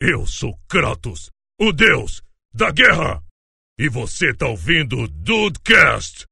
Eu 0.00 0.24
sou 0.28 0.56
Kratos, 0.68 1.28
o 1.60 1.72
deus 1.72 2.22
da 2.54 2.70
guerra! 2.70 3.20
E 3.76 3.88
você 3.88 4.32
tá 4.32 4.46
ouvindo 4.46 5.08
Dudecast! 5.08 6.24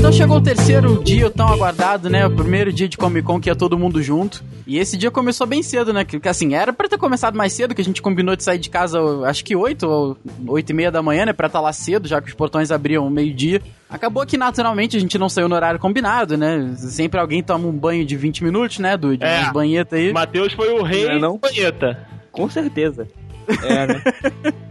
Então 0.00 0.10
chegou 0.12 0.38
o 0.38 0.40
terceiro 0.40 1.02
dia, 1.04 1.30
tão 1.30 1.46
aguardado, 1.46 2.08
né? 2.08 2.26
O 2.26 2.30
primeiro 2.30 2.72
dia 2.72 2.88
de 2.88 2.96
Comic 2.96 3.22
Con 3.26 3.38
que 3.38 3.50
ia 3.50 3.54
todo 3.54 3.78
mundo 3.78 4.02
junto. 4.02 4.42
E 4.66 4.78
esse 4.78 4.96
dia 4.96 5.10
começou 5.10 5.46
bem 5.46 5.62
cedo, 5.62 5.92
né? 5.92 6.04
Que 6.06 6.26
assim, 6.26 6.54
era 6.54 6.72
pra 6.72 6.88
ter 6.88 6.96
começado 6.96 7.36
mais 7.36 7.52
cedo, 7.52 7.74
que 7.74 7.82
a 7.82 7.84
gente 7.84 8.00
combinou 8.00 8.34
de 8.34 8.42
sair 8.42 8.58
de 8.58 8.70
casa, 8.70 8.98
acho 9.26 9.44
que 9.44 9.54
8 9.54 9.86
ou 9.86 10.16
8 10.48 10.70
e 10.70 10.72
meia 10.72 10.90
da 10.90 11.02
manhã, 11.02 11.26
né? 11.26 11.32
Pra 11.34 11.48
estar 11.48 11.60
lá 11.60 11.70
cedo, 11.72 12.08
já 12.08 12.18
que 12.20 12.28
os 12.28 12.34
portões 12.34 12.70
abriam 12.70 13.10
meio-dia. 13.10 13.60
Acabou 13.90 14.24
que 14.24 14.38
naturalmente 14.38 14.96
a 14.96 15.00
gente 15.00 15.18
não 15.18 15.28
saiu 15.28 15.48
no 15.50 15.54
horário 15.54 15.78
combinado, 15.78 16.34
né? 16.36 16.72
Sempre 16.78 17.20
alguém 17.20 17.42
toma 17.42 17.68
um 17.68 17.72
banho 17.72 18.04
de 18.06 18.16
20 18.16 18.42
minutos, 18.42 18.78
né? 18.78 18.96
Do, 18.96 19.14
de 19.18 19.24
É. 19.24 19.40
umas 19.40 19.52
banhetas 19.52 19.98
aí. 19.98 20.12
Matheus 20.14 20.54
foi 20.54 20.70
o 20.72 20.82
rei 20.82 21.04
Não 21.06 21.12
é 21.12 21.18
não? 21.18 21.32
do 21.34 21.38
planeta. 21.40 22.08
Com 22.32 22.48
certeza. 22.48 23.06
É, 23.64 23.84
né? 23.86 24.00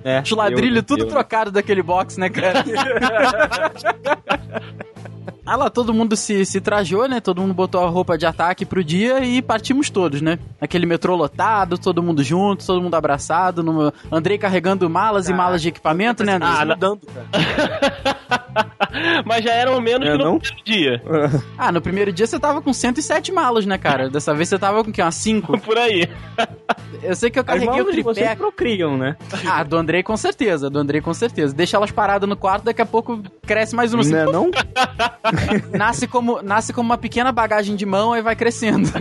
É, 0.05 0.21
Os 0.21 0.31
ladrilhos 0.31 0.77
eu- 0.77 0.83
tudo 0.83 1.03
eu- 1.03 1.07
trocado 1.09 1.51
daquele 1.51 1.83
box, 1.83 2.17
né, 2.17 2.29
cara? 2.29 2.63
Ah 5.45 5.55
lá, 5.55 5.69
todo 5.69 5.93
mundo 5.93 6.15
se, 6.15 6.45
se 6.45 6.59
trajou, 6.61 7.07
né? 7.07 7.19
Todo 7.19 7.41
mundo 7.41 7.53
botou 7.53 7.83
a 7.83 7.89
roupa 7.89 8.17
de 8.17 8.25
ataque 8.25 8.65
pro 8.65 8.83
dia 8.83 9.19
e 9.23 9.41
partimos 9.41 9.89
todos, 9.89 10.21
né? 10.21 10.37
Aquele 10.61 10.85
metrô 10.85 11.15
lotado, 11.15 11.77
todo 11.77 12.01
mundo 12.03 12.23
junto, 12.23 12.65
todo 12.65 12.81
mundo 12.81 12.95
abraçado. 12.95 13.63
No... 13.63 13.91
Andrei 14.11 14.37
carregando 14.37 14.89
malas 14.89 15.29
e 15.29 15.33
malas 15.33 15.61
de 15.61 15.69
equipamento, 15.69 16.23
né? 16.23 16.37
Ah, 16.41 16.63
Andrei? 16.63 16.77
não. 16.79 16.99
Mas 19.25 19.43
já 19.43 19.51
eram 19.53 19.79
menos 19.79 20.07
É, 20.07 20.11
que 20.11 20.17
no 20.17 20.23
não? 20.23 20.39
primeiro 20.39 20.63
dia. 20.65 21.01
Ah, 21.57 21.71
no 21.71 21.81
primeiro 21.81 22.11
dia 22.11 22.25
você 22.27 22.39
tava 22.39 22.61
com 22.61 22.73
107 22.73 23.31
malas, 23.31 23.65
né, 23.65 23.77
cara? 23.77 24.09
Dessa 24.09 24.33
vez 24.33 24.49
você 24.49 24.57
tava 24.59 24.83
com 24.83 24.89
o 24.89 24.93
quê? 24.93 25.01
Umas 25.01 25.15
5? 25.15 25.57
Por 25.61 25.77
aí. 25.77 26.07
Eu 27.01 27.15
sei 27.15 27.29
que 27.29 27.39
eu 27.39 27.41
As 27.41 27.47
carreguei 27.47 27.69
o 27.69 27.77
malas 27.77 27.95
de 27.95 28.01
vocês 28.01 28.25
tripé. 28.27 28.35
procriam, 28.35 28.97
né? 28.97 29.15
Ah, 29.47 29.63
do 29.63 29.77
Andrei 29.77 30.03
com 30.03 30.17
certeza, 30.17 30.69
do 30.69 30.79
Andrei 30.79 31.01
com 31.01 31.13
certeza. 31.13 31.53
Deixa 31.53 31.77
elas 31.77 31.91
paradas 31.91 32.27
no 32.27 32.35
quarto, 32.35 32.63
daqui 32.65 32.81
a 32.81 32.85
pouco 32.85 33.21
cresce 33.45 33.75
mais 33.75 33.93
uma. 33.93 34.01
assim, 34.01 34.11
Não 34.11 34.19
é 34.19 34.25
não? 34.31 34.51
nasce 35.77 36.07
como, 36.07 36.41
nasce 36.41 36.71
como 36.73 36.89
uma 36.89 36.97
pequena 36.97 37.31
bagagem 37.31 37.75
de 37.75 37.85
mão 37.85 38.15
e 38.15 38.21
vai 38.21 38.35
crescendo. 38.35 38.89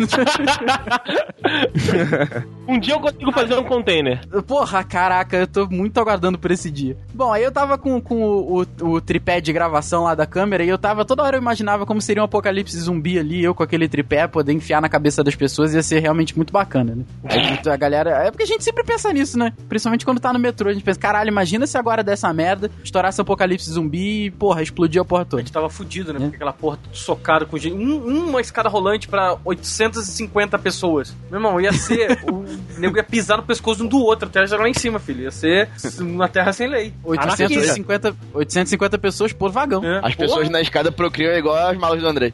Um 2.67 2.79
dia 2.79 2.95
eu 2.95 3.01
consigo 3.01 3.33
fazer 3.33 3.55
um 3.59 3.65
container. 3.65 4.21
Porra, 4.47 4.85
caraca, 4.85 5.37
eu 5.39 5.47
tô 5.47 5.67
muito 5.69 5.99
aguardando 5.99 6.39
por 6.39 6.51
esse 6.51 6.71
dia. 6.71 6.97
Bom, 7.15 7.33
aí 7.33 7.43
eu 7.43 7.51
tava 7.51 7.79
com, 7.79 7.99
com 8.01 8.23
o, 8.23 8.61
o- 8.63 8.67
o 8.91 9.01
tripé 9.01 9.41
de 9.41 9.53
gravação 9.53 10.05
lá 10.05 10.15
da 10.15 10.27
câmera 10.27 10.63
e 10.63 10.69
eu 10.69 10.77
tava, 10.77 11.03
toda 11.05 11.23
hora 11.23 11.37
eu 11.37 11.41
imaginava 11.41 11.87
como 11.87 12.01
seria 12.03 12.23
um 12.23 12.27
apocalipse 12.27 12.79
zumbi 12.79 13.19
ali, 13.19 13.43
eu 13.43 13.55
com 13.55 13.63
aquele 13.63 13.89
tripé, 13.89 14.27
poder 14.27 14.53
enfiar 14.53 14.83
na 14.83 14.89
cabeça 14.89 15.25
das 15.25 15.35
pessoas, 15.35 15.73
ia 15.73 15.83
ser 15.83 16.01
realmente 16.01 16.37
muito 16.37 16.53
bacana, 16.53 16.95
né? 16.95 17.05
Aí 17.25 17.59
a 17.73 17.77
galera. 17.77 18.11
É 18.27 18.31
porque 18.31 18.43
a 18.43 18.47
gente 18.47 18.63
sempre 18.63 18.85
pensa 18.85 19.11
nisso, 19.15 19.39
né? 19.39 19.53
Principalmente 19.69 20.05
quando 20.05 20.21
tá 20.21 20.31
no 20.33 20.39
metrô, 20.39 20.69
a 20.69 20.73
gente 20.75 20.83
pensa, 20.85 20.99
caralho, 21.01 21.29
imagina 21.29 21.67
se 21.67 21.79
agora 21.79 22.03
dessa 22.05 22.31
merda, 22.35 22.71
estourasse 22.85 23.19
apocalipse 23.21 23.71
zumbi 23.71 24.27
e, 24.27 24.31
porra, 24.31 24.63
explodir 24.63 25.01
a 25.01 25.05
porra 25.07 25.23
A 25.23 25.25
toda. 25.25 25.43
gente 25.43 25.53
tava 25.53 25.71
fudido, 25.71 26.08
né? 26.13 26.19
É. 26.19 26.23
Porque 26.23 26.37
aquela 26.37 26.53
porra 26.53 26.79
tudo 26.83 26.97
socado 26.97 27.47
com 27.47 27.57
gente. 27.59 27.75
Um- 27.75 28.29
uma 28.29 28.41
escada 28.41 28.69
rolante 28.69 29.09
pra 29.09 29.37
850 29.45 30.59
pessoas. 30.59 31.15
Meu 31.31 31.39
irmão, 31.39 31.61
ia 31.61 31.73
ser. 31.73 32.19
o 32.31 32.45
nego 32.79 32.97
ia 32.97 33.03
pisar 33.05 33.37
no 33.37 33.43
pescoço 33.43 33.85
um 33.85 33.87
do 33.87 33.99
outro 33.99 34.29
até 34.29 34.47
já 34.47 34.57
lá 34.57 34.69
em 34.69 34.75
cima, 34.75 34.99
filho. 34.99 35.23
Ia 35.23 35.31
ser 35.31 35.69
uma 36.01 36.29
terra 36.29 36.53
sem 36.53 36.69
lei. 36.69 36.93
850, 37.05 38.17
850 38.35 38.99
pessoas 38.99 39.33
por 39.33 39.51
vagão. 39.51 39.85
É. 39.85 40.01
As 40.03 40.15
pessoas 40.15 40.49
na 40.49 40.61
escada 40.61 40.91
procriam 40.93 41.33
igual 41.37 41.57
as 41.57 41.77
malas 41.77 42.01
do 42.01 42.07
André. 42.09 42.33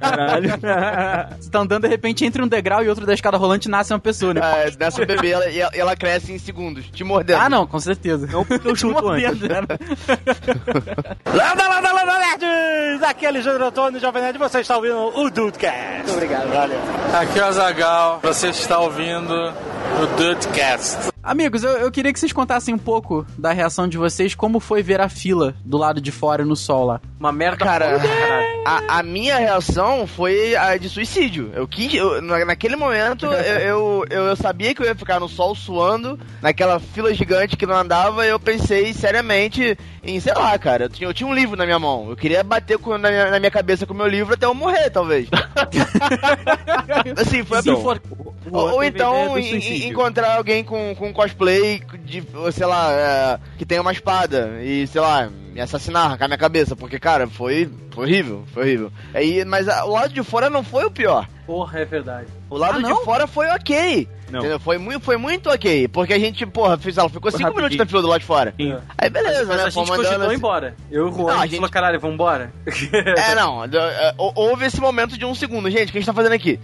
Caralho. 0.00 0.50
Você 1.40 1.50
tá 1.50 1.58
andando, 1.60 1.82
de 1.82 1.88
repente, 1.88 2.24
entre 2.24 2.42
um 2.42 2.48
degrau 2.48 2.82
e 2.82 2.88
outro 2.88 3.06
da 3.06 3.14
escada 3.14 3.36
rolante 3.36 3.68
nasce 3.68 3.92
uma 3.92 3.98
pessoa, 3.98 4.34
né? 4.34 4.40
É, 4.40 4.70
nessa 4.78 5.04
bebê, 5.04 5.30
ela, 5.30 5.48
e 5.48 5.60
ela, 5.60 5.70
ela 5.74 5.96
cresce 5.96 6.32
em 6.32 6.38
segundos, 6.38 6.86
te 6.90 7.04
mordendo. 7.04 7.38
Ah, 7.40 7.48
não, 7.48 7.66
com 7.66 7.78
certeza. 7.78 8.26
Não 8.26 8.44
porque 8.44 8.68
eu 8.68 8.76
chuto 8.76 9.08
antes. 9.08 9.40
Landa, 11.26 11.68
landa, 11.68 11.92
landa, 12.10 12.36
nerds! 12.38 13.02
Aqui 13.02 13.24
é 13.24 13.28
Alexandre 13.28 13.64
Antônio, 13.64 14.00
Jovem 14.00 14.22
Nerd, 14.22 14.38
você 14.38 14.60
está 14.60 14.76
ouvindo 14.76 15.18
o 15.18 15.30
Dudecast. 15.30 15.96
Muito 15.96 16.12
obrigado, 16.12 16.48
valeu. 16.48 16.78
Aqui 17.20 17.38
é 17.38 17.42
o 17.42 17.46
Azagal, 17.46 18.20
você 18.22 18.48
está 18.48 18.78
ouvindo 18.78 19.34
o 20.02 20.06
Dudecast. 20.16 21.09
Amigos, 21.22 21.62
eu, 21.62 21.72
eu 21.72 21.90
queria 21.90 22.12
que 22.14 22.18
vocês 22.18 22.32
contassem 22.32 22.74
um 22.74 22.78
pouco 22.78 23.26
da 23.36 23.52
reação 23.52 23.86
de 23.86 23.98
vocês, 23.98 24.34
como 24.34 24.58
foi 24.58 24.82
ver 24.82 25.02
a 25.02 25.08
fila 25.08 25.54
do 25.62 25.76
lado 25.76 26.00
de 26.00 26.10
fora 26.10 26.46
no 26.46 26.56
sol 26.56 26.86
lá. 26.86 27.00
Uma 27.18 27.30
merda 27.30 27.58
Cara, 27.58 28.00
a, 28.64 28.98
a 28.98 29.02
minha 29.02 29.36
reação 29.36 30.06
foi 30.06 30.56
a 30.56 30.78
de 30.78 30.88
suicídio. 30.88 31.50
Eu 31.54 31.68
quis, 31.68 31.92
eu- 31.92 32.22
na- 32.22 32.42
naquele 32.46 32.74
momento, 32.74 33.26
eu, 33.28 33.32
eu, 33.32 34.06
eu, 34.08 34.22
eu 34.28 34.36
sabia 34.36 34.74
que 34.74 34.80
eu 34.80 34.86
ia 34.86 34.94
ficar 34.94 35.20
no 35.20 35.28
sol 35.28 35.54
suando, 35.54 36.18
naquela 36.40 36.80
fila 36.80 37.12
gigante 37.12 37.54
que 37.54 37.66
não 37.66 37.76
andava, 37.76 38.24
e 38.24 38.30
eu 38.30 38.40
pensei 38.40 38.94
seriamente 38.94 39.76
em, 40.02 40.18
sei 40.20 40.32
lá, 40.32 40.58
cara, 40.58 40.84
eu 40.84 40.88
tinha, 40.88 41.06
eu 41.06 41.12
tinha 41.12 41.28
um 41.28 41.34
livro 41.34 41.54
na 41.54 41.66
minha 41.66 41.78
mão. 41.78 42.08
Eu 42.08 42.16
queria 42.16 42.42
bater 42.42 42.78
com- 42.78 42.96
na, 42.96 43.10
minha, 43.10 43.30
na 43.30 43.38
minha 43.38 43.50
cabeça 43.50 43.84
com 43.86 43.92
o 43.92 43.96
meu 43.96 44.08
livro 44.08 44.32
até 44.32 44.46
eu 44.46 44.54
morrer, 44.54 44.88
talvez. 44.88 45.28
assim, 47.20 47.44
foi 47.44 47.58
a 47.58 47.62
for- 47.62 48.00
Ou, 48.50 48.70
ou 48.72 48.82
então 48.84 49.38
en- 49.38 49.86
encontrar 49.88 50.36
alguém 50.36 50.64
com, 50.64 50.94
com 50.96 51.09
cosplay 51.12 51.82
de, 52.04 52.22
sei 52.52 52.66
lá, 52.66 52.90
é, 52.92 53.38
que 53.58 53.64
tem 53.66 53.78
uma 53.80 53.92
espada 53.92 54.58
e, 54.62 54.86
sei 54.86 55.00
lá, 55.00 55.28
me 55.52 55.60
assassinar, 55.60 56.06
arrancar 56.06 56.26
minha 56.28 56.38
cabeça, 56.38 56.76
porque, 56.76 56.98
cara, 56.98 57.26
foi, 57.26 57.68
foi 57.92 58.04
horrível, 58.06 58.44
foi 58.52 58.62
horrível. 58.62 58.92
Aí, 59.14 59.44
mas 59.44 59.68
a- 59.68 59.84
o 59.84 59.90
lado 59.92 60.12
de 60.14 60.22
fora 60.22 60.48
não 60.48 60.62
foi 60.62 60.84
o 60.84 60.90
pior. 60.90 61.26
Porra, 61.46 61.80
é 61.80 61.84
verdade. 61.84 62.28
O 62.48 62.56
lado 62.56 62.78
Ah, 62.78 62.82
de 62.92 63.04
fora 63.04 63.26
foi 63.26 63.48
ok. 63.48 64.08
Foi, 64.60 64.78
muito, 64.78 65.00
foi 65.00 65.16
muito 65.16 65.50
ok. 65.50 65.88
Porque 65.88 66.12
a 66.12 66.18
gente, 66.18 66.46
porra, 66.46 66.78
fez, 66.78 66.96
ela 66.96 67.08
ficou 67.08 67.32
5 67.32 67.52
minutos 67.52 67.76
na 67.76 67.84
fila 67.84 68.00
do 68.02 68.06
lado 68.06 68.20
de 68.20 68.26
fora. 68.26 68.54
Sim. 68.56 68.76
Aí 68.96 69.10
beleza, 69.10 69.46
Mas 69.46 69.56
né? 69.56 69.64
a 69.64 69.70
gente 69.70 69.88
cogitou 69.88 70.22
assim. 70.26 70.34
embora. 70.36 70.76
Eu 70.88 71.08
e 71.08 71.10
o 71.10 71.12
Juan, 71.12 71.32
Não, 71.34 71.40
a 71.40 71.46
gente 71.46 71.56
falou, 71.56 71.70
caralho, 71.70 71.98
vambora. 71.98 72.52
É, 73.16 73.34
não. 73.34 73.64
é, 73.64 74.14
hou- 74.16 74.32
Houve 74.36 74.66
esse 74.66 74.80
momento 74.80 75.18
de 75.18 75.24
um 75.24 75.34
segundo. 75.34 75.68
Gente, 75.68 75.88
o 75.88 75.92
que 75.92 75.98
a 75.98 76.00
gente 76.00 76.06
tá 76.06 76.12
fazendo 76.14 76.32
aqui? 76.34 76.60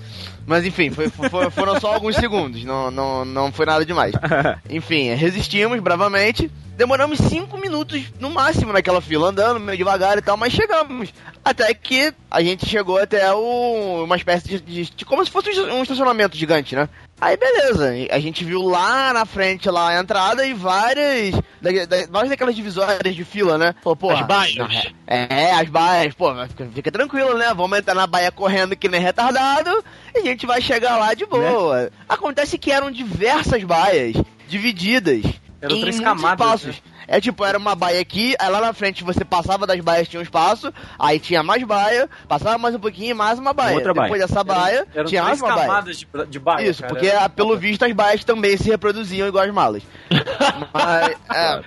Mas 0.47 0.65
enfim, 0.65 0.91
foi- 0.91 1.09
foi- 1.11 1.51
foram 1.51 1.81
só 1.81 1.93
alguns 1.93 2.15
segundos. 2.17 2.63
Não, 2.65 2.91
não, 2.91 3.25
não 3.25 3.51
foi 3.53 3.67
nada 3.67 3.85
demais. 3.85 4.13
Enfim, 4.71 5.13
resistimos 5.15 5.81
bravamente. 5.81 6.51
Demoramos 6.77 7.19
cinco 7.19 7.57
minutos 7.57 8.03
no 8.21 8.29
máximo 8.29 8.71
naquela 8.71 9.01
fila, 9.01 9.31
andando 9.31 9.59
meio 9.59 9.79
devagar 9.79 10.19
e 10.19 10.21
tal, 10.23 10.37
mas 10.37 10.53
chegamos. 10.53 11.09
Até 11.43 11.73
que 11.73 12.13
a 12.31 12.43
gente 12.43 12.67
chegou 12.67 12.99
até 12.99 13.33
o, 13.33 14.05
uma 14.05 14.15
espécie 14.17 14.47
de, 14.47 14.61
de- 14.61 14.91
de- 14.95 15.05
como 15.07 15.25
se 15.25 15.31
fosse 15.31 15.49
um 15.59 15.83
estacionamento 15.83 16.37
gigante, 16.37 16.77
né? 16.77 16.87
Aí 17.19 17.35
beleza, 17.35 17.95
a 18.11 18.19
gente 18.21 18.45
viu 18.45 18.61
lá 18.61 19.11
na 19.15 19.25
frente 19.25 19.71
lá 19.71 19.89
a 19.89 19.99
entrada 19.99 20.47
e 20.47 20.53
várias, 20.53 21.35
da, 21.63 21.71
da, 21.87 22.07
várias 22.11 22.29
daquelas 22.29 22.55
divisórias 22.55 23.15
de 23.17 23.25
fila, 23.25 23.57
né? 23.57 23.75
Pô, 23.83 23.97
porra, 23.97 24.21
As 24.21 24.27
baias. 24.27 24.93
é, 25.07 25.45
é, 25.45 25.53
as 25.55 25.67
baias, 25.71 26.13
pô, 26.15 26.31
fica, 26.47 26.69
fica 26.75 26.93
tranquilo, 26.93 27.39
né? 27.39 27.55
Vamos 27.57 27.79
entrar 27.79 27.95
na 27.95 28.07
baia 28.07 28.31
correndo 28.31 28.77
que 28.77 28.87
nem 28.87 29.01
retardado 29.01 29.83
e 30.15 30.19
a 30.19 30.23
gente 30.25 30.36
vai 30.45 30.61
chegar 30.61 30.97
lá 30.99 31.15
de 31.15 31.25
boa. 31.25 31.89
Acontece 32.09 32.59
que 32.59 32.73
eram 32.73 32.91
diversas 32.91 33.63
baias 33.63 34.17
divididas 34.49 35.23
Eram 35.61 35.77
em 35.77 35.81
três 35.81 36.01
camadas, 36.01 36.47
espaços. 36.63 36.83
É 37.09 37.21
tipo, 37.21 37.45
era 37.45 37.57
uma 37.57 37.77
baia 37.77 38.01
aqui, 38.01 38.35
aí 38.37 38.49
lá 38.51 38.61
na 38.61 38.73
frente 38.73 39.05
você 39.05 39.25
passava 39.25 39.65
das 39.65 39.79
baias, 39.79 40.09
tinha 40.09 40.19
um 40.19 40.23
espaço, 40.25 40.75
aí 40.99 41.21
tinha 41.21 41.41
mais 41.41 41.63
baia, 41.63 42.11
passava 42.27 42.59
mais 42.59 42.75
um 42.75 42.81
pouquinho, 42.81 43.15
mais 43.15 43.39
uma 43.39 43.53
baia. 43.53 43.77
Outra 43.77 43.93
Depois 43.95 44.11
baia. 44.11 44.27
dessa 44.27 44.43
baia, 44.43 44.87
Eram 44.93 45.05
tinha 45.09 45.23
mais 45.23 45.41
uma 45.41 45.55
baia. 45.55 45.67
camadas 45.69 45.97
de, 45.99 46.09
de 46.29 46.39
baia, 46.41 46.69
Isso, 46.69 46.83
cara. 46.83 46.93
porque 46.93 47.07
Era- 47.07 47.25
ah, 47.25 47.29
pelo 47.29 47.57
visto 47.57 47.85
as 47.85 47.93
baias 47.93 48.25
também 48.25 48.57
se 48.57 48.69
reproduziam 48.69 49.29
igual 49.29 49.45
as 49.45 49.53
malas. 49.55 49.85
Mas, 50.75 51.17
é, 51.33 51.63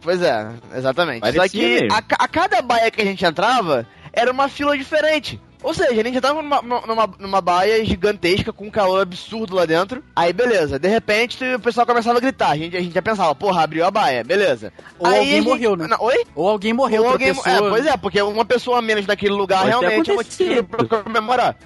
pois 0.00 0.20
é, 0.20 0.48
exatamente. 0.74 1.20
Parecia 1.20 1.42
Só 1.42 1.48
que 1.48 1.88
a, 1.92 2.24
a 2.24 2.28
cada 2.28 2.60
baia 2.60 2.90
que 2.90 3.00
a 3.00 3.04
gente 3.04 3.24
entrava 3.24 3.86
era 4.12 4.32
uma 4.32 4.48
fila 4.48 4.76
diferente. 4.76 5.40
Ou 5.62 5.72
seja, 5.72 5.90
a 5.90 5.94
gente 6.04 6.16
entrava 6.18 6.42
numa, 6.42 6.60
numa, 6.62 7.10
numa 7.18 7.40
baia 7.40 7.84
gigantesca 7.84 8.52
com 8.52 8.66
um 8.66 8.70
calor 8.70 9.02
absurdo 9.02 9.54
lá 9.54 9.64
dentro. 9.64 10.02
Aí 10.14 10.32
beleza, 10.32 10.78
de 10.78 10.88
repente 10.88 11.44
o 11.54 11.60
pessoal 11.60 11.86
começava 11.86 12.18
a 12.18 12.20
gritar. 12.20 12.50
A 12.50 12.56
gente, 12.56 12.76
a 12.76 12.80
gente 12.80 12.94
já 12.94 13.02
pensava, 13.02 13.34
porra, 13.34 13.62
abriu 13.62 13.84
a 13.86 13.90
baia, 13.90 14.24
beleza. 14.24 14.72
Ou 14.98 15.06
Aí 15.06 15.18
alguém 15.18 15.32
gente- 15.34 15.44
morreu, 15.48 15.76
né? 15.76 15.86
Não, 15.86 15.98
oi? 16.00 16.24
Ou 16.34 16.48
alguém 16.48 16.72
morreu, 16.72 17.02
Ou 17.04 17.10
alguém, 17.10 17.34
pessoa. 17.34 17.54
é, 17.54 17.58
pois 17.58 17.86
é, 17.86 17.96
porque 17.96 18.20
uma 18.20 18.44
pessoa 18.44 18.78
a 18.78 18.82
menos 18.82 19.06
naquele 19.06 19.32
lugar 19.34 19.58
Pode 19.60 19.70
realmente 19.70 20.10
é 20.10 20.14
motivo 20.14 20.64
pra 20.64 21.02
comemorar. 21.02 21.56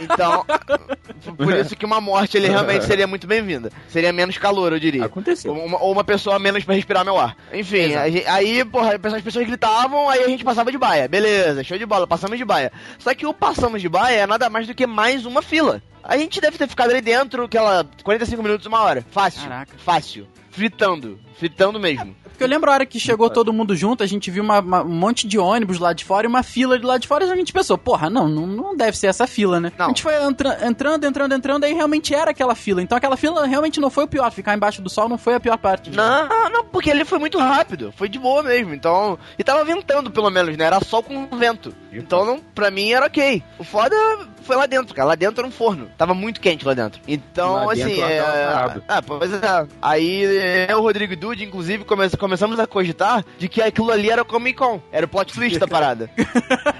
Então, 0.00 0.44
por 1.36 1.52
isso 1.54 1.76
que 1.76 1.84
uma 1.84 2.00
morte 2.00 2.36
ele 2.36 2.48
realmente 2.48 2.84
seria 2.84 3.06
muito 3.06 3.26
bem-vinda. 3.26 3.70
Seria 3.88 4.12
menos 4.12 4.38
calor, 4.38 4.72
eu 4.72 4.78
diria. 4.78 5.04
Aconteceu. 5.04 5.54
Ou 5.54 5.64
uma, 5.64 5.82
ou 5.82 5.92
uma 5.92 6.04
pessoa 6.04 6.38
menos 6.38 6.64
pra 6.64 6.74
respirar 6.74 7.04
meu 7.04 7.18
ar. 7.18 7.36
Enfim, 7.52 7.94
aí, 7.94 8.64
porra, 8.64 8.94
as 8.94 9.22
pessoas 9.22 9.46
gritavam, 9.46 10.08
aí 10.08 10.24
a 10.24 10.28
gente 10.28 10.44
passava 10.44 10.70
de 10.72 10.78
baia. 10.78 11.08
Beleza, 11.08 11.62
show 11.64 11.78
de 11.78 11.86
bola, 11.86 12.06
passamos 12.06 12.38
de 12.38 12.44
baia. 12.44 12.72
Só 12.98 13.14
que 13.14 13.26
o 13.26 13.34
passamos 13.34 13.82
de 13.82 13.88
baia 13.88 14.20
é 14.20 14.26
nada 14.26 14.48
mais 14.48 14.66
do 14.66 14.74
que 14.74 14.86
mais 14.86 15.26
uma 15.26 15.42
fila. 15.42 15.82
A 16.02 16.16
gente 16.16 16.40
deve 16.40 16.56
ter 16.56 16.68
ficado 16.68 16.90
ali 16.90 17.00
dentro, 17.00 17.44
aquela 17.44 17.84
45 18.04 18.42
minutos, 18.42 18.66
uma 18.66 18.80
hora. 18.80 19.04
Fácil. 19.10 19.42
Caraca. 19.42 19.72
Fácil. 19.78 20.28
Fritando. 20.50 21.18
Fritando 21.36 21.78
mesmo. 21.78 22.16
Porque 22.36 22.44
eu 22.44 22.48
lembro 22.48 22.70
a 22.70 22.74
hora 22.74 22.84
que 22.86 23.00
chegou 23.00 23.30
todo 23.30 23.50
mundo 23.52 23.74
junto, 23.74 24.02
a 24.02 24.06
gente 24.06 24.30
viu 24.30 24.44
uma- 24.44 24.60
uma- 24.60 24.82
um 24.82 24.88
monte 24.94 25.26
de 25.26 25.38
ônibus 25.38 25.78
lá 25.78 25.94
de 25.94 26.04
fora 26.04 26.26
e 26.26 26.28
uma 26.28 26.42
fila 26.42 26.78
de 26.78 26.84
lá 26.84 26.98
de 26.98 27.08
fora 27.08 27.24
e 27.24 27.30
a 27.30 27.34
gente 27.34 27.50
pensou, 27.50 27.78
porra, 27.78 28.10
não, 28.10 28.28
não, 28.28 28.46
não 28.46 28.76
deve 28.76 28.96
ser 28.98 29.06
essa 29.06 29.26
fila, 29.26 29.58
né? 29.58 29.72
Não. 29.78 29.86
A 29.86 29.88
gente 29.88 30.02
foi 30.02 30.14
entra- 30.22 30.58
entrando, 30.66 31.04
entrando, 31.06 31.34
entrando, 31.34 31.64
aí 31.64 31.72
realmente 31.72 32.14
era 32.14 32.32
aquela 32.32 32.54
fila. 32.54 32.82
Então 32.82 32.96
aquela 32.98 33.16
fila 33.16 33.46
realmente 33.46 33.80
não 33.80 33.88
foi 33.88 34.04
o 34.04 34.08
pior. 34.08 34.30
Ficar 34.30 34.54
embaixo 34.54 34.82
do 34.82 34.90
sol 34.90 35.08
não 35.08 35.16
foi 35.16 35.34
a 35.34 35.40
pior 35.40 35.56
parte. 35.56 35.90
Não, 35.90 36.50
não, 36.50 36.64
porque 36.64 36.90
ele 36.90 37.04
foi 37.06 37.18
muito 37.18 37.38
rápido. 37.38 37.92
Foi 37.96 38.08
de 38.08 38.18
boa 38.18 38.42
mesmo. 38.42 38.74
Então. 38.74 39.18
E 39.38 39.42
tava 39.42 39.64
ventando, 39.64 40.10
pelo 40.10 40.28
menos, 40.28 40.54
né? 40.58 40.64
Era 40.66 40.78
sol 40.80 41.02
com 41.02 41.26
vento. 41.38 41.74
Então, 41.98 42.24
não, 42.24 42.38
pra 42.38 42.70
mim, 42.70 42.92
era 42.92 43.06
ok. 43.06 43.42
O 43.58 43.64
foda 43.64 43.96
foi 44.42 44.54
lá 44.56 44.66
dentro, 44.66 44.94
cara. 44.94 45.08
Lá 45.08 45.14
dentro 45.14 45.40
era 45.40 45.48
um 45.48 45.50
forno. 45.50 45.90
Tava 45.98 46.14
muito 46.14 46.40
quente 46.40 46.64
lá 46.64 46.74
dentro. 46.74 47.00
Então, 47.06 47.66
Lá 47.66 47.72
assim. 47.72 47.84
dentro 47.84 48.04
é... 48.04 48.20
tava. 48.20 48.82
Ah, 48.88 49.02
pois 49.02 49.32
é. 49.32 49.66
Aí 49.82 50.66
eu, 50.68 50.78
o 50.78 50.82
Rodrigo 50.82 51.12
e 51.12 51.16
Dude, 51.16 51.44
inclusive, 51.44 51.84
come- 51.84 52.08
começamos 52.10 52.58
a 52.60 52.66
cogitar 52.66 53.24
de 53.38 53.48
que 53.48 53.60
aquilo 53.60 53.90
ali 53.90 54.10
era 54.10 54.24
Comic 54.24 54.58
Con. 54.58 54.80
Era 54.92 55.06
o 55.06 55.08
plot 55.08 55.32
twist 55.32 55.58
da 55.58 55.66
parada. 55.68 56.10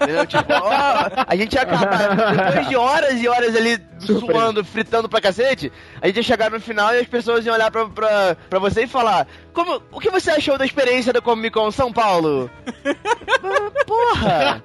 Entendeu? 0.00 0.26
Tipo, 0.26 0.52
ó, 0.52 1.24
a 1.26 1.36
gente 1.36 1.54
ia 1.54 1.62
acabar. 1.62 2.36
Depois 2.46 2.68
de 2.68 2.76
horas 2.76 3.20
e 3.20 3.28
horas 3.28 3.56
ali 3.56 3.78
suando, 3.98 4.64
fritando 4.64 5.08
pra 5.08 5.20
cacete, 5.20 5.72
a 6.00 6.06
gente 6.06 6.16
ia 6.18 6.22
chegar 6.22 6.50
no 6.50 6.60
final 6.60 6.94
e 6.94 6.98
as 6.98 7.06
pessoas 7.06 7.44
iam 7.46 7.54
olhar 7.54 7.70
pra, 7.70 7.86
pra, 7.88 8.36
pra 8.48 8.58
você 8.58 8.82
e 8.84 8.86
falar: 8.86 9.26
Como, 9.52 9.82
O 9.90 9.98
que 10.00 10.10
você 10.10 10.30
achou 10.30 10.56
da 10.58 10.64
experiência 10.64 11.12
da 11.12 11.20
Comic 11.20 11.52
Con 11.54 11.70
São 11.70 11.92
Paulo? 11.92 12.50
Porra! 13.84 14.60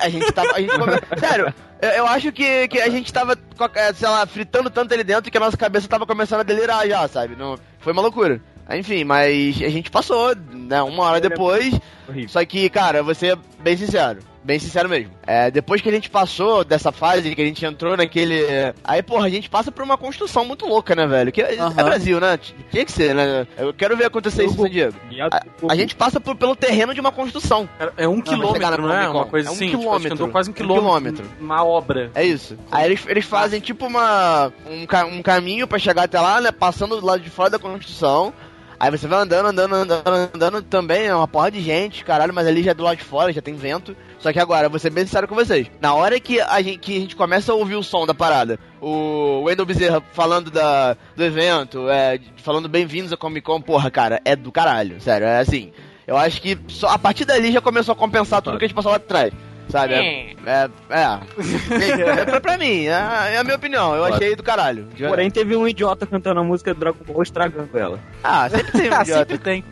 A 0.00 0.08
gente 0.08 0.30
tava. 0.32 0.52
A 0.56 0.60
gente 0.60 0.76
come- 0.78 1.00
Sério, 1.18 1.54
eu, 1.80 1.88
eu 1.90 2.06
acho 2.06 2.32
que, 2.32 2.68
que 2.68 2.80
a 2.80 2.88
gente 2.88 3.12
tava, 3.12 3.36
é, 3.74 3.92
sei 3.92 4.08
lá, 4.08 4.26
fritando 4.26 4.70
tanto 4.70 4.92
ali 4.92 5.04
dentro 5.04 5.30
que 5.30 5.36
a 5.36 5.40
nossa 5.40 5.56
cabeça 5.56 5.88
tava 5.88 6.06
começando 6.06 6.40
a 6.40 6.44
delirar 6.44 6.86
já, 6.88 7.06
sabe? 7.08 7.36
Não, 7.36 7.56
foi 7.78 7.92
uma 7.92 8.02
loucura. 8.02 8.40
Enfim, 8.70 9.04
mas 9.04 9.56
a 9.62 9.68
gente 9.68 9.90
passou, 9.90 10.34
né? 10.52 10.82
Uma 10.82 11.04
hora 11.04 11.20
depois. 11.20 11.78
Horrível. 12.08 12.28
Só 12.30 12.44
que, 12.44 12.68
cara, 12.70 12.98
eu 12.98 13.04
vou 13.04 13.14
ser 13.14 13.36
bem 13.60 13.76
sincero. 13.76 14.20
Bem 14.44 14.58
sincero 14.58 14.90
mesmo. 14.90 15.10
É, 15.26 15.50
depois 15.50 15.80
que 15.80 15.88
a 15.88 15.92
gente 15.92 16.10
passou 16.10 16.62
dessa 16.64 16.92
fase, 16.92 17.34
que 17.34 17.40
a 17.40 17.44
gente 17.46 17.64
entrou 17.64 17.96
naquele. 17.96 18.44
Aí, 18.84 19.02
porra, 19.02 19.26
a 19.26 19.30
gente 19.30 19.48
passa 19.48 19.72
por 19.72 19.82
uma 19.82 19.96
construção 19.96 20.44
muito 20.44 20.66
louca, 20.66 20.94
né, 20.94 21.06
velho? 21.06 21.32
Que 21.32 21.40
é 21.40 21.58
Aham. 21.58 21.72
Brasil, 21.72 22.20
né? 22.20 22.38
Tinha 22.70 22.84
que 22.84 22.92
ser, 22.92 23.14
né? 23.14 23.46
Eu 23.56 23.72
quero 23.72 23.96
ver 23.96 24.04
acontecer 24.04 24.44
isso 24.44 24.54
em 24.54 24.62
San 24.64 24.68
Diego. 24.70 24.94
A, 25.32 25.72
a 25.72 25.74
gente 25.74 25.96
passa 25.96 26.20
por- 26.20 26.36
pelo 26.36 26.54
terreno 26.54 26.92
de 26.92 27.00
uma 27.00 27.10
construção. 27.10 27.66
É 27.96 28.06
um 28.06 28.16
chegar 28.16 28.36
na 28.36 28.76
quilômetro, 28.76 28.82
não 28.82 28.94
é? 28.94 29.08
Uma 29.08 29.24
coisa 29.24 29.48
É 29.48 29.50
um 29.50 29.54
assim. 29.54 29.66
tipo, 29.68 29.78
quilômetro. 29.78 30.12
andou 30.12 30.28
quase 30.28 30.50
um 30.50 30.52
Um 30.52 30.54
quilômetro. 30.54 31.24
Uma 31.40 31.64
obra. 31.64 32.10
É 32.14 32.22
isso. 32.22 32.58
Aí 32.70 32.84
eles, 32.84 33.00
eles 33.08 33.24
fazem 33.24 33.60
tipo 33.60 33.86
uma. 33.86 34.52
Um, 34.68 35.16
um 35.16 35.22
caminho 35.22 35.66
pra 35.66 35.78
chegar 35.78 36.02
até 36.02 36.20
lá, 36.20 36.42
né? 36.42 36.52
Passando 36.52 37.00
do 37.00 37.06
lado 37.06 37.22
de 37.22 37.30
fora 37.30 37.48
da 37.48 37.58
construção. 37.58 38.30
Aí 38.78 38.90
você 38.90 39.06
vai 39.06 39.20
andando, 39.20 39.46
andando, 39.46 39.74
andando, 39.74 40.30
andando 40.34 40.62
também, 40.62 41.06
é 41.06 41.14
uma 41.14 41.28
porra 41.28 41.50
de 41.50 41.60
gente, 41.62 42.04
caralho, 42.04 42.34
mas 42.34 42.46
ali 42.46 42.62
já 42.62 42.72
é 42.72 42.74
do 42.74 42.82
lado 42.82 42.96
de 42.98 43.04
fora, 43.04 43.32
já 43.32 43.40
tem 43.40 43.54
vento. 43.54 43.96
Só 44.24 44.32
que 44.32 44.40
agora, 44.40 44.70
vou 44.70 44.78
ser 44.78 44.88
bem 44.88 45.04
sincero 45.04 45.28
com 45.28 45.34
vocês. 45.34 45.70
Na 45.82 45.92
hora 45.92 46.18
que 46.18 46.40
a 46.40 46.62
gente, 46.62 46.78
que 46.78 46.96
a 46.96 47.00
gente 47.00 47.14
começa 47.14 47.52
a 47.52 47.54
ouvir 47.54 47.74
o 47.74 47.82
som 47.82 48.06
da 48.06 48.14
parada, 48.14 48.58
o 48.80 49.42
Wendell 49.42 49.66
Bezerra 49.66 50.02
falando 50.14 50.50
da, 50.50 50.96
do 51.14 51.22
evento, 51.22 51.90
é, 51.90 52.18
falando 52.38 52.66
bem-vindos 52.66 53.12
a 53.12 53.18
Comic 53.18 53.44
Con, 53.44 53.60
porra, 53.60 53.90
cara, 53.90 54.22
é 54.24 54.34
do 54.34 54.50
caralho, 54.50 54.98
sério, 54.98 55.26
é 55.26 55.40
assim. 55.40 55.72
Eu 56.06 56.16
acho 56.16 56.40
que 56.40 56.58
só 56.68 56.88
a 56.88 56.98
partir 56.98 57.26
dali 57.26 57.52
já 57.52 57.60
começou 57.60 57.92
a 57.92 57.96
compensar 57.96 58.40
tudo 58.40 58.56
que 58.56 58.64
a 58.64 58.66
gente 58.66 58.74
passou 58.74 58.92
lá 58.92 58.96
atrás. 58.96 59.30
Sabe? 59.68 59.92
É. 59.92 60.34
É. 60.46 60.70
é. 60.88 62.20
É 62.20 62.24
pra, 62.24 62.40
pra 62.40 62.56
mim, 62.56 62.86
é, 62.86 63.34
é 63.34 63.36
a 63.36 63.44
minha 63.44 63.56
opinião. 63.56 63.94
Eu 63.94 64.06
achei 64.06 64.34
do 64.34 64.42
caralho. 64.42 64.88
Porém, 65.06 65.30
teve 65.30 65.54
um 65.54 65.68
idiota 65.68 66.06
cantando 66.06 66.40
a 66.40 66.44
música 66.44 66.72
do 66.72 66.80
Dragon 66.80 67.04
Ball 67.06 67.22
estragando 67.22 67.76
ela. 67.78 68.00
Ah, 68.22 68.48
sempre 68.48 68.72
tem 68.72 68.90
um 68.90 68.94
Ah, 68.96 69.02
idiota. 69.02 69.18
sempre 69.18 69.38
tem. 69.38 69.64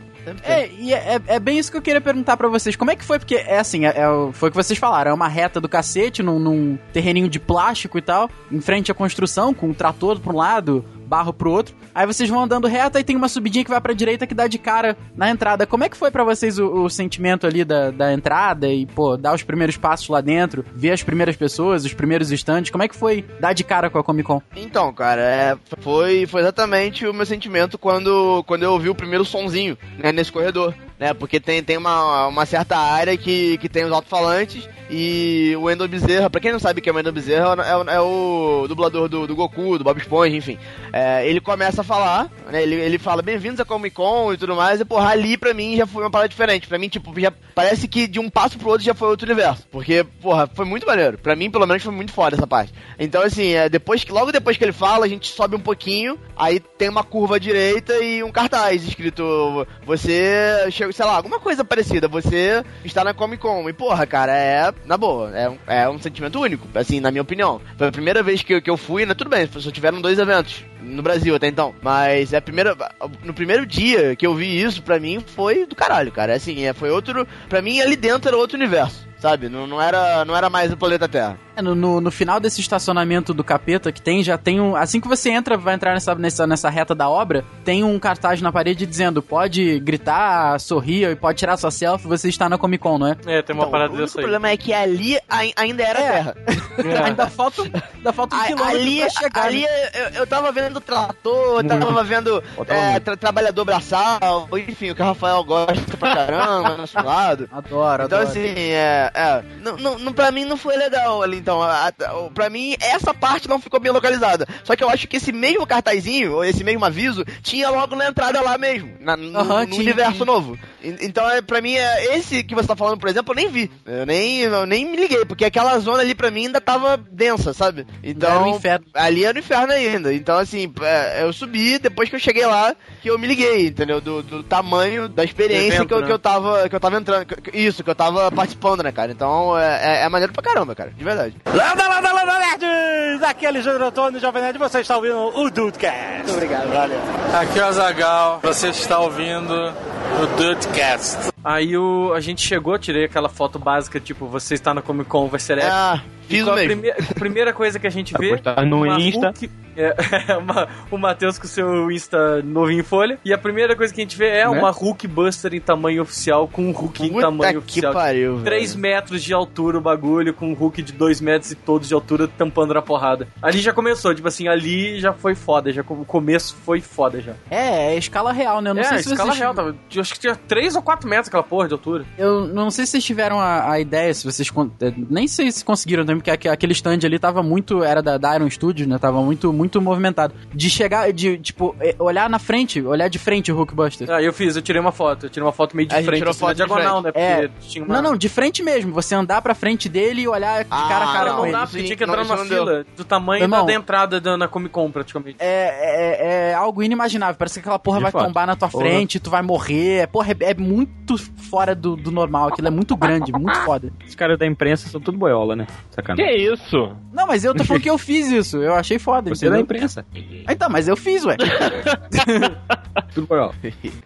É, 0.45 0.69
e 0.79 0.93
é, 0.93 1.17
é- 1.17 1.35
é 1.35 1.39
bem 1.41 1.59
isso 1.59 1.71
que 1.71 1.77
eu 1.77 1.83
queria 1.83 2.01
perguntar 2.01 2.37
pra 2.37 2.49
vocês. 2.49 2.77
Como 2.77 2.91
é 2.91 2.97
que 2.97 3.05
foi? 3.05 3.19
Porque 3.19 3.35
é 3.37 3.59
assim, 3.59 3.85
é, 3.87 3.89
é 3.91 4.33
foi 4.33 4.49
o 4.49 4.53
que 4.53 4.57
vocês 4.57 4.79
falaram. 4.79 5.11
É 5.11 5.15
uma 5.15 5.29
reta 5.29 5.61
do 5.61 5.69
cacete, 5.69 6.23
num, 6.23 6.39
num 6.39 6.79
terreninho 6.93 7.29
de 7.29 7.39
plástico 7.41 7.99
e 7.99 8.03
tal, 8.03 8.31
em 8.51 8.61
frente 8.61 8.91
à 8.91 8.95
construção, 8.95 9.53
com 9.53 9.69
um 9.69 9.75
trator 9.75 10.19
pra 10.21 10.33
um 10.33 10.37
lado, 10.37 10.85
barro 11.07 11.33
pro 11.33 11.51
outro. 11.51 11.75
Aí 11.95 12.07
vocês 12.07 12.29
vão 12.29 12.43
andando 12.43 12.67
reto, 12.67 12.97
aí 12.97 13.05
tem 13.05 13.17
uma 13.17 13.29
subidinha 13.29 13.65
que 13.65 13.71
vai 13.71 13.81
pra 13.81 13.93
direita 13.93 14.27
que 14.27 14.35
dá 14.35 14.47
de 14.47 14.59
cara 14.59 14.97
na 15.17 15.31
entrada. 15.31 15.67
Como 15.67 15.85
é 15.85 15.89
que 15.89 15.97
foi 15.97 16.11
pra 16.11 16.25
vocês 16.25 16.59
o, 16.59 16.85
o 16.85 16.91
sentimento 16.91 17.47
ali 17.47 17.65
da, 17.65 17.91
da 17.91 18.13
entrada 18.13 18.69
e, 18.69 18.87
pô, 18.87 19.17
dar 19.17 19.35
os 19.35 19.43
primeiros 19.43 19.77
passos 19.77 20.09
lá 20.09 20.21
dentro, 20.21 20.65
ver 20.75 20.93
as 20.93 21.03
primeiras 21.03 21.37
pessoas, 21.37 21.85
os 21.85 21.95
primeiros 21.95 22.31
estandes? 22.31 22.71
Como 22.71 22.83
é 22.83 22.89
que 22.89 22.97
foi 22.97 23.25
dar 23.41 23.53
de 23.53 23.65
cara 23.65 23.91
com 23.91 23.99
a 23.99 24.05
Comic 24.05 24.27
Con? 24.27 24.43
Então, 24.57 24.93
cara, 24.93 25.23
é, 25.23 25.57
foi, 25.79 26.27
foi 26.27 26.41
exatamente 26.41 27.07
o 27.07 27.13
meu 27.13 27.27
sentimento 27.27 27.79
quando, 27.79 28.43
quando 28.47 28.63
eu 28.63 28.73
ouvi 28.73 28.89
o 28.89 28.95
primeiro 28.95 29.25
sonzinho, 29.25 29.77
né, 29.99 30.13
nesse 30.13 30.33
corredor. 30.33 30.75
Né, 31.03 31.13
porque 31.13 31.41
tem, 31.41 31.61
tem 31.65 31.77
uma, 31.77 32.29
uma 32.29 32.47
certa 32.47 32.79
área 32.79 33.17
que, 33.17 33.59
que 33.59 33.69
tem 33.69 33.85
os 33.85 33.91
alto-falantes 33.91 34.69
e 34.89 35.53
o 35.57 35.63
Wendell 35.63 35.89
Bezerra, 35.89 36.31
pra 36.31 36.41
quem 36.41 36.53
não 36.53 36.61
sabe 36.61 36.81
quem 36.81 36.91
é 36.91 36.95
o 36.95 36.97
Wendell 36.97 37.13
Bezerra, 37.13 37.57
é, 37.65 37.77
o- 37.77 37.91
é 37.91 38.01
o 38.01 38.67
dublador 38.69 39.09
do, 39.09 39.27
do 39.27 39.35
Goku, 39.35 39.79
do 39.79 39.83
Bob 39.83 39.99
Esponja, 39.99 40.37
enfim. 40.37 40.57
É, 40.93 41.27
ele 41.27 41.41
começa 41.41 41.81
a 41.81 41.85
falar, 41.85 42.31
né, 42.53 42.63
ele, 42.63 42.77
ele 42.77 42.99
fala 42.99 43.21
bem-vindos 43.21 43.59
a 43.59 43.65
Comic 43.65 43.97
Con 43.97 44.33
e 44.33 44.37
tudo 44.37 44.55
mais, 44.55 44.81
e 44.81 44.85
porra, 44.85 45.09
ali 45.11 45.37
pra 45.37 45.53
mim 45.53 45.77
já 45.77 45.89
foi 45.89 46.05
uma 46.05 46.11
parada 46.11 46.29
diferente. 46.29 46.69
Pra 46.69 46.79
mim, 46.79 46.89
tipo, 46.89 47.19
já 47.19 47.33
parece 47.53 47.89
que 47.89 48.07
de 48.07 48.21
um 48.21 48.31
passo 48.31 48.57
pro 48.57 48.69
outro 48.69 48.85
já 48.85 48.95
foi 48.95 49.09
outro 49.09 49.27
universo. 49.27 49.67
Porque, 49.73 50.05
porra, 50.21 50.49
foi 50.55 50.65
muito 50.67 50.87
maneiro. 50.87 51.19
Pra 51.19 51.35
mim, 51.35 51.51
pelo 51.51 51.67
menos, 51.67 51.83
foi 51.83 51.93
muito 51.93 52.13
foda 52.13 52.37
essa 52.37 52.47
parte. 52.47 52.73
Então, 52.97 53.23
assim, 53.23 53.55
é, 53.55 53.69
depois 53.69 54.05
que, 54.05 54.13
logo 54.13 54.31
depois 54.31 54.57
que 54.57 54.63
ele 54.65 54.73
fala, 54.73 55.05
a 55.05 55.09
gente 55.09 55.27
sobe 55.27 55.57
um 55.57 55.61
pouquinho, 55.61 56.17
aí 56.37 56.61
tem 56.61 56.89
uma 56.89 57.03
curva 57.03 57.37
à 57.37 57.39
direita 57.41 57.95
e 57.95 58.23
um 58.23 58.31
cartaz 58.31 58.85
escrito: 58.87 59.67
Você 59.87 60.71
chegou, 60.71 60.92
sei 60.93 61.05
lá, 61.05 61.17
alguma 61.17 61.39
coisa 61.41 61.65
parecida, 61.65 62.09
você 62.09 62.65
está 62.85 63.03
na 63.05 63.15
Comic 63.15 63.41
Con. 63.43 63.69
E, 63.69 63.73
porra, 63.73 64.07
cara, 64.07 64.37
é, 64.37 64.73
na 64.85 64.97
boa, 64.97 65.31
é, 65.37 65.49
um- 65.49 65.59
é 65.67 65.89
um 65.89 65.99
sentimento 66.01 66.41
único, 66.41 66.67
assim, 66.75 67.01
na 67.01 67.11
minha 67.11 67.23
opinião. 67.23 67.61
Foi 67.77 67.89
a 67.89 67.93
primeira 67.93 68.23
vez 68.23 68.43
que, 68.43 68.61
que 68.61 68.71
eu 68.71 68.77
fui, 68.77 69.05
né? 69.07 69.15
Tudo 69.15 69.31
bem, 69.31 69.49
só 69.51 69.71
tiveram 69.71 70.01
dois 70.01 70.19
eventos 70.19 70.65
no 70.83 71.03
Brasil 71.03 71.35
até 71.35 71.47
então. 71.49 71.75
Mas 71.83 72.33
é 72.33 72.37
a 72.39 72.43
primeira. 72.43 72.77
No 73.25 73.33
primeiro 73.35 73.65
dia 73.67 74.15
que 74.17 74.27
eu 74.27 74.35
vi 74.35 74.61
isso, 74.63 74.83
pra 74.83 74.99
mim, 75.01 75.23
foi 75.35 75.65
do 75.67 75.75
caralho, 75.77 76.11
cara. 76.13 76.35
Assim, 76.35 76.65
é, 76.65 76.73
foi 76.73 76.91
outro. 76.91 77.27
Pra 77.49 77.63
mim, 77.63 77.81
ali 77.81 77.97
dentro 77.97 78.29
era 78.29 78.37
outro 78.37 78.57
universo. 78.57 79.11
Sabe? 79.19 79.49
Não, 79.49 79.69
não, 79.69 79.81
era, 79.81 80.25
não 80.25 80.37
era 80.37 80.51
mais 80.51 80.73
o 80.73 80.77
planeta 80.77 81.07
Terra. 81.09 81.39
É, 81.55 81.63
no, 81.63 81.77
no, 81.77 82.01
no 82.01 82.11
final 82.11 82.41
desse 82.41 82.61
estacionamento 82.61 83.33
do 83.33 83.45
capeta 83.45 83.93
que 83.93 84.03
tem, 84.03 84.21
já 84.21 84.37
tem 84.37 84.61
um. 84.61 84.75
Assim 84.75 85.01
que 85.01 85.07
você 85.07 85.31
entra, 85.31 85.57
vai 85.57 85.75
entrar 85.77 85.93
nessa, 85.95 86.13
nessa, 86.17 86.45
nessa 86.45 86.69
reta 86.69 86.93
da 86.93 87.09
obra, 87.09 87.45
tem 87.65 87.85
um 87.85 88.01
cartaz 88.01 88.43
na 88.43 88.51
parede 88.51 88.85
dizendo: 88.85 89.23
pode 89.23 89.79
gritar, 89.79 90.59
sorrir 90.59 91.09
e 91.09 91.15
pode 91.15 91.39
tirar 91.39 91.57
sua 91.57 91.71
selfie, 91.71 92.09
você 92.09 92.29
está 92.29 92.49
na 92.49 92.59
Comic 92.59 92.83
Con, 92.83 92.99
não 92.99 93.07
é? 93.07 93.17
É, 93.27 93.43
tem 93.43 93.55
uma 93.55 93.63
Então, 93.63 93.71
parada 93.71 93.95
o 93.95 93.97
dessa 93.97 94.19
aí. 94.19 94.23
problema 94.23 94.49
é 94.49 94.57
que 94.57 94.73
ali 94.73 95.17
ai- 95.29 95.53
ainda 95.57 95.85
era 95.85 96.01
É. 96.01 96.11
terra. 96.13 96.35
Ainda 97.05 97.27
falta, 97.29 97.63
ainda 97.63 98.13
falta 98.15 98.35
um 98.35 98.41
A- 98.41 98.45
quilômetro 98.47 98.81
ali, 98.81 99.01
pra 99.01 99.11
chegar. 99.11 99.45
ali 99.45 99.61
né? 99.63 99.91
eu, 99.95 100.09
eu 100.21 100.27
tava 100.27 100.51
vendo 100.51 100.72
trator, 100.81 101.61
eu 101.61 101.65
tava 101.69 102.05
vendo 102.05 102.43
é, 102.69 102.99
tra- 103.01 103.17
trabalhador 103.17 103.65
braçal, 103.65 104.49
enfim, 104.69 104.91
o 104.91 104.95
que 104.95 105.03
o 105.03 105.05
Rafael 105.05 105.43
gosta 105.45 105.97
pra 105.97 106.15
caramba, 106.15 106.69
no 106.71 106.77
nosso 106.83 106.97
lado. 107.03 107.49
Adoro, 107.53 108.05
Então, 108.05 108.19
adoro. 108.19 108.23
assim, 108.31 108.49
é. 108.49 109.11
é 109.15 109.43
não, 109.61 109.77
não, 109.77 109.99
não, 109.99 110.13
pra 110.13 110.31
mim 110.31 110.45
não 110.45 110.57
foi 110.57 110.77
legal 110.77 111.23
ali, 111.23 111.39
então. 111.39 111.63
A, 111.63 111.89
a, 111.89 111.93
pra 112.35 112.49
mim, 112.51 112.75
essa 112.81 113.13
parte 113.15 113.49
não 113.49 113.61
ficou 113.61 113.79
bem 113.81 113.93
localizada. 113.93 114.47
Só 114.65 114.75
que 114.77 114.83
eu 114.85 114.89
acho 114.89 115.07
que 115.09 115.17
esse 115.17 115.33
mesmo 115.33 115.67
cartazinho, 115.67 116.35
ou 116.35 116.45
esse 116.45 116.63
mesmo 116.65 116.85
aviso, 116.85 117.25
tinha 117.43 117.71
logo 117.71 117.95
na 117.97 118.09
entrada 118.09 118.41
lá 118.41 118.57
mesmo. 118.59 118.95
na- 119.01 119.17
no, 119.17 119.31
no 119.33 119.67
tinha, 119.67 119.81
universo 119.81 120.13
tinha. 120.13 120.27
novo. 120.27 120.59
Então, 121.01 121.29
é, 121.31 121.41
pra 121.41 121.61
mim, 121.61 121.75
é, 121.75 122.17
esse 122.17 122.43
que 122.43 122.55
você 122.55 122.67
tá 122.67 122.77
falando, 122.77 122.99
por 122.99 123.09
exemplo, 123.09 123.33
eu 123.33 123.37
nem 123.37 123.49
vi. 123.49 123.71
Eu 123.87 124.07
nem, 124.07 124.41
eu 124.41 124.67
nem 124.67 124.85
me 124.85 124.97
liguei, 124.97 125.25
porque 125.25 125.45
aquela 125.45 125.79
zona 125.79 126.03
ali 126.03 126.15
pra 126.15 126.31
mim 126.31 126.47
ainda 126.47 126.61
tava 126.61 126.97
densa, 127.11 127.53
sabe? 127.53 127.87
Então. 128.03 128.31
Era 128.31 128.41
um 128.43 128.57
inferno. 128.57 128.87
Ali 128.95 129.25
era 129.25 129.37
o 129.37 129.41
inferno 129.41 129.73
ainda. 129.73 130.13
Então, 130.13 130.39
assim, 130.39 130.73
é, 130.83 131.23
eu 131.23 131.33
subi, 131.33 131.79
depois 131.79 132.09
que 132.09 132.17
eu 132.17 132.21
cheguei 132.21 132.47
lá, 132.47 132.75
que 133.01 133.09
eu 133.11 133.19
me 133.19 133.27
liguei, 133.27 133.67
entendeu? 133.69 134.01
Do, 134.01 134.23
do 134.23 134.43
tamanho 134.43 135.09
da 135.09 135.25
experiência 135.25 135.75
evento, 135.77 135.89
que, 135.89 135.95
eu, 135.95 136.01
né? 136.01 136.07
que 136.07 136.13
eu 136.13 136.19
tava. 136.19 136.69
Que 136.69 136.75
eu 136.77 136.81
tava 136.81 136.97
entrando. 136.99 137.27
que- 137.27 137.51
que- 137.51 137.59
isso, 137.59 137.83
que 137.85 137.91
eu 137.91 137.95
tava 137.95 138.31
participando, 138.33 138.83
né, 138.83 138.91
cara? 138.93 139.13
Então 139.13 139.57
é, 139.59 140.03
é, 140.05 140.09
maneiro 140.09 140.33
pra 140.33 140.43
caramba, 140.43 140.75
cara. 140.75 140.91
De 140.91 141.05
verdade. 141.05 141.35
Landa, 141.47 141.89
landa, 141.89 142.13
landa, 142.13 142.39
nerds! 142.39 143.23
Aqui 143.23 143.45
é 143.47 143.49
Alexandre 143.49 143.85
Antônio, 143.85 144.21
Jovem 144.21 144.43
Nerd, 144.43 144.59
você 144.59 144.81
está 144.81 144.97
ouvindo 144.97 145.17
o 145.19 145.51
Dudecast. 145.51 146.17
Muito 146.19 146.33
obrigado, 146.33 146.69
valeu. 146.73 146.99
Aqui 147.41 147.59
é 147.59 147.63
o 147.63 147.67
Azagal, 147.67 148.41
você 148.43 148.69
está 148.69 148.99
ouvindo 148.99 149.73
o 150.21 150.27
Dudecast. 150.37 151.32
Aí 151.45 151.77
o, 151.77 152.13
a 152.15 152.21
gente 152.21 152.41
chegou, 152.47 152.79
tirei 152.79 153.05
aquela 153.05 153.29
foto 153.29 153.59
básica, 153.59 153.99
tipo, 153.99 154.27
você 154.27 154.55
está 154.55 154.73
na 154.73 154.83
Comic 154.83 155.09
Con, 155.11 155.27
vai 155.29 155.41
ser 155.41 155.59
épico. 155.59 155.73
Ah, 155.75 156.03
fiz 156.29 156.45
com 156.45 156.51
o 156.51 156.53
a 156.53 156.57
mesmo. 156.57 156.81
prime- 156.83 156.91
a 157.11 157.15
primeira 157.15 157.53
coisa 157.53 157.79
que 157.79 157.87
a 157.87 157.91
gente 157.91 158.13
Vai 158.13 158.31
vê. 158.37 158.65
no 158.65 158.83
uma 158.85 159.01
Insta. 159.01 159.27
Hulk- 159.27 159.51
é, 159.75 159.97
uma- 160.37 160.69
o 160.91 160.99
Matheus 160.99 161.39
com 161.39 161.47
seu 161.49 161.91
Insta 161.91 162.43
novinho 162.43 162.81
em 162.81 162.85
folha. 162.85 163.19
E 163.25 163.33
a 163.33 163.39
primeira 163.39 163.75
coisa 163.75 163.93
que 163.93 164.01
a 164.01 164.05
gente 164.05 164.17
vê 164.19 164.29
é 164.29 164.43
Né? 164.49 164.49
uma 164.49 164.71
Hulk 164.71 165.09
Buster 165.09 165.55
em 165.55 165.61
tamanho 165.61 166.03
oficial, 166.03 166.47
com 166.47 166.63
um 166.69 166.73
Hulk 166.73 167.07
em 167.07 167.09
Puta 167.09 167.21
tamanho 167.23 167.63
que 167.63 167.71
oficial. 167.81 167.93
pariu. 167.95 168.41
3 168.45 168.77
metros 168.77 169.23
de 169.23 169.33
altura 169.33 169.79
o 169.79 169.81
bagulho, 169.81 170.35
com 170.35 170.51
um 170.51 170.55
Hulk 170.55 170.83
de 170.83 170.93
2 170.93 171.21
metros 171.23 171.51
e 171.53 171.55
todos 171.55 171.89
de 171.89 171.95
altura 171.95 172.29
tampando 172.29 172.75
na 172.75 172.83
porrada. 172.83 173.27
Ali 173.41 173.59
já 173.61 173.73
começou, 173.73 174.15
tipo 174.15 174.29
assim, 174.29 174.47
ali 174.47 175.01
já 175.01 175.13
foi 175.13 175.35
foda, 175.35 175.73
já, 175.73 175.81
o 175.83 176.05
começo 176.05 176.55
foi 176.65 176.81
foda 176.83 177.21
já. 177.23 177.33
É, 177.51 177.95
é 177.95 177.97
escala 177.97 178.31
real, 178.33 178.61
né? 178.61 178.71
Eu 178.71 178.75
não 178.75 178.83
é, 178.83 178.85
sei 178.85 178.99
a 178.99 179.03
se 179.03 179.09
escala 179.11 179.31
vocês... 179.33 179.39
real, 179.41 179.55
eu 179.95 180.01
acho 180.03 180.13
que 180.15 180.21
tinha 180.21 180.37
3 180.37 180.77
ou 180.77 180.83
4 180.83 181.09
metros 181.09 181.31
aquela 181.33 181.43
porra 181.43 181.67
de 181.69 181.75
altura. 181.75 182.05
Eu 182.19 182.47
não 182.47 182.71
sei 182.71 182.85
se 182.87 182.93
vocês 182.93 183.05
tiveram 183.05 183.41
a, 183.41 183.71
a 183.73 183.81
ideia, 183.81 184.13
se 184.13 184.25
vocês. 184.25 184.49
eh, 184.81 184.93
Nem 185.11 185.27
sei 185.27 185.51
se 185.51 185.65
conseguiram 185.65 186.05
também, 186.05 186.17
porque 186.19 186.31
aque- 186.31 186.49
aquele 186.49 186.73
stand 186.73 186.99
ali 187.05 187.19
tava 187.19 187.43
muito. 187.43 187.83
Era 187.83 188.03
da, 188.03 188.19
da 188.19 188.35
Iron 188.37 188.49
Studios, 188.51 188.87
né? 188.89 188.99
Tava 188.99 189.21
muito, 189.23 189.53
muito 189.53 189.81
movimentado. 189.81 190.35
De 190.55 190.69
chegar, 190.71 191.13
de, 191.13 191.39
tipo, 191.39 191.75
eh, 191.81 191.95
olhar 191.99 192.29
na 192.29 192.39
frente, 192.39 192.81
olhar 192.83 193.09
de 193.09 193.19
frente 193.19 193.51
o 193.51 193.57
Hulkbuster. 193.57 194.11
Ah, 194.11 194.23
eu 194.23 194.33
fiz, 194.33 194.55
eu 194.57 194.63
tirei 194.63 194.81
uma 194.81 194.93
foto, 194.93 195.27
eu 195.27 195.31
tirei 195.31 195.45
uma 195.47 195.53
foto 195.53 195.75
meio 195.77 195.89
de 195.89 195.95
A 195.95 196.03
frente, 196.03 196.19
tirou 196.19 196.31
assim, 196.31 196.41
foto 196.41 196.51
de 196.51 196.57
diagonal, 196.57 197.03
né? 197.03 197.13
frente. 197.13 197.25
Porque 197.49 197.67
É. 197.67 197.69
tinha 197.69 197.85
uma... 197.85 197.95
Não, 197.95 198.11
não, 198.11 198.17
de 198.17 198.29
frente 198.29 198.63
mesmo. 198.63 198.93
Você 198.93 199.15
andar 199.15 199.41
pra 199.43 199.55
frente 199.55 199.89
dele 199.89 200.23
e 200.23 200.29
olhar 200.29 200.65
de 200.65 200.69
Ah, 200.71 200.89
cara 200.89 201.05
a 201.09 201.13
cara 201.13 201.25
Não, 201.31 201.37
com 201.37 201.39
não 201.43 201.45
ele. 201.47 201.53
dá, 201.53 201.67
Sim, 201.67 201.73
porque 201.73 201.85
tinha 201.85 201.97
que 201.97 202.05
entrar 202.05 202.25
numa 202.25 202.39
fila 202.45 202.85
do 202.97 203.05
tamanho 203.05 203.43
Irmão. 203.45 203.61
da, 203.61 203.67
da 203.73 203.79
entrada 203.79 204.21
da, 204.21 204.37
na 204.37 204.49
Comic 204.49 204.71
Con, 204.73 204.91
praticamente. 204.91 205.37
É, 205.41 206.49
é, 206.49 206.51
é 206.51 206.55
algo 206.55 206.83
inimaginável. 206.83 207.37
Parece 207.39 207.55
que 207.55 207.61
aquela 207.61 207.79
porra 207.79 207.99
De 207.99 208.03
vai 208.05 208.13
fato. 208.13 208.25
tombar 208.27 208.47
na 208.47 208.57
tua 208.57 208.69
Porra. 208.69 208.85
frente, 208.85 209.19
tu 209.21 209.31
vai 209.31 209.43
morrer. 209.43 210.07
Porra, 210.09 210.33
é, 210.33 210.51
é 210.51 210.55
muito 210.55 211.17
fora 211.23 211.75
do, 211.75 211.97
do 211.97 212.11
normal. 212.11 212.49
Aquilo 212.49 212.69
é 212.69 212.71
muito 212.71 212.97
grande, 212.97 213.33
muito 213.33 213.59
foda. 213.65 213.93
Os 214.07 214.15
caras 214.15 214.39
da 214.39 214.47
imprensa 214.47 214.89
são 214.89 215.01
tudo 215.01 215.19
boiola, 215.19 215.55
né? 215.57 215.67
Que 215.67 215.95
Sacanagem. 215.97 216.53
isso? 216.53 216.97
Não, 217.13 217.27
mas 217.27 217.45
eu 217.45 217.55
tô 217.55 217.65
falando 217.65 217.83
que 217.83 217.91
eu 217.91 217.99
fiz 217.99 218.31
isso. 218.31 218.57
Eu 218.59 218.75
achei 218.75 218.99
foda, 218.99 219.31
Você 219.35 219.47
é 219.47 219.51
da 219.51 219.59
entendeu? 219.59 219.77
imprensa. 219.77 220.05
Ah, 220.47 220.53
Então, 220.53 220.69
mas 220.71 220.89
eu 220.89 220.97
fiz, 220.97 221.25
ué. 221.25 221.37
Tudo 223.15 223.27
boiola. 223.27 223.55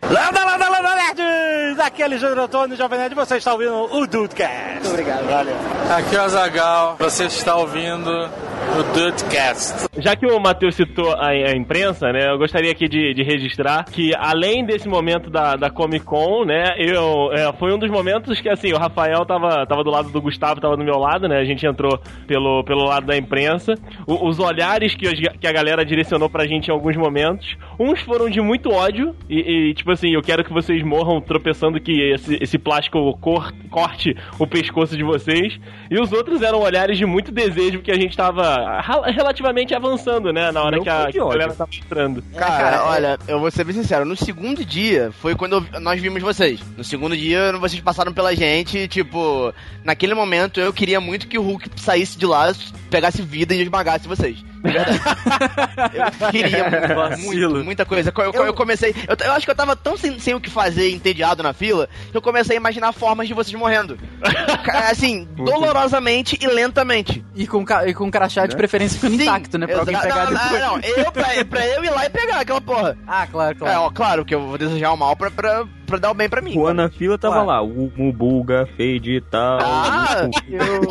Landa, 0.02 0.44
landa, 0.44 0.68
landa, 0.68 0.94
nerds! 0.96 1.78
Aqui 1.80 2.02
é 2.02 2.04
Alexandre 2.06 2.40
Antônio, 2.40 2.76
Jovem 2.76 2.98
Nerd, 2.98 3.14
você 3.14 3.36
está 3.36 3.52
ouvindo 3.52 3.74
o 3.94 4.06
Dudecast. 4.06 4.74
Muito 4.74 4.88
obrigado. 4.90 5.26
Valeu. 5.26 5.56
Aqui 5.96 6.16
é 6.16 6.18
o 6.18 6.22
Azagal. 6.22 6.96
Você 6.98 7.24
está 7.24 7.56
ouvindo 7.56 8.10
o 8.10 8.82
Dudecast. 8.94 9.86
Já 9.98 10.16
que 10.16 10.26
o 10.26 10.38
Matheus 10.40 10.74
citou 10.74 11.12
a, 11.12 11.28
a 11.28 11.56
imprensa, 11.56 12.12
né, 12.12 12.30
eu 12.30 12.38
gostaria 12.38 12.70
aqui 12.72 12.88
de, 12.88 13.14
de 13.14 13.22
registrar 13.22 13.84
que 13.84 14.10
além 14.16 14.64
desse 14.64 14.88
momento 14.88 15.30
da, 15.30 15.56
da 15.56 15.70
Comic 15.70 16.04
Con, 16.04 16.44
né, 16.44 16.74
eu, 16.78 17.05
é, 17.32 17.52
foi 17.54 17.72
um 17.72 17.78
dos 17.78 17.90
momentos 17.90 18.40
que, 18.40 18.48
assim, 18.48 18.72
o 18.72 18.78
Rafael 18.78 19.24
tava, 19.24 19.66
tava 19.66 19.82
do 19.84 19.90
lado 19.90 20.10
do 20.10 20.20
Gustavo, 20.20 20.60
tava 20.60 20.76
do 20.76 20.84
meu 20.84 20.98
lado, 20.98 21.28
né, 21.28 21.38
a 21.38 21.44
gente 21.44 21.66
entrou 21.66 21.98
pelo, 22.26 22.62
pelo 22.64 22.84
lado 22.84 23.06
da 23.06 23.16
imprensa. 23.16 23.74
O- 24.06 24.26
os 24.28 24.38
olhares 24.38 24.94
que, 24.94 25.06
os- 25.06 25.20
que 25.38 25.46
a 25.46 25.52
galera 25.52 25.84
direcionou 25.84 26.28
pra 26.28 26.46
gente 26.46 26.68
em 26.68 26.72
alguns 26.72 26.96
momentos, 26.96 27.56
uns 27.78 28.00
foram 28.00 28.28
de 28.28 28.40
muito 28.40 28.70
ódio 28.70 29.14
e, 29.28 29.70
e, 29.70 29.74
tipo 29.74 29.90
assim, 29.90 30.10
eu 30.12 30.22
quero 30.22 30.44
que 30.44 30.52
vocês 30.52 30.82
morram 30.82 31.20
tropeçando 31.20 31.80
que 31.80 31.92
esse, 32.12 32.38
esse 32.40 32.58
plástico 32.58 33.16
cor- 33.20 33.52
corte 33.70 34.16
o 34.38 34.46
pescoço 34.46 34.96
de 34.96 35.02
vocês. 35.04 35.58
E 35.90 36.00
os 36.00 36.12
outros 36.12 36.42
eram 36.42 36.60
olhares 36.60 36.98
de 36.98 37.06
muito 37.06 37.30
desejo, 37.32 37.78
porque 37.78 37.92
a 37.92 37.96
gente 37.96 38.16
tava 38.16 38.80
relativamente 39.10 39.74
avançando, 39.74 40.32
né? 40.32 40.50
Na 40.52 40.62
hora 40.62 40.80
que 40.80 40.88
a, 40.88 41.06
que 41.12 41.18
a 41.18 41.24
galera 41.24 41.54
tava 41.54 41.70
entrando. 41.74 42.22
Cara, 42.34 42.56
cara, 42.56 42.76
é- 42.76 42.80
olha, 42.80 43.18
eu 43.28 43.38
vou 43.40 43.50
ser 43.50 43.64
bem 43.64 43.74
sincero, 43.74 44.04
no 44.04 44.16
segundo 44.16 44.64
dia 44.64 45.10
foi 45.20 45.34
quando 45.34 45.64
eu- 45.72 45.80
nós 45.80 46.00
vimos 46.00 46.22
vocês. 46.22 46.60
No 46.76 46.82
segundo 46.84 46.95
dia 47.16 47.52
vocês 47.58 47.80
passaram 47.80 48.12
pela 48.12 48.34
gente, 48.34 48.88
tipo, 48.88 49.52
naquele 49.84 50.14
momento 50.14 50.60
eu 50.60 50.72
queria 50.72 51.00
muito 51.00 51.28
que 51.28 51.38
o 51.38 51.42
Hulk 51.42 51.70
saísse 51.76 52.18
de 52.18 52.26
lá, 52.26 52.54
pegasse 52.90 53.22
vida 53.22 53.54
e 53.54 53.60
esmagasse 53.60 54.08
vocês. 54.08 54.44
Eu 56.20 56.30
queria 56.30 57.16
muito, 57.18 57.64
muita 57.64 57.84
coisa. 57.84 58.12
Eu, 58.16 58.32
eu- 58.32 58.46
eu 58.46 58.54
comecei. 58.54 58.94
Eu, 59.08 59.16
eu 59.26 59.32
acho 59.32 59.44
que 59.46 59.50
eu 59.50 59.54
tava 59.56 59.76
tão 59.76 59.96
sem, 59.96 60.18
sem 60.18 60.34
o 60.34 60.40
que 60.40 60.50
fazer, 60.50 60.90
entediado 60.90 61.42
na 61.42 61.52
fila, 61.52 61.88
que 62.10 62.16
eu 62.16 62.22
comecei 62.22 62.56
a 62.56 62.60
imaginar 62.60 62.92
formas 62.92 63.28
de 63.28 63.34
vocês 63.34 63.54
morrendo. 63.54 63.98
Assim, 64.90 65.26
dolorosamente 65.36 66.38
e 66.40 66.46
lentamente. 66.46 67.24
E 67.34 67.46
com, 67.46 67.64
e 67.86 67.94
com 67.94 68.10
crachá 68.10 68.46
de 68.46 68.56
preferência 68.56 68.98
ficando 68.98 69.22
intacto, 69.22 69.58
né? 69.58 69.66
Pra 69.66 69.78
alguém 69.80 69.98
pegar 69.98 70.24
não, 70.30 70.32
depois. 70.32 70.52
Não, 70.60 70.76
não, 70.76 70.80
eu, 70.80 71.12
pra, 71.12 71.44
pra 71.48 71.66
eu 71.66 71.84
ir 71.84 71.90
lá 71.90 72.06
e 72.06 72.10
pegar 72.10 72.40
aquela 72.40 72.60
porra. 72.60 72.96
Ah, 73.06 73.26
claro, 73.26 73.52
É, 73.52 73.58
claro. 73.58 73.80
ó, 73.80 73.90
claro 73.90 74.24
que 74.24 74.34
eu 74.34 74.40
vou 74.46 74.58
desejar 74.58 74.92
o 74.92 74.96
mal 74.96 75.14
pra, 75.16 75.30
pra, 75.30 75.64
pra 75.86 75.98
dar 75.98 76.10
o 76.10 76.14
bem 76.14 76.28
pra 76.28 76.40
mim. 76.40 76.54
Juan 76.54 76.74
na 76.74 76.88
fila 76.88 77.18
tava 77.18 77.34
Claro. 77.44 77.48
lá. 77.48 77.62
O 77.62 77.92
Mubuga, 77.96 78.66
Fade 78.76 79.16
e 79.16 79.20
tal. 79.20 79.58
Ah, 79.60 80.28
Eu... 80.48 80.82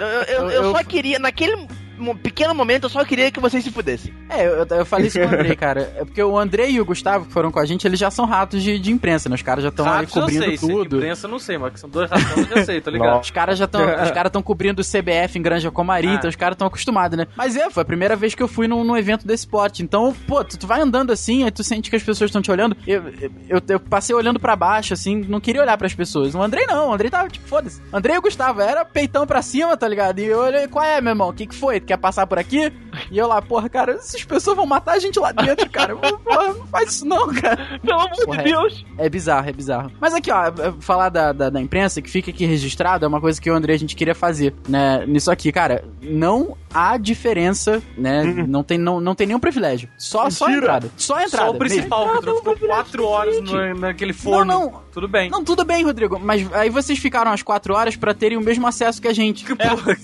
eu, 0.00 0.22
eu, 0.44 0.50
eu 0.50 0.72
só 0.72 0.82
queria, 0.84 1.18
naquele 1.18 1.66
pequeno 2.12 2.52
momento, 2.54 2.84
eu 2.84 2.88
só 2.90 3.04
queria 3.04 3.30
que 3.30 3.38
vocês 3.38 3.62
se 3.62 3.70
pudessem. 3.70 4.12
É, 4.28 4.44
eu, 4.46 4.66
eu 4.68 4.84
falei 4.84 5.06
isso 5.06 5.18
com 5.20 5.24
o 5.26 5.28
Andrei, 5.28 5.54
cara. 5.54 5.92
É 5.96 6.04
porque 6.04 6.22
o 6.22 6.36
Andrei 6.36 6.72
e 6.72 6.80
o 6.80 6.84
Gustavo, 6.84 7.26
que 7.26 7.32
foram 7.32 7.52
com 7.52 7.60
a 7.60 7.64
gente, 7.64 7.86
eles 7.86 7.98
já 8.00 8.10
são 8.10 8.24
ratos 8.26 8.62
de, 8.62 8.78
de 8.78 8.90
imprensa, 8.90 9.28
né? 9.28 9.34
Os 9.36 9.42
caras 9.42 9.62
já 9.62 9.68
estão 9.68 9.86
ali 9.86 9.98
Ratos 10.06 10.16
eu 10.16 10.22
cobrindo 10.22 10.44
sei, 10.44 10.56
se 10.56 10.66
tudo. 10.68 10.96
imprensa 10.96 11.26
eu 11.26 11.30
não 11.30 11.38
sei, 11.38 11.56
mas 11.58 11.72
que 11.72 11.80
são 11.80 11.88
dois 11.88 12.10
ratões 12.10 12.50
eu 12.50 12.56
já 12.56 12.64
sei, 12.64 12.80
tô 12.80 12.90
ligado. 12.90 13.20
Os 13.20 13.30
caras 13.30 13.58
já 13.58 13.64
estão. 13.66 13.80
os 14.02 14.10
caras 14.10 14.30
estão 14.30 14.42
cobrindo 14.42 14.82
o 14.82 14.84
CBF 14.84 15.38
em 15.38 15.42
Granja 15.42 15.70
Comari, 15.70 16.08
Ah. 16.08 16.14
então 16.14 16.28
os 16.28 16.36
caras 16.36 16.54
estão 16.54 16.66
acostumados, 16.66 17.16
né? 17.16 17.26
Mas 17.36 17.56
é, 17.56 17.70
foi 17.70 17.82
a 17.82 17.86
primeira 17.86 18.16
vez 18.16 18.34
que 18.34 18.42
eu 18.42 18.48
fui 18.48 18.66
num, 18.66 18.82
num 18.84 18.96
evento 18.96 19.26
desse 19.26 19.46
porte. 19.46 19.82
Então, 19.82 20.14
pô, 20.26 20.42
tu, 20.44 20.58
tu 20.58 20.66
vai 20.66 20.80
andando 20.80 21.12
assim, 21.12 21.44
aí 21.44 21.50
tu 21.50 21.62
sente 21.62 21.90
que 21.90 21.96
as 21.96 22.02
pessoas 22.02 22.28
estão 22.28 22.42
te 22.42 22.50
olhando. 22.50 22.76
Eu, 22.86 23.04
eu, 23.48 23.60
eu 23.68 23.80
passei 23.80 24.14
olhando 24.14 24.40
pra 24.40 24.56
baixo, 24.56 24.92
assim, 24.94 25.24
não 25.28 25.40
queria 25.40 25.62
olhar 25.62 25.76
pras 25.78 25.94
pessoas. 25.94 26.34
O 26.34 26.42
Andrei 26.42 26.66
não, 26.66 26.88
o 26.90 26.92
Andrei 26.92 27.10
tava 27.10 27.28
tipo, 27.28 27.46
foda-se. 27.46 27.80
Andrei 27.92 28.16
e 28.16 28.18
o 28.18 28.22
Gustavo, 28.22 28.60
era 28.60 28.84
peitão 28.84 29.26
pra 29.26 29.42
cima, 29.42 29.76
tá 29.76 29.86
ligado? 29.88 30.18
E 30.18 30.24
eu 30.26 30.38
olhei, 30.40 30.66
qual 30.68 30.84
é, 30.84 31.00
meu 31.00 31.10
irmão? 31.12 31.28
O 31.28 31.32
que 31.32 31.46
que 31.46 31.54
foi? 31.54 31.80
Tu 31.80 31.93
quer 31.94 32.00
passar 32.00 32.26
por 32.26 32.38
aqui? 32.38 32.72
E 33.10 33.18
eu 33.18 33.26
lá, 33.26 33.40
porra, 33.40 33.68
cara, 33.68 33.92
essas 33.92 34.22
pessoas 34.24 34.56
vão 34.56 34.66
matar 34.66 34.92
a 34.92 34.98
gente 34.98 35.18
lá 35.18 35.32
dentro, 35.32 35.68
cara. 35.70 35.96
Porra, 35.96 36.48
não 36.54 36.66
faz 36.66 36.90
isso 36.92 37.04
não, 37.06 37.32
cara. 37.34 37.78
Pelo 37.80 38.00
amor 38.00 38.24
Porra, 38.24 38.38
de 38.38 38.44
Deus! 38.44 38.84
É 38.98 39.08
bizarro, 39.08 39.48
é 39.48 39.52
bizarro. 39.52 39.90
Mas 40.00 40.14
aqui, 40.14 40.30
ó, 40.30 40.52
falar 40.80 41.08
da, 41.08 41.32
da, 41.32 41.50
da 41.50 41.60
imprensa, 41.60 42.02
que 42.02 42.10
fica 42.10 42.30
aqui 42.30 42.44
registrado, 42.44 43.04
é 43.04 43.08
uma 43.08 43.20
coisa 43.20 43.40
que 43.40 43.48
eu 43.48 43.54
o 43.54 43.56
André 43.56 43.74
a 43.74 43.78
gente 43.78 43.94
queria 43.94 44.14
fazer, 44.14 44.52
né? 44.68 45.06
Nisso 45.06 45.30
aqui, 45.30 45.52
cara, 45.52 45.84
não 46.02 46.56
há 46.72 46.96
diferença, 46.96 47.80
né? 47.96 48.24
Não, 48.24 48.64
tem, 48.64 48.76
não, 48.76 49.00
não 49.00 49.14
tem 49.14 49.28
nenhum 49.28 49.38
privilégio. 49.38 49.88
Só, 49.96 50.28
só 50.28 50.46
a 50.46 50.52
entrada. 50.52 50.90
Só 50.96 51.14
a 51.16 51.24
entrada. 51.24 51.46
Só 51.46 51.54
o 51.54 51.58
principal, 51.58 52.06
mesmo. 52.06 52.20
que 52.20 52.26
tu 52.26 52.36
ficou 52.38 52.56
quatro 52.68 53.06
horas 53.06 53.40
no- 53.40 53.74
naquele 53.76 54.12
forno. 54.12 54.44
Não, 54.52 54.60
não. 54.72 54.84
Tudo 54.92 55.08
bem. 55.08 55.28
Não, 55.30 55.42
tudo 55.44 55.64
bem, 55.64 55.84
Rodrigo, 55.84 56.20
mas 56.20 56.52
aí 56.52 56.70
vocês 56.70 56.98
ficaram 56.98 57.32
as 57.32 57.42
quatro 57.42 57.74
horas 57.74 57.96
pra 57.96 58.14
terem 58.14 58.38
o 58.38 58.40
mesmo 58.40 58.66
acesso 58.66 59.00
que 59.00 59.08
a 59.08 59.12
gente. 59.12 59.44
Que 59.44 59.54
porra. 59.54 59.96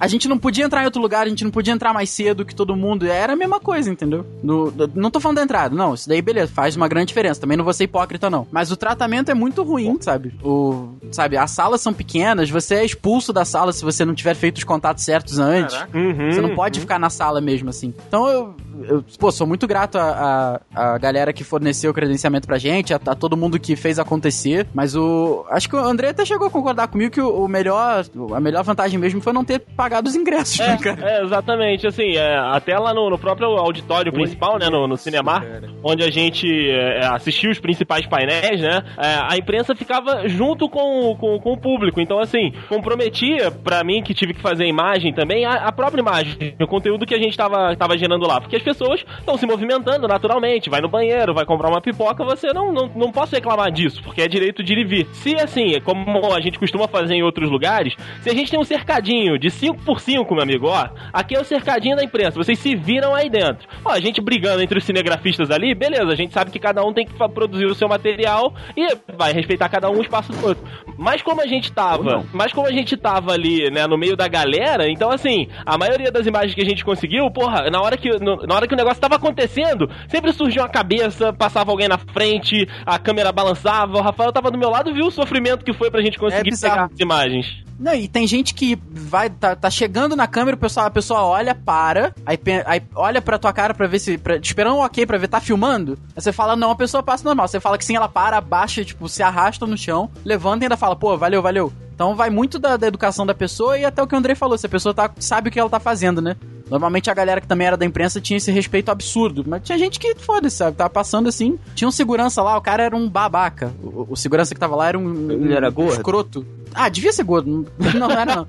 A 0.00 0.06
gente 0.06 0.26
não 0.28 0.38
podia 0.38 0.64
entrar 0.64 0.82
em 0.82 0.84
outro 0.86 1.00
lugar, 1.02 1.11
a 1.20 1.28
gente 1.28 1.44
não 1.44 1.50
podia 1.50 1.72
entrar 1.72 1.92
mais 1.92 2.10
cedo 2.10 2.44
que 2.44 2.54
todo 2.54 2.74
mundo. 2.74 3.06
Era 3.06 3.34
a 3.34 3.36
mesma 3.36 3.60
coisa, 3.60 3.90
entendeu? 3.90 4.24
No- 4.42 4.70
do- 4.70 4.90
não 4.94 5.10
tô 5.10 5.20
falando 5.20 5.36
da 5.36 5.42
entrada, 5.44 5.74
não. 5.74 5.94
Isso 5.94 6.08
daí, 6.08 6.22
beleza, 6.22 6.50
faz 6.52 6.74
uma 6.76 6.88
grande 6.88 7.08
diferença. 7.08 7.40
Também 7.40 7.56
não 7.56 7.64
vou 7.64 7.72
ser 7.72 7.84
hipócrita, 7.84 8.30
não. 8.30 8.46
Mas 8.50 8.70
o 8.72 8.76
tratamento 8.76 9.30
é 9.30 9.34
muito 9.34 9.62
ruim, 9.62 9.96
sabe? 10.00 10.34
O, 10.42 10.88
sabe, 11.10 11.36
as 11.36 11.50
salas 11.50 11.80
são 11.80 11.92
pequenas, 11.92 12.48
você 12.50 12.76
é 12.76 12.84
expulso 12.84 13.32
da 13.32 13.44
sala 13.44 13.72
se 13.72 13.84
você 13.84 14.04
não 14.04 14.14
tiver 14.14 14.34
feito 14.34 14.56
os 14.58 14.64
contatos 14.64 15.04
certos 15.04 15.38
antes. 15.38 15.74
Uhum, 15.94 16.32
Você 16.32 16.40
não 16.40 16.54
pode 16.54 16.80
ficar 16.80 16.98
na 16.98 17.10
sala 17.10 17.40
mesmo, 17.40 17.68
assim. 17.70 17.92
Então 18.08 18.26
eu, 18.28 18.54
eu 18.84 19.04
pô, 19.18 19.30
sou 19.30 19.46
muito 19.46 19.66
grato 19.66 19.98
a, 19.98 20.60
a, 20.74 20.94
a 20.94 20.98
galera 20.98 21.32
que 21.32 21.44
forneceu 21.44 21.90
o 21.90 21.94
credenciamento 21.94 22.46
pra 22.46 22.58
gente, 22.58 22.92
a, 22.92 22.96
a 22.96 23.14
todo 23.14 23.36
mundo 23.36 23.58
que 23.58 23.76
fez 23.76 23.98
acontecer. 23.98 24.66
Mas 24.74 24.94
o. 24.94 25.44
Acho 25.50 25.68
que 25.68 25.76
o 25.76 25.78
André 25.78 26.08
até 26.08 26.24
chegou 26.24 26.46
a 26.46 26.50
concordar 26.50 26.88
comigo 26.88 27.10
que 27.10 27.20
o, 27.20 27.44
o 27.44 27.48
melhor. 27.48 28.04
A 28.34 28.40
melhor 28.40 28.64
vantagem 28.64 28.98
mesmo 28.98 29.20
foi 29.20 29.32
não 29.32 29.44
ter 29.44 29.58
pagado 29.58 30.08
os 30.08 30.16
ingressos, 30.16 30.58
né, 30.58 30.76
cara? 30.78 31.10
É, 31.10 31.22
exatamente, 31.22 31.86
assim, 31.86 32.16
é, 32.16 32.36
até 32.36 32.78
lá 32.78 32.92
no, 32.94 33.10
no 33.10 33.18
próprio 33.18 33.48
auditório 33.58 34.12
principal, 34.12 34.58
né, 34.58 34.68
no, 34.68 34.86
no 34.86 34.96
Cinemar, 34.96 35.44
onde 35.82 36.02
a 36.02 36.10
gente 36.10 36.46
é, 36.46 37.06
assistiu 37.06 37.50
os 37.50 37.58
principais 37.58 38.06
painéis, 38.06 38.60
né, 38.60 38.82
é, 38.98 39.32
a 39.32 39.36
imprensa 39.36 39.74
ficava 39.74 40.28
junto 40.28 40.68
com, 40.68 41.16
com, 41.18 41.38
com 41.38 41.52
o 41.52 41.56
público, 41.56 42.00
então 42.00 42.18
assim, 42.18 42.52
comprometia 42.68 43.50
pra 43.50 43.82
mim, 43.84 44.02
que 44.02 44.14
tive 44.14 44.34
que 44.34 44.40
fazer 44.40 44.64
a 44.64 44.68
imagem 44.68 45.12
também, 45.12 45.44
a, 45.44 45.68
a 45.68 45.72
própria 45.72 46.00
imagem, 46.00 46.54
o 46.60 46.66
conteúdo 46.66 47.06
que 47.06 47.14
a 47.14 47.18
gente 47.18 47.36
tava, 47.36 47.74
tava 47.76 47.96
gerando 47.96 48.26
lá, 48.26 48.40
porque 48.40 48.56
as 48.56 48.62
pessoas 48.72 49.04
estão 49.18 49.36
se 49.36 49.46
movimentando 49.46 50.08
naturalmente, 50.08 50.70
vai 50.70 50.80
no 50.80 50.88
banheiro, 50.88 51.34
vai 51.34 51.44
comprar 51.44 51.68
uma 51.68 51.80
pipoca, 51.80 52.24
você 52.24 52.52
não, 52.52 52.72
não, 52.72 52.90
não 52.94 53.12
posso 53.12 53.34
reclamar 53.34 53.70
disso, 53.70 54.02
porque 54.02 54.22
é 54.22 54.28
direito 54.28 54.62
de 54.62 54.72
ir 54.72 54.78
e 54.78 54.84
vir. 54.84 55.06
Se 55.12 55.34
assim, 55.36 55.80
como 55.82 56.32
a 56.32 56.40
gente 56.40 56.58
costuma 56.58 56.88
fazer 56.88 57.14
em 57.14 57.22
outros 57.22 57.50
lugares, 57.50 57.94
se 58.20 58.30
a 58.30 58.34
gente 58.34 58.50
tem 58.50 58.58
um 58.58 58.64
cercadinho 58.64 59.38
de 59.38 59.50
5 59.50 59.84
por 59.84 60.00
5 60.00 60.34
meu 60.34 60.42
amigo, 60.42 60.66
ó, 60.68 60.88
aqui 61.12 61.36
é 61.36 61.40
o 61.40 61.44
cercadinho 61.44 61.96
da 61.96 62.04
imprensa, 62.04 62.36
vocês 62.36 62.58
se 62.58 62.74
viram 62.74 63.14
aí 63.14 63.28
dentro. 63.28 63.68
Ó, 63.84 63.90
a 63.90 64.00
gente 64.00 64.20
brigando 64.20 64.62
entre 64.62 64.78
os 64.78 64.84
cinegrafistas 64.84 65.50
ali, 65.50 65.74
beleza, 65.74 66.10
a 66.10 66.16
gente 66.16 66.32
sabe 66.32 66.50
que 66.50 66.58
cada 66.58 66.82
um 66.84 66.92
tem 66.92 67.06
que 67.06 67.12
produzir 67.28 67.66
o 67.66 67.74
seu 67.74 67.88
material 67.88 68.54
e 68.76 68.86
vai 69.16 69.32
respeitar 69.32 69.68
cada 69.68 69.90
um 69.90 69.98
o 69.98 70.02
espaço 70.02 70.32
do 70.32 70.46
outro. 70.46 70.64
Mas 70.96 71.22
como 71.22 71.40
a 71.40 71.46
gente 71.46 71.72
tava, 71.72 72.24
mas 72.32 72.52
como 72.52 72.66
a 72.66 72.72
gente 72.72 72.96
tava 72.96 73.32
ali, 73.32 73.70
né, 73.70 73.86
no 73.86 73.98
meio 73.98 74.16
da 74.16 74.28
galera, 74.28 74.88
então 74.88 75.10
assim, 75.10 75.48
a 75.64 75.76
maioria 75.76 76.10
das 76.10 76.26
imagens 76.26 76.54
que 76.54 76.60
a 76.60 76.64
gente 76.64 76.84
conseguiu, 76.84 77.30
porra, 77.30 77.70
na 77.70 77.80
hora 77.80 77.96
que, 77.96 78.08
na 78.18 78.54
hora 78.54 78.61
hora 78.62 78.68
que 78.68 78.74
o 78.74 78.76
negócio 78.76 79.00
tava 79.00 79.16
acontecendo, 79.16 79.90
sempre 80.08 80.32
surgia 80.32 80.62
uma 80.62 80.68
cabeça, 80.68 81.32
passava 81.32 81.70
alguém 81.70 81.88
na 81.88 81.98
frente, 81.98 82.68
a 82.86 82.98
câmera 82.98 83.32
balançava, 83.32 83.98
o 83.98 84.00
Rafael 84.00 84.32
tava 84.32 84.50
do 84.50 84.58
meu 84.58 84.70
lado 84.70 84.90
e 84.90 84.92
viu 84.92 85.06
o 85.06 85.10
sofrimento 85.10 85.64
que 85.64 85.72
foi 85.72 85.90
pra 85.90 86.00
gente 86.00 86.18
conseguir 86.18 86.50
bizarro. 86.50 86.74
pegar 86.74 86.90
as 86.92 87.00
imagens. 87.00 87.62
Não, 87.78 87.94
e 87.94 88.06
tem 88.06 88.26
gente 88.26 88.54
que 88.54 88.78
vai, 88.88 89.28
tá, 89.28 89.56
tá 89.56 89.68
chegando 89.68 90.14
na 90.14 90.28
câmera, 90.28 90.56
o 90.56 90.60
pessoal, 90.60 90.86
a 90.86 90.90
pessoa 90.90 91.24
olha, 91.24 91.52
para, 91.54 92.14
aí, 92.24 92.38
aí 92.64 92.82
olha 92.94 93.20
pra 93.20 93.38
tua 93.38 93.52
cara 93.52 93.74
pra 93.74 93.88
ver 93.88 93.98
se. 93.98 94.16
Pra, 94.16 94.36
esperando 94.36 94.76
um 94.76 94.84
ok 94.84 95.04
pra 95.04 95.18
ver, 95.18 95.26
tá 95.26 95.40
filmando? 95.40 95.98
Aí 96.14 96.22
você 96.22 96.32
fala, 96.32 96.54
não, 96.54 96.70
a 96.70 96.76
pessoa 96.76 97.02
passa 97.02 97.24
normal. 97.24 97.48
Você 97.48 97.58
fala 97.58 97.76
que 97.76 97.84
sim, 97.84 97.96
ela 97.96 98.08
para, 98.08 98.36
abaixa, 98.36 98.84
tipo, 98.84 99.08
se 99.08 99.22
arrasta 99.22 99.66
no 99.66 99.76
chão, 99.76 100.08
levanta 100.24 100.64
e 100.64 100.66
ainda 100.66 100.76
fala, 100.76 100.94
pô, 100.94 101.16
valeu, 101.16 101.42
valeu. 101.42 101.72
Então 101.92 102.14
vai 102.14 102.30
muito 102.30 102.58
da, 102.58 102.76
da 102.76 102.86
educação 102.86 103.26
da 103.26 103.34
pessoa 103.34 103.76
e 103.76 103.84
até 103.84 104.02
o 104.02 104.06
que 104.06 104.14
o 104.14 104.18
Andrei 104.18 104.36
falou, 104.36 104.56
se 104.56 104.66
a 104.66 104.68
pessoa 104.68 104.94
tá, 104.94 105.10
sabe 105.18 105.48
o 105.48 105.52
que 105.52 105.58
ela 105.58 105.70
tá 105.70 105.80
fazendo, 105.80 106.22
né? 106.22 106.36
Normalmente 106.72 107.10
a 107.10 107.14
galera 107.14 107.38
que 107.38 107.46
também 107.46 107.66
era 107.66 107.76
da 107.76 107.84
imprensa 107.84 108.18
tinha 108.18 108.38
esse 108.38 108.50
respeito 108.50 108.90
absurdo. 108.90 109.44
Mas 109.46 109.60
tinha 109.62 109.76
gente 109.76 110.00
que, 110.00 110.14
foda-se, 110.14 110.56
sabe? 110.56 110.74
Tava 110.74 110.88
passando 110.88 111.28
assim. 111.28 111.58
Tinha 111.74 111.86
um 111.86 111.90
segurança 111.90 112.42
lá, 112.42 112.56
o 112.56 112.62
cara 112.62 112.82
era 112.82 112.96
um 112.96 113.10
babaca. 113.10 113.74
O, 113.82 114.06
o 114.12 114.16
segurança 114.16 114.54
que 114.54 114.60
tava 114.60 114.74
lá 114.74 114.88
era 114.88 114.98
um. 114.98 115.30
Ele 115.30 115.52
era 115.52 115.68
gordo? 115.68 115.92
escroto. 115.92 116.46
Ah, 116.74 116.88
devia 116.88 117.12
ser 117.12 117.22
gordo. 117.24 117.66
Não, 117.78 118.08
não 118.08 118.10
era 118.10 118.24
não. 118.36 118.46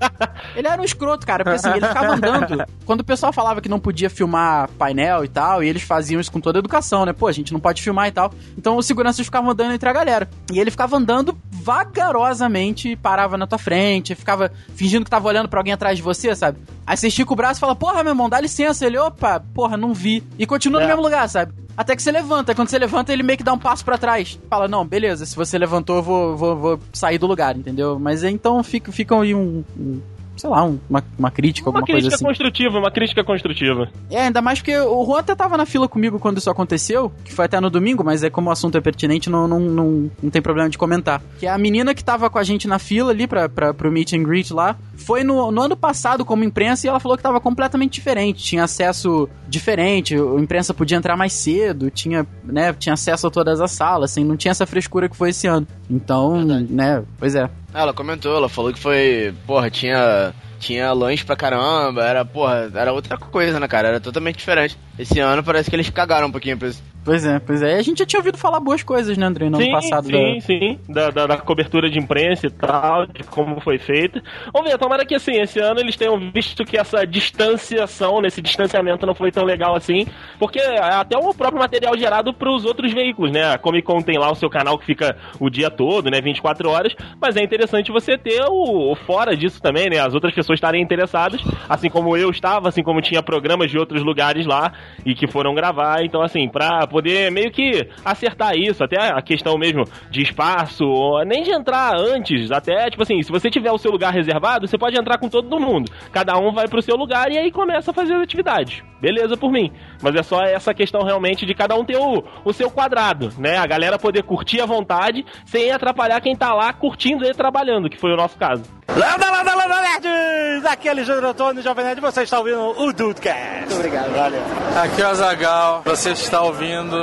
Ele 0.56 0.66
era 0.68 0.80
um 0.80 0.84
escroto, 0.84 1.26
cara, 1.26 1.44
porque 1.44 1.56
assim, 1.56 1.70
ele 1.76 1.86
ficava 1.86 2.14
andando. 2.14 2.64
Quando 2.86 3.00
o 3.00 3.04
pessoal 3.04 3.32
falava 3.32 3.60
que 3.60 3.68
não 3.68 3.78
podia 3.78 4.08
filmar 4.08 4.68
painel 4.78 5.24
e 5.24 5.28
tal, 5.28 5.62
e 5.62 5.68
eles 5.68 5.82
faziam 5.82 6.20
isso 6.20 6.30
com 6.32 6.40
toda 6.40 6.58
a 6.58 6.60
educação, 6.60 7.04
né? 7.04 7.12
Pô, 7.12 7.26
a 7.26 7.32
gente 7.32 7.52
não 7.52 7.60
pode 7.60 7.82
filmar 7.82 8.08
e 8.08 8.12
tal. 8.12 8.32
Então 8.56 8.76
os 8.76 8.86
seguranças 8.86 9.24
ficavam 9.26 9.50
andando 9.50 9.72
entre 9.72 9.88
a 9.88 9.92
galera. 9.92 10.28
E 10.52 10.58
ele 10.58 10.70
ficava 10.70 10.96
andando 10.96 11.36
vagarosamente, 11.50 12.96
parava 12.96 13.36
na 13.36 13.46
tua 13.46 13.58
frente, 13.58 14.14
ficava 14.14 14.50
fingindo 14.74 15.04
que 15.04 15.10
tava 15.10 15.28
olhando 15.28 15.48
pra 15.48 15.60
alguém 15.60 15.72
atrás 15.72 15.96
de 15.96 16.02
você, 16.02 16.34
sabe? 16.34 16.58
Aí 16.86 16.96
você 16.96 17.08
estica 17.08 17.32
o 17.32 17.36
braço 17.36 17.58
e 17.58 17.60
fala, 17.60 17.74
porra, 17.74 18.02
meu 18.02 18.12
irmão, 18.12 18.28
dá 18.28 18.40
licença. 18.40 18.84
Ele, 18.86 18.98
opa, 18.98 19.40
porra, 19.54 19.76
não 19.76 19.92
vi. 19.94 20.22
E 20.38 20.46
continua 20.46 20.80
no 20.80 20.84
É. 20.86 20.88
mesmo 20.88 21.02
lugar, 21.02 21.28
sabe? 21.28 21.52
Até 21.76 21.96
que 21.96 22.02
você 22.02 22.10
levanta. 22.12 22.54
Quando 22.54 22.68
você 22.68 22.78
levanta, 22.78 23.12
ele 23.12 23.22
meio 23.22 23.36
que 23.36 23.44
dá 23.44 23.52
um 23.52 23.58
passo 23.58 23.84
pra 23.84 23.98
trás. 23.98 24.38
Fala, 24.48 24.68
não, 24.68 24.86
beleza, 24.86 25.26
se 25.26 25.34
você 25.34 25.58
levantou, 25.58 25.96
eu 25.96 26.02
vou, 26.02 26.36
vou, 26.36 26.56
vou 26.56 26.80
sair 26.92 27.18
do 27.18 27.26
lugar, 27.26 27.56
entendeu? 27.56 27.98
Mas 27.98 28.22
então 28.22 28.62
fica, 28.62 28.92
fica 28.92 29.20
aí 29.20 29.34
um, 29.34 29.64
um- 29.78 30.00
sei 30.36 30.50
lá, 30.50 30.64
um- 30.64 30.78
uma, 30.88 31.02
uma 31.18 31.30
crítica, 31.30 31.68
Uma 31.68 31.78
alguma 31.78 31.86
coisa 31.86 32.00
crítica 32.08 32.14
assim. 32.16 32.24
construtiva, 32.24 32.78
uma 32.78 32.90
crítica 32.90 33.24
construtiva. 33.24 33.88
É, 34.10 34.22
ainda 34.26 34.40
mais 34.42 34.58
porque 34.58 34.76
o 34.78 35.04
Juan 35.04 35.20
até 35.20 35.34
tava 35.34 35.56
na 35.56 35.66
fila 35.66 35.88
comigo 35.88 36.18
quando 36.18 36.38
isso 36.38 36.50
aconteceu, 36.50 37.12
que 37.24 37.32
foi 37.32 37.44
até 37.44 37.60
no 37.60 37.70
domingo, 37.70 38.02
mas 38.04 38.22
é 38.22 38.30
como 38.30 38.48
o 38.48 38.52
assunto 38.52 38.76
é 38.76 38.80
pertinente, 38.80 39.28
não, 39.30 39.46
não, 39.48 39.60
não, 39.60 40.10
não 40.22 40.30
tem 40.30 40.42
problema 40.42 40.68
de 40.68 40.78
comentar. 40.78 41.22
Que 41.38 41.46
a 41.46 41.56
menina 41.58 41.94
que 41.94 42.02
tava 42.04 42.28
com 42.30 42.38
a 42.38 42.42
gente 42.44 42.66
na 42.68 42.78
fila 42.78 43.10
ali 43.10 43.26
pra, 43.26 43.48
pra, 43.48 43.72
pro 43.74 43.90
meet 43.92 44.12
and 44.12 44.22
greet 44.22 44.52
lá, 44.52 44.76
foi 44.96 45.22
no, 45.24 45.50
no 45.50 45.62
ano 45.62 45.76
passado 45.76 46.24
como 46.24 46.44
imprensa 46.44 46.86
e 46.86 46.88
ela 46.88 47.00
falou 47.00 47.16
que 47.16 47.22
tava 47.22 47.40
completamente 47.40 47.92
diferente, 47.94 48.42
tinha 48.42 48.64
acesso 48.64 49.28
diferente, 49.48 50.14
a 50.14 50.40
imprensa 50.40 50.72
podia 50.74 50.96
entrar 50.96 51.16
mais 51.16 51.32
cedo, 51.32 51.90
tinha, 51.90 52.26
né, 52.44 52.72
tinha 52.72 52.94
acesso 52.94 53.26
a 53.26 53.30
todas 53.30 53.60
as 53.60 53.70
salas, 53.72 54.10
assim, 54.12 54.24
não 54.24 54.36
tinha 54.36 54.50
essa 54.52 54.66
frescura 54.66 55.08
que 55.08 55.16
foi 55.16 55.30
esse 55.30 55.46
ano. 55.46 55.66
Então, 55.88 56.42
né, 56.44 57.02
pois 57.18 57.34
é. 57.34 57.48
Ela 57.74 57.92
comentou, 57.92 58.36
ela 58.36 58.48
falou 58.48 58.72
que 58.72 58.78
foi, 58.78 59.34
porra, 59.46 59.68
tinha 59.68 60.32
tinha 60.60 60.92
lanche 60.92 61.24
pra 61.24 61.36
caramba, 61.36 62.04
era, 62.04 62.24
porra, 62.24 62.70
era 62.74 62.92
outra 62.92 63.18
coisa, 63.18 63.60
né, 63.60 63.68
cara? 63.68 63.88
Era 63.88 64.00
totalmente 64.00 64.38
diferente. 64.38 64.78
Esse 64.98 65.18
ano 65.18 65.42
parece 65.42 65.68
que 65.68 65.76
eles 65.76 65.90
cagaram 65.90 66.28
um 66.28 66.32
pouquinho 66.32 66.56
pra 66.56 66.68
isso. 66.68 66.82
Pois 67.04 67.24
é, 67.26 67.38
pois 67.38 67.62
é. 67.62 67.76
E 67.76 67.78
a 67.78 67.82
gente 67.82 67.98
já 67.98 68.06
tinha 68.06 68.18
ouvido 68.20 68.38
falar 68.38 68.60
boas 68.60 68.82
coisas, 68.82 69.16
né, 69.18 69.26
André, 69.26 69.50
no 69.50 69.58
sim, 69.58 69.64
ano 69.64 69.72
passado. 69.72 70.06
sim, 70.06 70.12
da- 70.34 70.40
sim, 70.40 70.78
da, 70.88 71.10
da, 71.10 71.26
da 71.26 71.36
cobertura 71.36 71.90
de 71.90 71.98
imprensa 71.98 72.46
e 72.46 72.50
tal, 72.50 73.06
de 73.06 73.22
como 73.24 73.60
foi 73.60 73.78
feita. 73.78 74.22
Vamos 74.52 74.70
ver, 74.70 74.78
tomara 74.78 75.04
que 75.04 75.14
assim, 75.14 75.40
esse 75.40 75.60
ano 75.60 75.80
eles 75.80 75.96
tenham 75.96 76.18
visto 76.32 76.64
que 76.64 76.78
essa 76.78 77.06
distanciação, 77.06 78.20
nesse 78.20 78.40
distanciamento 78.40 79.06
não 79.06 79.14
foi 79.14 79.30
tão 79.30 79.44
legal 79.44 79.74
assim, 79.76 80.06
porque 80.38 80.58
até 80.60 81.16
o 81.18 81.34
próprio 81.34 81.60
material 81.60 81.96
gerado 81.96 82.32
pros 82.32 82.64
outros 82.64 82.92
veículos, 82.92 83.30
né? 83.30 83.52
A 83.52 83.58
Comic 83.58 83.84
Con 83.86 84.00
tem 84.00 84.18
lá 84.18 84.30
o 84.30 84.34
seu 84.34 84.48
canal 84.48 84.78
que 84.78 84.86
fica 84.86 85.16
o 85.38 85.50
dia 85.50 85.70
todo, 85.70 86.10
né, 86.10 86.20
24 86.22 86.70
horas, 86.70 86.94
mas 87.20 87.36
é 87.36 87.42
interessante 87.42 87.92
você 87.92 88.16
ter 88.16 88.42
o, 88.48 88.92
o 88.92 88.96
fora 88.96 89.36
disso 89.36 89.60
também, 89.60 89.90
né? 89.90 89.98
As 89.98 90.14
outras 90.14 90.34
pessoas 90.34 90.56
estarem 90.56 90.82
interessadas, 90.82 91.40
assim 91.68 91.90
como 91.90 92.16
eu 92.16 92.30
estava, 92.30 92.68
assim 92.68 92.82
como 92.82 93.02
tinha 93.02 93.22
programas 93.22 93.70
de 93.70 93.78
outros 93.78 94.02
lugares 94.02 94.46
lá 94.46 94.72
e 95.04 95.14
que 95.14 95.26
foram 95.26 95.54
gravar, 95.54 96.02
então 96.02 96.22
assim, 96.22 96.48
pra 96.48 96.86
poder 96.94 97.30
meio 97.30 97.50
que 97.50 97.88
acertar 98.04 98.54
isso, 98.56 98.84
até 98.84 99.12
a 99.12 99.20
questão 99.20 99.58
mesmo 99.58 99.84
de 100.10 100.22
espaço, 100.22 100.84
nem 101.26 101.42
de 101.42 101.50
entrar 101.50 101.92
antes, 101.96 102.52
até 102.52 102.88
tipo 102.88 103.02
assim, 103.02 103.20
se 103.20 103.32
você 103.32 103.50
tiver 103.50 103.72
o 103.72 103.78
seu 103.78 103.90
lugar 103.90 104.12
reservado, 104.12 104.68
você 104.68 104.78
pode 104.78 104.96
entrar 104.98 105.18
com 105.18 105.28
todo 105.28 105.58
mundo. 105.58 105.90
Cada 106.12 106.38
um 106.38 106.52
vai 106.52 106.68
pro 106.68 106.80
seu 106.80 106.96
lugar 106.96 107.30
e 107.32 107.38
aí 107.38 107.50
começa 107.50 107.90
a 107.90 107.94
fazer 107.94 108.14
as 108.14 108.22
atividades. 108.22 108.82
Beleza 109.00 109.36
por 109.36 109.50
mim. 109.50 109.72
Mas 110.04 110.14
é 110.16 110.22
só 110.22 110.42
essa 110.42 110.74
questão 110.74 111.02
realmente 111.02 111.46
de 111.46 111.54
cada 111.54 111.74
um 111.74 111.82
ter 111.82 111.96
o, 111.96 112.22
o 112.44 112.52
seu 112.52 112.70
quadrado, 112.70 113.32
né? 113.38 113.56
A 113.56 113.66
galera 113.66 113.98
poder 113.98 114.22
curtir 114.22 114.60
à 114.60 114.66
vontade 114.66 115.24
sem 115.46 115.72
atrapalhar 115.72 116.20
quem 116.20 116.36
tá 116.36 116.52
lá 116.52 116.70
curtindo 116.74 117.24
e 117.24 117.32
trabalhando, 117.32 117.88
que 117.88 117.98
foi 117.98 118.12
o 118.12 118.16
nosso 118.16 118.36
caso. 118.36 118.64
Landa, 118.86 119.30
landa, 119.30 119.54
landa, 119.54 119.80
nerds! 119.80 120.66
Aqui 120.66 120.88
é 120.88 120.90
Alexandre 120.90 121.26
Antônio, 121.26 121.62
Jovem 121.62 121.86
Nerd, 121.86 122.02
você 122.02 122.22
está 122.22 122.38
ouvindo 122.38 122.60
o 122.82 122.92
Dudecast. 122.92 123.60
Muito 123.60 123.74
obrigado. 123.76 124.12
Valeu. 124.12 124.42
Aqui 124.82 125.00
é 125.00 125.06
o 125.06 125.08
Azagal. 125.08 125.82
Você 125.86 126.10
está 126.10 126.42
ouvindo 126.42 126.96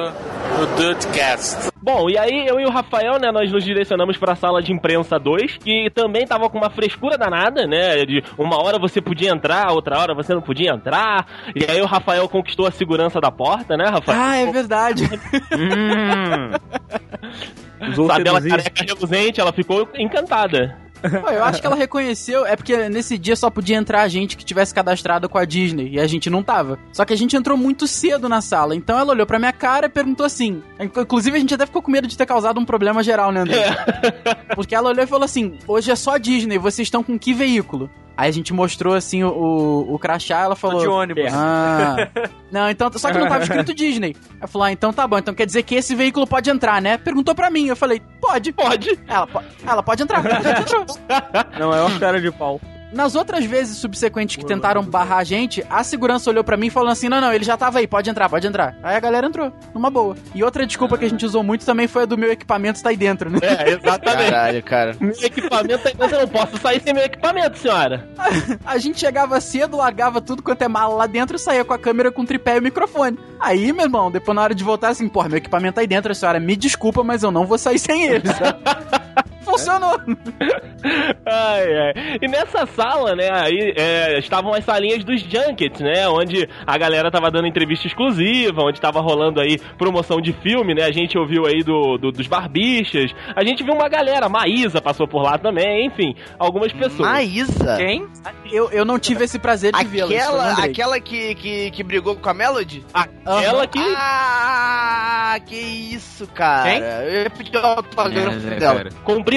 o 0.61 0.65
Dudecast. 0.77 1.70
Bom, 1.81 2.09
e 2.09 2.17
aí 2.17 2.45
eu 2.45 2.59
e 2.59 2.65
o 2.65 2.69
Rafael, 2.69 3.19
né, 3.19 3.31
nós 3.31 3.51
nos 3.51 3.63
direcionamos 3.63 4.15
pra 4.17 4.35
sala 4.35 4.61
de 4.61 4.71
imprensa 4.71 5.17
2, 5.17 5.57
que 5.57 5.89
também 5.89 6.27
tava 6.27 6.49
com 6.49 6.57
uma 6.57 6.69
frescura 6.69 7.17
danada, 7.17 7.65
né, 7.65 8.05
de 8.05 8.23
uma 8.37 8.61
hora 8.61 8.77
você 8.77 9.01
podia 9.01 9.31
entrar, 9.31 9.71
outra 9.71 9.97
hora 9.97 10.13
você 10.13 10.33
não 10.33 10.41
podia 10.41 10.71
entrar, 10.71 11.25
e 11.55 11.65
aí 11.69 11.81
o 11.81 11.87
Rafael 11.87 12.29
conquistou 12.29 12.67
a 12.67 12.71
segurança 12.71 13.19
da 13.19 13.31
porta, 13.31 13.75
né, 13.75 13.85
Rafael? 13.89 14.19
Ah, 14.21 14.37
é 14.37 14.51
verdade. 14.51 15.09
Hum. 15.57 16.51
Usou 17.91 18.07
Sabe, 18.07 18.27
ela 18.29 18.39
seduzir. 18.41 18.63
careca 18.63 18.83
reluzente, 18.93 19.41
ela 19.41 19.51
ficou 19.51 19.89
encantada. 19.97 20.77
Pô, 21.01 21.29
eu 21.29 21.43
acho 21.43 21.59
que 21.59 21.67
ela 21.67 21.75
reconheceu, 21.75 22.45
é 22.45 22.55
porque 22.55 22.89
nesse 22.89 23.17
dia 23.17 23.35
só 23.35 23.49
podia 23.49 23.77
entrar 23.77 24.07
gente 24.07 24.37
que 24.37 24.45
tivesse 24.45 24.73
cadastrado 24.73 25.27
com 25.27 25.37
a 25.37 25.45
Disney, 25.45 25.89
e 25.91 25.99
a 25.99 26.07
gente 26.07 26.29
não 26.29 26.43
tava. 26.43 26.79
Só 26.91 27.05
que 27.05 27.13
a 27.13 27.17
gente 27.17 27.35
entrou 27.35 27.57
muito 27.57 27.87
cedo 27.87 28.29
na 28.29 28.41
sala, 28.41 28.75
então 28.75 28.97
ela 28.97 29.13
olhou 29.13 29.25
pra 29.25 29.39
minha 29.39 29.53
cara 29.53 29.87
e 29.87 29.89
perguntou 29.89 30.25
assim. 30.25 30.61
Inclusive 30.79 31.35
a 31.37 31.39
gente 31.39 31.53
até 31.53 31.65
ficou 31.65 31.81
com 31.81 31.91
medo 31.91 32.07
de 32.07 32.17
ter 32.17 32.25
causado 32.25 32.59
um 32.59 32.65
problema 32.65 33.01
geral, 33.03 33.31
né, 33.31 33.41
André? 33.41 33.75
Porque 34.55 34.75
ela 34.75 34.89
olhou 34.89 35.03
e 35.03 35.07
falou 35.07 35.25
assim: 35.25 35.57
hoje 35.67 35.91
é 35.91 35.95
só 35.95 36.17
Disney, 36.17 36.57
vocês 36.57 36.87
estão 36.87 37.03
com 37.03 37.17
que 37.17 37.33
veículo? 37.33 37.89
Aí 38.21 38.29
a 38.29 38.31
gente 38.31 38.53
mostrou 38.53 38.93
assim 38.93 39.23
o, 39.23 39.87
o, 39.89 39.97
crachá, 39.97 40.41
ela 40.41 40.55
falou. 40.55 40.79
de 40.79 40.87
ônibus. 40.87 41.33
Ah. 41.33 42.07
Não, 42.51 42.69
então. 42.69 42.91
Só 42.93 43.11
que 43.11 43.17
não 43.17 43.27
tava 43.27 43.41
escrito 43.41 43.73
Disney. 43.73 44.15
Eu 44.39 44.47
falei, 44.47 44.69
ah, 44.69 44.71
então 44.73 44.93
tá 44.93 45.07
bom. 45.07 45.17
Então 45.17 45.33
quer 45.33 45.47
dizer 45.47 45.63
que 45.63 45.73
esse 45.73 45.95
veículo 45.95 46.27
pode 46.27 46.47
entrar, 46.47 46.79
né? 46.79 46.99
Perguntou 46.99 47.33
pra 47.33 47.49
mim. 47.49 47.65
Eu 47.65 47.75
falei, 47.75 47.99
pode. 48.21 48.51
Pode. 48.51 48.99
Ela, 49.07 49.27
ela 49.65 49.81
pode 49.81 50.03
entrar. 50.03 50.19
A 50.19 50.39
gente 50.39 50.61
entrou. 50.61 50.85
Não, 51.57 51.73
é 51.73 51.81
uma 51.81 51.99
cara 51.99 52.21
de 52.21 52.31
pau. 52.31 52.61
Nas 52.91 53.15
outras 53.15 53.45
vezes 53.45 53.77
subsequentes 53.77 54.35
que 54.35 54.45
tentaram 54.45 54.83
barrar 54.83 55.19
a 55.19 55.23
gente, 55.23 55.65
a 55.69 55.83
segurança 55.83 56.29
olhou 56.29 56.43
pra 56.43 56.57
mim 56.57 56.67
e 56.67 56.69
falou 56.69 56.89
assim: 56.89 57.07
não, 57.07 57.21
não, 57.21 57.31
ele 57.33 57.43
já 57.43 57.55
tava 57.55 57.79
aí, 57.79 57.87
pode 57.87 58.09
entrar, 58.09 58.29
pode 58.29 58.45
entrar. 58.45 58.75
Aí 58.83 58.95
a 58.95 58.99
galera 58.99 59.27
entrou, 59.27 59.51
numa 59.73 59.89
boa. 59.89 60.15
E 60.35 60.43
outra 60.43 60.65
desculpa 60.65 60.97
que 60.97 61.05
a 61.05 61.09
gente 61.09 61.25
usou 61.25 61.43
muito 61.43 61.65
também 61.65 61.87
foi 61.87 62.03
a 62.03 62.05
do 62.05 62.17
meu 62.17 62.31
equipamento 62.31 62.77
estar 62.77 62.89
aí 62.89 62.97
dentro, 62.97 63.29
né? 63.29 63.39
É, 63.41 63.69
exatamente. 63.71 64.31
Caralho, 64.31 64.63
cara. 64.63 64.95
Meu 64.99 65.15
equipamento 65.21 65.87
aí, 65.87 65.95
mas 65.97 66.11
eu 66.11 66.19
não 66.19 66.27
posso 66.27 66.57
sair 66.57 66.81
sem 66.81 66.93
meu 66.93 67.03
equipamento, 67.03 67.57
senhora. 67.57 68.07
A 68.65 68.77
gente 68.77 68.99
chegava 68.99 69.39
cedo, 69.39 69.77
largava 69.77 70.21
tudo 70.21 70.43
quanto 70.43 70.61
é 70.61 70.67
mala 70.67 70.93
lá 70.93 71.07
dentro 71.07 71.35
e 71.35 71.39
saía 71.39 71.63
com 71.63 71.73
a 71.73 71.79
câmera 71.79 72.11
com 72.11 72.25
tripé 72.25 72.55
e 72.55 72.59
o 72.59 72.63
microfone. 72.63 73.17
Aí, 73.39 73.71
meu 73.71 73.85
irmão, 73.85 74.11
depois 74.11 74.35
na 74.35 74.41
hora 74.41 74.55
de 74.55 74.63
voltar, 74.63 74.89
assim, 74.89 75.07
porra, 75.07 75.29
meu 75.29 75.37
equipamento 75.37 75.75
tá 75.75 75.81
aí 75.81 75.87
dentro, 75.87 76.11
a 76.11 76.15
senhora, 76.15 76.39
me 76.39 76.55
desculpa, 76.55 77.03
mas 77.03 77.23
eu 77.23 77.31
não 77.31 77.45
vou 77.45 77.57
sair 77.57 77.79
sem 77.79 78.03
ele. 78.03 78.27
sabe? 78.27 78.59
Funcionou. 79.51 79.99
Ai, 81.25 81.77
ai. 81.77 82.17
E 82.21 82.27
nessa 82.27 82.65
sala, 82.65 83.15
né, 83.15 83.29
aí 83.31 83.73
é, 83.77 84.17
estavam 84.19 84.53
as 84.53 84.65
salinhas 84.65 85.03
dos 85.03 85.21
junkets, 85.21 85.79
né, 85.79 86.07
onde 86.09 86.49
a 86.65 86.77
galera 86.77 87.11
tava 87.11 87.29
dando 87.29 87.47
entrevista 87.47 87.85
exclusiva, 87.87 88.61
onde 88.63 88.81
tava 88.81 88.99
rolando 88.99 89.39
aí 89.39 89.59
promoção 89.77 90.19
de 90.19 90.33
filme, 90.33 90.73
né, 90.73 90.83
a 90.83 90.91
gente 90.91 91.17
ouviu 91.17 91.45
aí 91.45 91.63
do, 91.63 91.97
do- 91.97 92.11
dos 92.11 92.25
barbichas, 92.27 93.11
a 93.35 93.43
gente 93.43 93.63
viu 93.63 93.73
uma 93.73 93.87
galera, 93.87 94.25
a 94.25 94.29
Maísa 94.29 94.81
passou 94.81 95.07
por 95.07 95.21
lá 95.21 95.37
também, 95.37 95.85
enfim, 95.85 96.15
algumas 96.39 96.71
pessoas. 96.73 97.07
Maísa? 97.09 97.77
Quem? 97.77 98.07
Eu, 98.51 98.69
eu 98.71 98.83
não 98.83 98.97
tive 98.99 99.23
esse 99.23 99.37
prazer 99.37 99.71
de 99.73 99.85
vê-la. 99.85 100.07
Aquela, 100.07 100.63
aquela 100.65 100.99
que, 100.99 101.35
que, 101.35 101.71
que 101.71 101.83
brigou 101.83 102.15
com 102.15 102.29
a 102.29 102.33
Melody? 102.33 102.83
Aquela 102.93 103.67
que... 103.67 103.79
Ah, 103.79 105.37
que 105.45 105.55
isso, 105.55 106.27
cara. 106.27 106.69
Quem? 106.71 106.79
Eu 106.81 107.23
ia 107.23 107.29
pedir 107.29 107.55
o 107.57 107.59
autógrafo 107.65 108.47
É, 108.47 108.55
dela. 108.59 108.75
cara. 108.77 108.89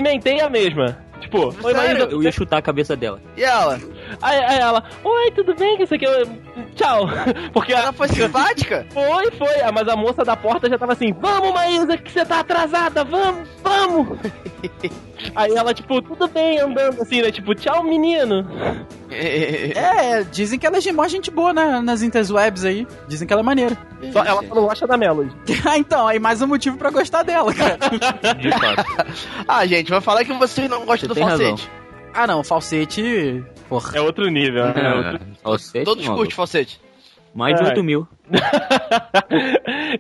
Cumprimentei 0.05 0.41
a 0.41 0.51
mesma. 0.51 0.99
Tipo, 1.21 1.51
Sério? 1.53 1.77
Maísa, 1.77 2.09
Eu 2.11 2.23
ia 2.23 2.31
chutar 2.31 2.59
a 2.59 2.63
cabeça 2.63 2.95
dela. 2.95 3.19
E 3.37 3.43
ela? 3.43 3.81
Aí, 4.23 4.39
aí 4.45 4.59
ela, 4.59 4.85
oi, 5.03 5.31
tudo 5.33 5.55
bem? 5.55 5.77
Que 5.77 5.85
isso 5.85 5.95
aqui 5.95 6.05
eu... 6.05 6.27
Tchau. 6.75 7.07
Porque 7.53 7.73
Ela 7.73 7.93
foi 7.93 8.09
simpática? 8.09 8.87
Foi, 8.93 9.31
foi. 9.33 9.61
Ah, 9.61 9.73
Mas 9.73 9.89
a 9.89 9.97
moça 9.97 10.25
da 10.25 10.37
porta 10.37 10.69
já 10.69 10.79
tava 10.79 10.93
assim: 10.93 11.13
Vamos, 11.21 11.53
Maísa, 11.53 11.97
que 11.97 12.11
você 12.11 12.25
tá 12.25 12.41
atrasada, 12.41 13.05
vamos, 13.05 13.49
vamos. 13.63 14.19
Aí 15.35 15.55
ela, 15.55 15.73
tipo, 15.73 16.03
tudo 16.03 16.29
bem, 16.29 16.59
andando 16.61 17.01
assim, 17.03 17.23
né? 17.23 17.31
Tipo, 17.31 17.55
tchau, 17.55 17.83
menino. 17.83 18.47
É, 19.11 20.23
dizem 20.25 20.59
que 20.59 20.67
ela 20.67 20.79
é 20.79 20.93
mó 20.93 21.07
gente 21.07 21.31
boa 21.31 21.53
né, 21.53 21.81
nas 21.81 22.03
interwebs 22.03 22.65
aí. 22.65 22.87
Dizem 23.09 23.27
que 23.27 23.33
ela 23.33 23.43
é 23.43 23.45
maneira. 23.45 23.77
Só, 24.13 24.25
ela 24.25 24.43
só 24.47 24.55
não 24.55 24.67
gosta 24.67 24.87
da 24.87 24.97
Melody. 24.97 25.35
ah, 25.65 25.79
então, 25.79 26.07
aí 26.07 26.19
mais 26.19 26.43
um 26.43 26.47
motivo 26.47 26.77
pra 26.77 26.91
gostar 26.91 27.23
dela, 27.23 27.53
cara. 27.55 27.79
De 28.35 28.51
fato. 28.51 29.07
ah, 29.47 29.65
gente, 29.67 29.91
vai 29.91 30.01
falar 30.01 30.25
que 30.25 30.33
vocês 30.33 30.69
não 30.69 30.85
gostam 30.85 31.09
do 31.09 31.15
Você 31.15 31.21
tem 31.21 31.29
falsete. 31.29 31.71
ah, 32.13 32.27
não, 32.27 32.43
falsete. 32.45 33.45
Porra. 33.81 33.97
É 33.99 34.01
outro 34.01 34.29
nível, 34.29 34.65
né? 34.67 34.75
É 34.77 34.95
outro... 34.95 35.21
Falsete, 35.43 35.85
Todos 35.85 36.05
maluco. 36.05 36.21
curtem 36.23 36.37
falsete. 36.37 36.81
Mais 37.35 37.57
de 37.57 37.63
É. 37.65 37.67
8 37.67 37.83
mil. 37.83 38.07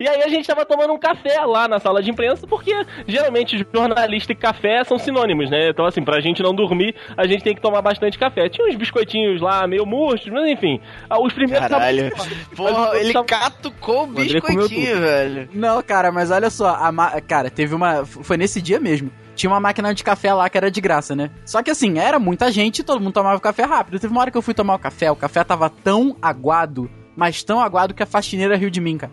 e 0.01 0.09
aí 0.09 0.23
a 0.23 0.29
gente 0.29 0.47
tava 0.47 0.65
tomando 0.65 0.93
um 0.93 0.99
café 0.99 1.41
lá 1.45 1.67
na 1.67 1.79
sala 1.81 2.01
de 2.03 2.11
imprensa, 2.11 2.47
porque 2.47 2.73
geralmente 3.09 3.67
jornalista 3.75 4.31
e 4.33 4.37
café 4.37 4.85
são 4.85 4.99
sinônimos, 4.99 5.51
né? 5.51 5.71
Então, 5.71 5.85
assim, 5.85 6.03
pra 6.03 6.21
gente 6.21 6.43
não 6.43 6.55
dormir, 6.55 6.95
a 7.17 7.27
gente 7.27 7.43
tem 7.43 7.55
que 7.55 7.61
tomar 7.61 7.83
bastante 7.83 8.19
café. 8.19 8.49
Tinha 8.49 8.69
uns 8.69 8.77
biscoitinhos 8.77 9.41
lá 9.41 9.67
meio 9.67 9.85
murchos, 9.85 10.29
mas 10.33 10.49
enfim. 10.49 10.81
ah, 11.11 11.21
Os 11.21 11.33
primeiros 11.33 11.67
Caralho. 11.69 12.13
Porra, 12.57 12.97
ele 12.99 13.13
tá- 13.13 13.25
catucou 13.25 14.05
o 14.05 14.07
biscoitinho, 14.07 15.01
velho. 15.01 15.49
Não, 15.53 15.83
cara, 15.83 16.13
mas 16.13 16.31
olha 16.31 16.51
só, 16.51 16.69
a 16.77 16.93
ma- 16.93 17.21
cara, 17.21 17.51
teve 17.51 17.75
uma. 17.75 18.05
Foi 18.07 18.37
nesse 18.37 18.63
dia 18.63 18.79
mesmo. 18.79 19.11
Tinha 19.35 19.51
uma 19.51 19.61
máquina 19.61 19.92
de 19.94 20.05
café 20.05 20.33
lá 20.33 20.49
que 20.49 20.57
era 20.57 20.70
de 20.70 20.81
graça, 20.81 21.14
né? 21.16 21.31
Só 21.44 21.62
que 21.62 21.70
assim, 21.70 21.99
era 21.99 22.18
muita 22.18 22.51
gente 22.53 22.79
e 22.81 22.83
todo 22.85 23.01
mundo 23.01 23.12
tomava 23.14 23.40
café 23.40 23.64
rápido. 23.64 23.99
Teve 23.99 24.12
uma 24.12 24.20
hora 24.20 24.31
que 24.31 24.38
eu 24.38 24.42
fui 24.42 24.55
tomar 24.55 24.75
o 24.75 24.79
café, 24.79 25.11
o 25.11 25.16
café 25.16 25.42
tava 25.42 25.68
tão 25.68 26.16
aguado, 26.23 26.88
mas 27.16 27.42
tão 27.42 27.61
aguado 27.61 27.94
que 27.94 28.03
a 28.03 28.07
faxineira 28.07 28.57
riu 28.57 28.70
de 28.70 28.81
mim, 28.81 28.97
cara. 28.99 29.12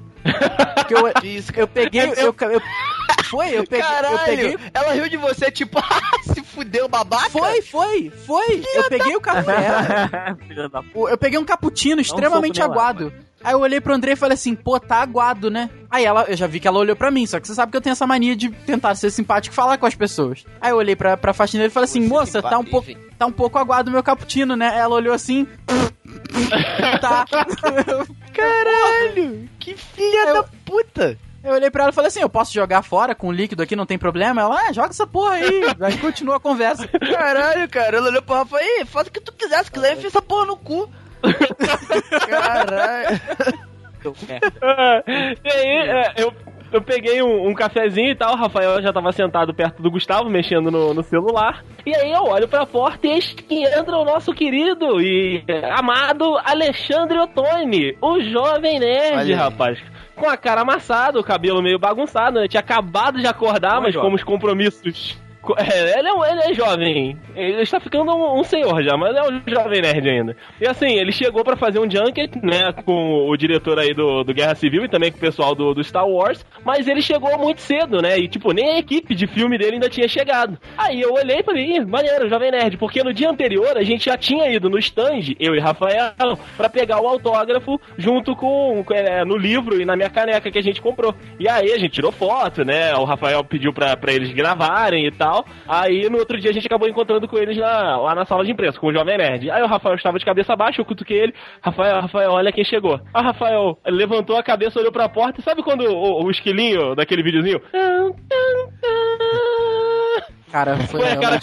Porque 0.76 0.94
eu, 0.94 1.08
eu 1.64 1.68
peguei. 1.68 2.02
Eu, 2.02 2.14
eu, 2.14 2.36
eu- 2.52 2.62
foi, 3.26 3.58
eu 3.58 3.64
peguei. 3.66 3.86
Caralho, 3.86 4.16
Eu 4.16 4.26
peguei. 4.26 4.58
ela 4.74 4.94
riu 4.94 5.10
de 5.10 5.18
você, 5.18 5.50
tipo, 5.50 5.80
ah, 5.80 6.34
se 6.34 6.44
fudeu, 6.44 6.88
babaca. 6.90 7.30
Foi, 7.30 7.62
foi, 7.62 8.12
foi. 8.26 8.64
Eu 8.76 8.90
peguei 8.90 9.16
o 9.16 9.22
café. 9.22 10.36
Filha 10.48 10.68
da 10.70 10.84
o- 10.94 11.08
Eu 11.08 11.18
peguei 11.18 11.40
um 11.40 11.46
cappuccino 11.46 12.02
extremamente 12.02 12.60
nela, 12.60 12.74
aguado. 12.74 13.14
Aí 13.44 13.54
eu 13.54 13.60
olhei 13.60 13.82
pro 13.82 13.94
André 13.94 14.12
e 14.14 14.16
falei 14.16 14.36
assim, 14.36 14.54
pô, 14.56 14.80
tá 14.80 14.98
aguado, 15.02 15.50
né? 15.50 15.70
Aí 15.90 16.06
ela, 16.06 16.24
eu 16.28 16.38
já 16.38 16.48
vi 16.48 16.60
que 16.60 16.68
ela 16.68 16.80
olhou 16.80 16.96
pra 16.96 17.10
mim, 17.12 17.26
só 17.26 17.40
que 17.40 17.48
você 17.48 17.56
sabe 17.56 17.72
que 17.72 17.78
eu 17.78 17.82
tenho 17.82 17.92
essa 17.94 18.06
mania 18.08 18.36
de 18.36 18.50
tentar 18.50 18.94
ser 18.96 19.10
simpático 19.10 19.54
e 19.54 19.56
falar 19.56 19.78
com 19.78 19.86
as 19.86 19.96
pessoas. 19.96 20.46
Aí 20.60 20.72
eu 20.72 20.78
olhei 20.78 20.96
pra, 20.96 21.18
pra 21.18 21.34
faxineira 21.34 21.70
e 21.70 21.74
falei 21.74 21.86
assim, 21.86 22.02
moça, 22.08 22.42
tá 22.42 22.58
um, 22.58 22.64
pouco, 22.66 22.92
tá 23.18 23.26
um 23.26 23.32
pouco 23.32 23.58
aguado 23.58 23.90
o 23.90 23.94
meu 23.94 24.04
cappuccino, 24.04 24.56
né? 24.56 24.78
Ela 24.78 24.96
olhou 24.96 25.14
assim, 25.14 25.48
tá. 27.02 27.26
Caralho, 28.34 29.50
que 29.60 29.76
filha 29.76 30.28
Eu- 30.30 30.34
da 30.36 30.44
puta. 30.66 31.18
Eu 31.44 31.54
olhei 31.54 31.72
pra 31.72 31.84
ela 31.86 31.92
e 31.92 31.96
falei 31.96 32.08
assim, 32.10 32.22
eu 32.22 32.30
posso 32.30 32.54
jogar 32.54 32.84
fora 32.84 33.16
com 33.16 33.28
o 33.30 33.32
líquido 33.32 33.64
aqui, 33.64 33.76
não 33.76 33.86
tem 33.88 33.98
problema? 33.98 34.42
Ela, 34.42 34.62
ah, 34.68 34.72
joga 34.72 34.90
essa 34.90 35.08
porra 35.08 35.34
aí. 35.34 35.64
Aí 35.82 35.98
continua 35.98 36.36
a 36.36 36.40
conversa. 36.40 36.88
Caralho, 36.88 37.68
cara, 37.68 37.98
ela 37.98 38.10
olhou 38.10 38.22
pro 38.22 38.36
Rafa 38.36 38.58
aí, 38.58 38.86
faz 38.86 39.08
o 39.08 39.12
que 39.12 39.20
tu 39.20 39.34
quiser, 39.34 39.64
se 39.66 39.72
quiser, 39.72 39.94
enfia 39.96 40.06
essa 40.08 40.22
porra 40.22 40.46
no 40.46 40.56
cu. 40.56 40.88
Caralho. 42.28 43.22
e 45.44 45.52
aí, 45.52 45.90
é, 45.90 46.14
eu, 46.18 46.34
eu 46.72 46.82
peguei 46.82 47.22
um, 47.22 47.50
um 47.50 47.54
cafezinho 47.54 48.12
e 48.12 48.16
tal, 48.16 48.34
o 48.34 48.38
Rafael 48.38 48.82
já 48.82 48.94
tava 48.94 49.12
sentado 49.12 49.54
perto 49.54 49.82
do 49.82 49.92
Gustavo, 49.92 50.30
mexendo 50.30 50.72
no, 50.72 50.94
no 50.94 51.04
celular. 51.04 51.64
E 51.86 51.94
aí 51.94 52.12
eu 52.12 52.24
olho 52.24 52.48
pra 52.48 52.66
porta 52.66 53.08
e 53.08 53.20
entra 53.78 53.98
o 53.98 54.06
nosso 54.06 54.34
querido 54.34 55.02
e 55.02 55.44
amado 55.78 56.38
Alexandre 56.44 57.20
Ottoni, 57.20 57.98
o 58.02 58.20
jovem 58.22 58.80
nerd, 58.80 59.34
rapaz. 59.34 59.80
Com 60.16 60.30
a 60.30 60.38
cara 60.38 60.62
amassada, 60.62 61.20
o 61.20 61.24
cabelo 61.24 61.62
meio 61.62 61.80
bagunçado, 61.80 62.40
né? 62.40 62.48
Tinha 62.48 62.60
acabado 62.62 63.20
de 63.20 63.28
acordar, 63.28 63.78
é 63.78 63.82
mas 63.82 63.94
jovem. 63.94 64.08
como 64.08 64.16
os 64.16 64.24
compromissos... 64.24 65.20
É, 65.58 66.00
ele, 66.00 66.08
é, 66.08 66.32
ele 66.32 66.42
é 66.42 66.54
jovem. 66.54 67.18
Ele 67.36 67.62
está 67.62 67.80
ficando 67.80 68.14
um, 68.14 68.40
um 68.40 68.44
senhor 68.44 68.84
já, 68.84 68.96
mas 68.96 69.16
é 69.16 69.22
um 69.24 69.42
jovem 69.48 69.82
nerd 69.82 70.08
ainda. 70.08 70.38
E 70.60 70.68
assim, 70.68 70.94
ele 70.98 71.12
chegou 71.12 71.44
pra 71.44 71.58
fazer 71.58 71.80
um 71.80 71.90
junket, 71.90 72.36
né, 72.44 72.72
com 72.86 73.28
o 73.28 73.36
diretor 73.36 73.80
aí 73.80 73.94
do, 73.94 74.24
do 74.24 74.34
Guerra 74.34 74.54
Civil 74.54 74.86
e 74.86 74.90
também 74.90 75.12
com 75.12 75.18
o 75.18 75.22
pessoal 75.22 75.56
do, 75.56 75.74
do 75.74 75.84
Star 75.84 76.08
Wars, 76.08 76.46
mas 76.64 76.88
ele 76.88 77.02
chegou 77.02 77.38
muito 77.40 77.62
cedo, 77.62 78.02
né, 78.02 78.20
e 78.20 78.28
tipo, 78.28 78.54
nem 78.54 78.74
a 78.74 78.78
equipe 78.78 79.16
de 79.16 79.26
filme 79.26 79.58
dele 79.58 79.74
ainda 79.74 79.90
tinha 79.90 80.08
chegado. 80.08 80.60
Aí 80.78 81.02
eu 81.02 81.14
olhei 81.14 81.40
e 81.40 81.44
falei, 81.44 81.78
ih, 81.78 81.86
maneiro, 81.86 82.30
jovem 82.30 82.52
nerd, 82.52 82.78
porque 82.78 83.04
no 83.04 83.14
dia 83.14 83.30
anterior 83.30 83.76
a 83.78 83.84
gente 83.84 84.06
já 84.06 84.18
tinha 84.18 84.48
ido 84.52 84.70
no 84.70 84.78
stand, 84.78 85.34
eu 85.40 85.56
e 85.56 85.60
Rafael, 85.60 86.14
pra 86.56 86.70
pegar 86.70 87.02
o 87.02 87.08
autógrafo 87.08 87.82
junto 87.98 88.36
com, 88.36 88.86
é, 88.92 89.26
no 89.26 89.38
livro 89.38 89.82
e 89.82 89.86
na 89.86 89.96
minha 89.96 90.10
caneca 90.10 90.52
que 90.52 90.60
a 90.60 90.64
gente 90.64 90.82
comprou. 90.82 91.16
E 91.40 91.50
aí 91.50 91.72
a 91.72 91.78
gente 91.80 91.94
tirou 91.94 92.12
foto, 92.12 92.64
né, 92.64 92.94
o 92.94 93.06
Rafael 93.06 93.44
pediu 93.44 93.74
pra 93.74 93.98
eles 94.08 94.32
gravarem 94.32 95.08
e 95.08 95.12
tal. 95.12 95.31
Aí 95.68 96.10
no 96.10 96.18
outro 96.18 96.40
dia 96.40 96.52
a 96.52 96.54
gente 96.54 96.68
acabou 96.68 96.88
encontrando 96.88 97.28
com 97.28 97.38
eles 97.38 97.58
lá, 97.58 97.98
lá 97.98 98.16
na 98.16 98.26
sala 98.26 98.44
de 98.44 98.52
imprensa, 98.52 98.80
com 98.80 98.88
o 98.88 98.94
Jovem 98.94 99.18
Nerd. 99.18 99.50
Aí 99.50 99.62
o 99.62 99.68
Rafael 99.68 99.96
estava 99.96 100.20
de 100.20 100.26
cabeça 100.26 100.56
baixa, 100.56 100.82
eu 100.82 100.86
cutuquei 100.86 101.20
ele. 101.20 101.34
Rafael, 101.62 102.02
Rafael, 102.02 102.32
olha 102.32 102.52
quem 102.52 102.64
chegou. 102.64 103.00
Aí 103.14 103.22
o 103.22 103.26
Rafael 103.26 103.78
levantou 103.86 104.38
a 104.38 104.44
cabeça, 104.44 104.80
olhou 104.80 104.92
pra 104.92 105.10
porta 105.10 105.42
sabe 105.42 105.64
quando 105.64 105.82
o, 105.86 106.24
o 106.24 106.32
esquilinho 106.32 106.96
daquele 106.96 107.24
videozinho? 107.24 107.62
Cara, 110.52 110.76
foi, 110.88 111.00
Foi 111.02 111.10
a 111.10 111.16
cara. 111.18 111.40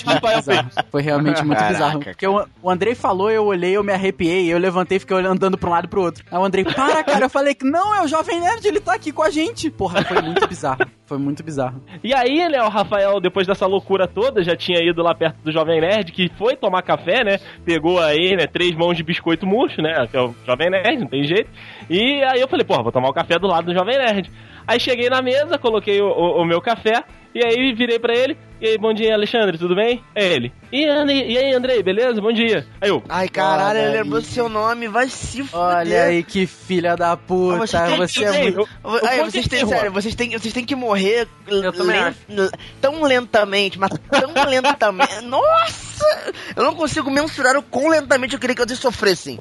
Foi 0.91 1.03
realmente 1.03 1.43
muito 1.45 1.59
Caraca, 1.59 1.73
bizarro. 1.73 2.01
Porque 2.01 2.27
o, 2.27 2.45
o 2.63 2.71
Andrei 2.71 2.95
falou, 2.95 3.31
eu 3.31 3.45
olhei, 3.47 3.77
eu 3.77 3.83
me 3.83 3.93
arrepiei, 3.93 4.53
eu 4.53 4.59
levantei 4.59 4.97
e 4.97 5.01
fiquei 5.01 5.17
andando 5.17 5.57
pra 5.57 5.69
um 5.69 5.73
lado 5.73 5.87
e 5.87 5.89
pro 5.89 6.03
outro. 6.03 6.25
Aí 6.31 6.39
o 6.39 6.45
Andrei, 6.45 6.65
para, 6.65 7.03
cara, 7.03 7.25
eu 7.25 7.31
falei 7.31 7.55
que 7.55 7.65
não, 7.65 7.95
é 7.95 8.03
o 8.03 8.07
Jovem 8.09 8.41
Nerd, 8.41 8.67
ele 8.67 8.81
tá 8.81 8.95
aqui 8.95 9.11
com 9.13 9.23
a 9.23 9.31
gente. 9.31 9.71
Porra, 9.71 10.03
foi 10.05 10.21
muito 10.21 10.47
bizarro. 10.47 10.85
Foi 11.07 11.17
muito 11.19 11.43
bizarro. 11.43 11.83
E 12.05 12.13
aí, 12.15 12.49
né, 12.51 12.63
o 12.63 12.69
Rafael, 12.69 13.19
depois 13.21 13.47
dessa 13.47 13.67
loucura 13.67 14.07
toda, 14.07 14.43
já 14.45 14.55
tinha 14.55 14.79
ido 14.83 15.03
lá 15.03 15.15
perto 15.15 15.37
do 15.43 15.51
Jovem 15.51 15.81
Nerd, 15.81 16.13
que 16.13 16.31
foi 16.37 16.55
tomar 16.55 16.83
café, 16.83 17.25
né? 17.25 17.39
Pegou 17.65 17.99
aí, 17.99 18.37
né, 18.37 18.47
três 18.47 18.75
mãos 18.75 18.95
de 18.97 19.03
biscoito 19.03 19.47
murcho, 19.47 19.81
né? 19.81 20.07
Que 20.11 20.17
é 20.19 20.21
o 20.21 20.35
Jovem 20.47 20.69
Nerd, 20.71 20.99
não 21.01 21.07
tem 21.09 21.25
jeito. 21.25 21.49
E 21.89 22.23
aí 22.25 22.41
eu 22.41 22.49
falei, 22.49 22.65
porra, 22.67 22.83
vou 22.83 22.93
tomar 22.93 23.09
o 23.09 23.15
café 23.15 23.39
do 23.39 23.47
lado 23.47 23.65
do 23.67 23.73
Jovem 23.75 23.97
Nerd. 23.97 24.31
Aí 24.67 24.79
cheguei 24.79 25.09
na 25.09 25.23
mesa, 25.23 25.57
coloquei 25.57 25.99
o, 26.03 26.09
o- 26.09 26.43
o 26.43 26.45
meu 26.45 26.61
café, 26.61 27.03
e 27.35 27.45
aí 27.45 27.73
virei 27.75 27.99
pra 27.99 28.15
ele. 28.15 28.37
E 28.61 28.67
aí, 28.67 28.77
bom 28.79 28.93
dia, 28.93 29.15
Alexandre, 29.15 29.57
tudo 29.57 29.77
bem? 29.77 30.03
É 30.17 30.27
ele. 30.33 30.53
E, 30.73 30.85
Andrei- 30.85 31.31
e 31.31 31.39
aí, 31.39 31.55
Andrei, 31.55 31.81
beleza? 31.81 32.21
Bom 32.21 32.33
dia. 32.33 32.67
Aí 32.81 32.89
eu, 32.89 33.01
Ai, 33.09 33.29
caralho, 33.29 33.79
ele 33.79 33.99
lembrou 34.03 34.21
seu 34.21 34.49
nome, 34.49 34.89
vai 34.89 35.09
se 35.09 35.45
fuder. 35.45 35.61
Olha 35.61 36.03
aí 36.05 36.25
que 36.25 36.45
filha 36.45 36.97
da 36.97 37.17
puta, 37.17 37.59
Você 37.59 37.79
tem 37.79 37.97
você 37.97 38.25
é 38.25 38.43
muito... 38.43 38.59
eu- 38.85 38.97
eu 38.97 39.07
Aí, 39.09 39.21
vocês 39.23 39.47
têm, 39.47 39.65
sério, 39.65 39.93
vocês 39.93 40.15
têm, 40.17 40.31
vocês 40.37 40.53
têm 40.53 40.65
que 40.65 40.75
morrer 40.75 41.29
Eu 41.47 41.73
também 41.73 42.01
len- 42.29 42.51
tão 42.81 43.01
lentamente, 43.05 43.79
mas 43.79 43.91
tão 44.11 44.33
lentamente. 44.51 45.21
Nossa! 45.23 46.33
Eu 46.57 46.65
não 46.65 46.75
consigo 46.75 47.11
mensurar 47.13 47.57
o 47.57 47.63
quão 47.63 47.89
lentamente 47.89 48.35
eu 48.35 48.41
queria 48.41 48.57
que 48.57 48.65
vocês 48.67 48.79
sofressem. 48.81 49.39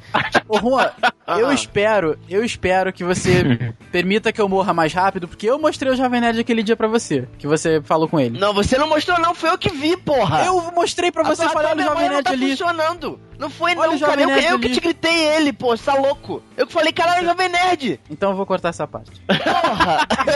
Ô, 0.48 0.60
Juan, 0.60 0.92
eu 1.40 1.48
Ah. 1.50 1.54
espero, 1.54 2.18
eu 2.30 2.44
espero 2.44 2.94
que 2.94 3.04
você 3.04 3.74
permita 3.92 4.32
que 4.32 4.40
eu 4.40 4.48
morra 4.48 4.74
mais 4.74 4.94
rápido, 4.94 5.28
porque 5.28 5.50
eu 5.50 5.58
mostrei 5.60 5.92
o 5.92 5.96
Jovem 5.96 6.22
Nerd 6.22 6.40
aquele 6.40 6.62
dia 6.64 6.76
pra 6.76 6.88
você, 6.88 7.28
que 7.40 7.48
você 7.48 7.77
falou 7.82 8.08
com 8.08 8.20
ele. 8.20 8.40
Não, 8.40 8.54
você 8.54 8.78
não 8.78 8.88
mostrou, 8.90 9.20
não, 9.20 9.36
foi 9.36 9.50
eu 9.52 9.58
que 9.58 9.70
vi, 9.70 9.96
porra! 9.98 10.46
Eu 10.46 10.72
mostrei 10.74 11.12
pra 11.12 11.24
você, 11.24 11.44
A 11.44 11.46
eu 11.46 11.50
falei, 11.52 11.72
tua 11.74 11.78
olha 11.78 11.86
o 11.86 11.94
Jovem 11.94 12.10
Nerd 12.10 12.24
tá 12.24 12.32
ali. 12.32 12.50
funcionando. 12.52 13.20
Não 13.38 13.50
foi 13.50 13.76
Olha 13.76 13.92
não, 13.92 14.00
cara. 14.00 14.22
Eu, 14.22 14.30
eu 14.30 14.60
que 14.60 14.70
te 14.70 14.80
gritei 14.80 15.28
ele, 15.36 15.54
pô, 15.54 15.76
você 15.78 15.84
tá 15.84 15.94
louco. 15.94 16.42
Eu 16.56 16.66
que 16.66 16.74
falei, 16.74 16.92
caralho, 16.92 17.26
Jovem 17.26 17.50
Nerd. 17.50 18.00
Então 18.10 18.32
eu 18.32 18.36
vou 18.36 18.46
cortar 18.46 18.70
essa 18.70 18.88
parte. 18.88 19.12
Porra! 19.28 20.08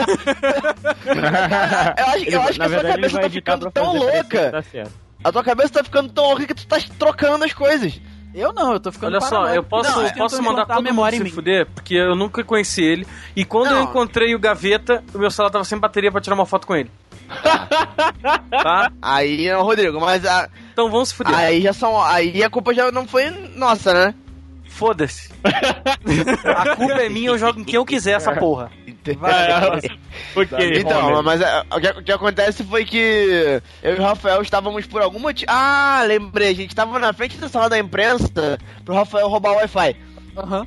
eu 1.97 2.05
acho, 2.05 2.25
eu 2.29 2.41
acho 2.41 2.53
que 2.53 2.59
Na 2.59 2.65
a 2.65 2.69
sua 2.69 2.77
verdade, 2.77 2.87
ele 2.87 2.93
cabeça 2.93 3.13
vai 3.15 3.23
tá 3.23 3.29
ficando 3.29 3.71
tão 3.71 3.97
louca. 3.97 4.51
Tá 4.51 4.61
certo. 4.61 4.91
A 5.23 5.31
tua 5.31 5.43
cabeça 5.43 5.69
tá 5.73 5.83
ficando 5.83 6.09
tão 6.11 6.25
louca 6.25 6.45
que 6.47 6.53
tu 6.53 6.65
tá 6.67 6.77
trocando 6.97 7.43
as 7.45 7.53
coisas. 7.53 7.99
Eu 8.33 8.53
não, 8.53 8.71
eu 8.73 8.79
tô 8.79 8.91
ficando 8.93 9.11
Olha 9.11 9.19
só, 9.21 9.29
paranoico. 9.29 9.55
eu 9.57 9.63
posso, 9.63 9.91
Não, 9.91 10.07
eu 10.07 10.13
posso 10.13 10.41
mandar 10.41 10.65
todo 10.65 10.77
a 10.77 10.81
memória 10.81 11.17
mundo 11.17 11.27
em 11.27 11.29
se 11.29 11.31
mim. 11.31 11.35
fuder, 11.35 11.67
porque 11.75 11.95
eu 11.95 12.15
nunca 12.15 12.43
conheci 12.45 12.81
ele. 12.81 13.05
E 13.35 13.43
quando 13.43 13.67
eu 13.71 13.75
Não. 13.79 13.83
encontrei 13.83 14.33
o 14.33 14.39
Gaveta, 14.39 15.03
o 15.13 15.17
meu 15.17 15.29
celular 15.29 15.51
tava 15.51 15.65
sem 15.65 15.77
bateria 15.77 16.09
pra 16.11 16.21
tirar 16.21 16.35
uma 16.35 16.45
foto 16.45 16.65
com 16.65 16.73
ele. 16.75 16.89
tá? 18.51 18.91
Aí, 19.01 19.49
não, 19.49 19.63
Rodrigo, 19.63 19.99
mas 19.99 20.25
a, 20.25 20.49
Então 20.73 20.89
vamos 20.89 21.09
se 21.09 21.15
fuder. 21.15 21.33
aí 21.35 21.61
já 21.61 21.73
são. 21.73 22.01
Aí 22.01 22.43
a 22.43 22.49
culpa 22.49 22.73
já 22.73 22.91
não 22.91 23.07
foi 23.07 23.29
nossa, 23.55 23.93
né? 23.93 24.15
Foda-se. 24.67 25.29
A 26.45 26.75
culpa 26.75 26.93
é 27.01 27.09
minha, 27.09 27.27
eu 27.29 27.37
jogo 27.37 27.59
em 27.59 27.63
quem 27.63 27.75
eu 27.75 27.85
quiser 27.85 28.13
essa 28.13 28.33
porra. 28.33 28.71
ok, 30.35 30.79
Então, 30.79 31.07
Homer. 31.09 31.23
mas 31.23 31.41
é, 31.41 31.63
o, 31.71 31.79
que, 31.79 31.87
o 31.99 32.03
que 32.03 32.11
acontece 32.11 32.63
foi 32.63 32.85
que 32.85 33.61
eu 33.83 33.95
e 33.95 33.99
o 33.99 34.01
Rafael 34.01 34.41
estávamos 34.41 34.85
por 34.87 35.01
algum 35.01 35.19
motivo. 35.19 35.51
Ah, 35.53 36.01
lembrei, 36.07 36.49
a 36.49 36.55
gente 36.55 36.69
estava 36.69 36.97
na 36.99 37.11
frente 37.13 37.37
da 37.37 37.49
sala 37.49 37.69
da 37.69 37.77
imprensa 37.77 38.57
pro 38.85 38.95
Rafael 38.95 39.27
roubar 39.27 39.51
o 39.51 39.55
Wi-Fi. 39.57 39.95
Aham. 40.37 40.65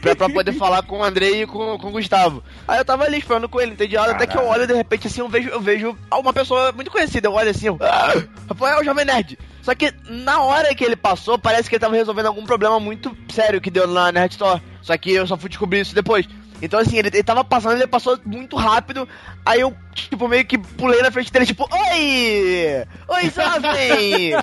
Pra, 0.00 0.14
pra 0.14 0.28
poder 0.28 0.52
falar 0.52 0.82
com 0.82 0.98
o 0.98 1.04
Andrei 1.04 1.42
e 1.42 1.46
com, 1.46 1.78
com 1.78 1.88
o 1.88 1.92
Gustavo. 1.92 2.42
Aí 2.66 2.78
eu 2.78 2.84
tava 2.84 3.04
ali 3.04 3.18
esperando 3.18 3.48
com 3.48 3.60
ele, 3.60 3.72
entediado, 3.72 4.12
até 4.12 4.26
que 4.26 4.36
eu 4.36 4.46
olho 4.46 4.66
de 4.66 4.74
repente 4.74 5.06
assim, 5.06 5.20
eu 5.20 5.28
vejo, 5.28 5.48
eu 5.48 5.60
vejo 5.60 5.96
uma 6.12 6.32
pessoa 6.32 6.72
muito 6.72 6.90
conhecida, 6.90 7.28
eu 7.28 7.32
olho 7.32 7.50
assim, 7.50 7.66
eu, 7.66 7.78
ah, 7.80 8.12
Rafael 8.48 8.84
Jovem 8.84 9.04
Nerd. 9.04 9.38
Só 9.62 9.74
que 9.74 9.92
na 10.08 10.40
hora 10.40 10.74
que 10.74 10.84
ele 10.84 10.96
passou, 10.96 11.38
parece 11.38 11.68
que 11.68 11.76
ele 11.76 11.80
tava 11.80 11.94
resolvendo 11.94 12.26
algum 12.26 12.44
problema 12.44 12.80
muito 12.80 13.16
sério 13.30 13.60
que 13.60 13.70
deu 13.70 13.86
na 13.86 14.10
Nerd 14.10 14.32
Store. 14.32 14.60
Só 14.82 14.96
que 14.96 15.12
eu 15.12 15.26
só 15.26 15.36
fui 15.36 15.48
descobrir 15.48 15.80
isso 15.80 15.94
depois. 15.94 16.26
Então, 16.60 16.78
assim, 16.78 16.96
ele, 16.96 17.08
ele 17.08 17.22
tava 17.24 17.42
passando, 17.42 17.74
ele 17.74 17.86
passou 17.88 18.18
muito 18.24 18.56
rápido. 18.56 19.08
Aí 19.44 19.60
eu, 19.60 19.74
tipo, 19.94 20.28
meio 20.28 20.44
que 20.44 20.58
pulei 20.58 21.00
na 21.02 21.10
frente 21.10 21.32
dele, 21.32 21.46
tipo, 21.46 21.66
Oi! 21.70 22.84
Oi, 23.08 23.30
jovem! 23.30 24.32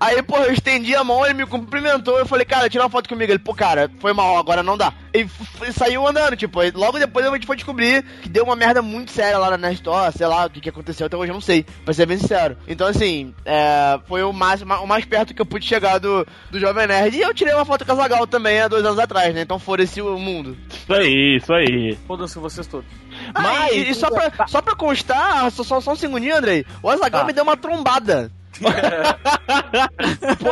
aí, 0.00 0.22
pô, 0.22 0.38
eu 0.38 0.52
estendi 0.52 0.94
a 0.94 1.04
mão, 1.04 1.24
ele 1.24 1.34
me 1.34 1.46
cumprimentou. 1.46 2.18
Eu 2.18 2.26
falei, 2.26 2.46
cara, 2.46 2.68
tira 2.68 2.84
uma 2.84 2.90
foto 2.90 3.08
comigo. 3.08 3.30
Ele, 3.30 3.38
pô, 3.38 3.54
cara, 3.54 3.90
foi 4.00 4.12
mal, 4.12 4.38
agora 4.38 4.62
não 4.62 4.76
dá. 4.76 4.92
E 5.14 5.26
saiu 5.72 6.06
andando, 6.06 6.36
tipo, 6.36 6.60
logo 6.74 6.98
depois 6.98 7.26
a 7.26 7.32
gente 7.32 7.46
foi 7.46 7.56
descobrir 7.56 8.04
que 8.22 8.28
deu 8.28 8.44
uma 8.44 8.56
merda 8.56 8.82
muito 8.82 9.10
séria 9.10 9.38
lá 9.38 9.56
na 9.56 9.72
Store, 9.72 10.12
sei 10.12 10.26
lá 10.26 10.46
o 10.46 10.50
que, 10.50 10.60
que 10.60 10.68
aconteceu, 10.68 11.06
até 11.06 11.16
hoje 11.16 11.30
eu 11.30 11.34
não 11.34 11.40
sei, 11.40 11.64
pra 11.84 11.94
ser 11.94 12.06
bem 12.06 12.18
sincero. 12.18 12.56
Então, 12.66 12.86
assim, 12.86 13.34
é, 13.44 13.98
foi 14.06 14.22
o 14.22 14.32
mais, 14.32 14.62
o 14.62 14.86
mais 14.86 15.04
perto 15.04 15.34
que 15.34 15.40
eu 15.40 15.46
pude 15.46 15.66
chegar 15.66 15.98
do, 15.98 16.26
do 16.50 16.60
Jovem 16.60 16.86
Nerd. 16.86 17.16
E 17.16 17.22
eu 17.22 17.34
tirei 17.34 17.54
uma 17.54 17.64
foto 17.64 17.84
com 17.84 17.92
a 17.92 17.96
Zagal 17.96 18.26
também 18.26 18.60
há 18.60 18.68
dois 18.68 18.84
anos 18.84 18.98
atrás 18.98 19.26
né? 19.34 19.42
Então 19.42 19.58
foda-se 19.58 20.00
o 20.00 20.18
mundo. 20.18 20.56
Isso 20.70 20.92
aí, 20.92 21.36
isso 21.36 21.52
aí. 21.52 21.98
Foda-se 22.06 22.38
vocês 22.50 22.66
todos. 22.66 22.86
Ah, 23.34 23.42
Mas, 23.42 23.72
e, 23.72 23.90
e 23.90 23.94
só, 23.94 24.10
pra, 24.10 24.46
só 24.46 24.60
pra 24.62 24.74
constar, 24.74 25.50
só, 25.50 25.62
só, 25.62 25.80
só 25.80 25.92
um 25.92 25.96
segundinho, 25.96 26.36
Andrei. 26.36 26.64
O 26.82 26.88
Azagal 26.88 27.22
tá. 27.22 27.26
me 27.26 27.32
deu 27.32 27.44
uma 27.44 27.56
trombada. 27.56 28.30
Pô, 28.60 28.68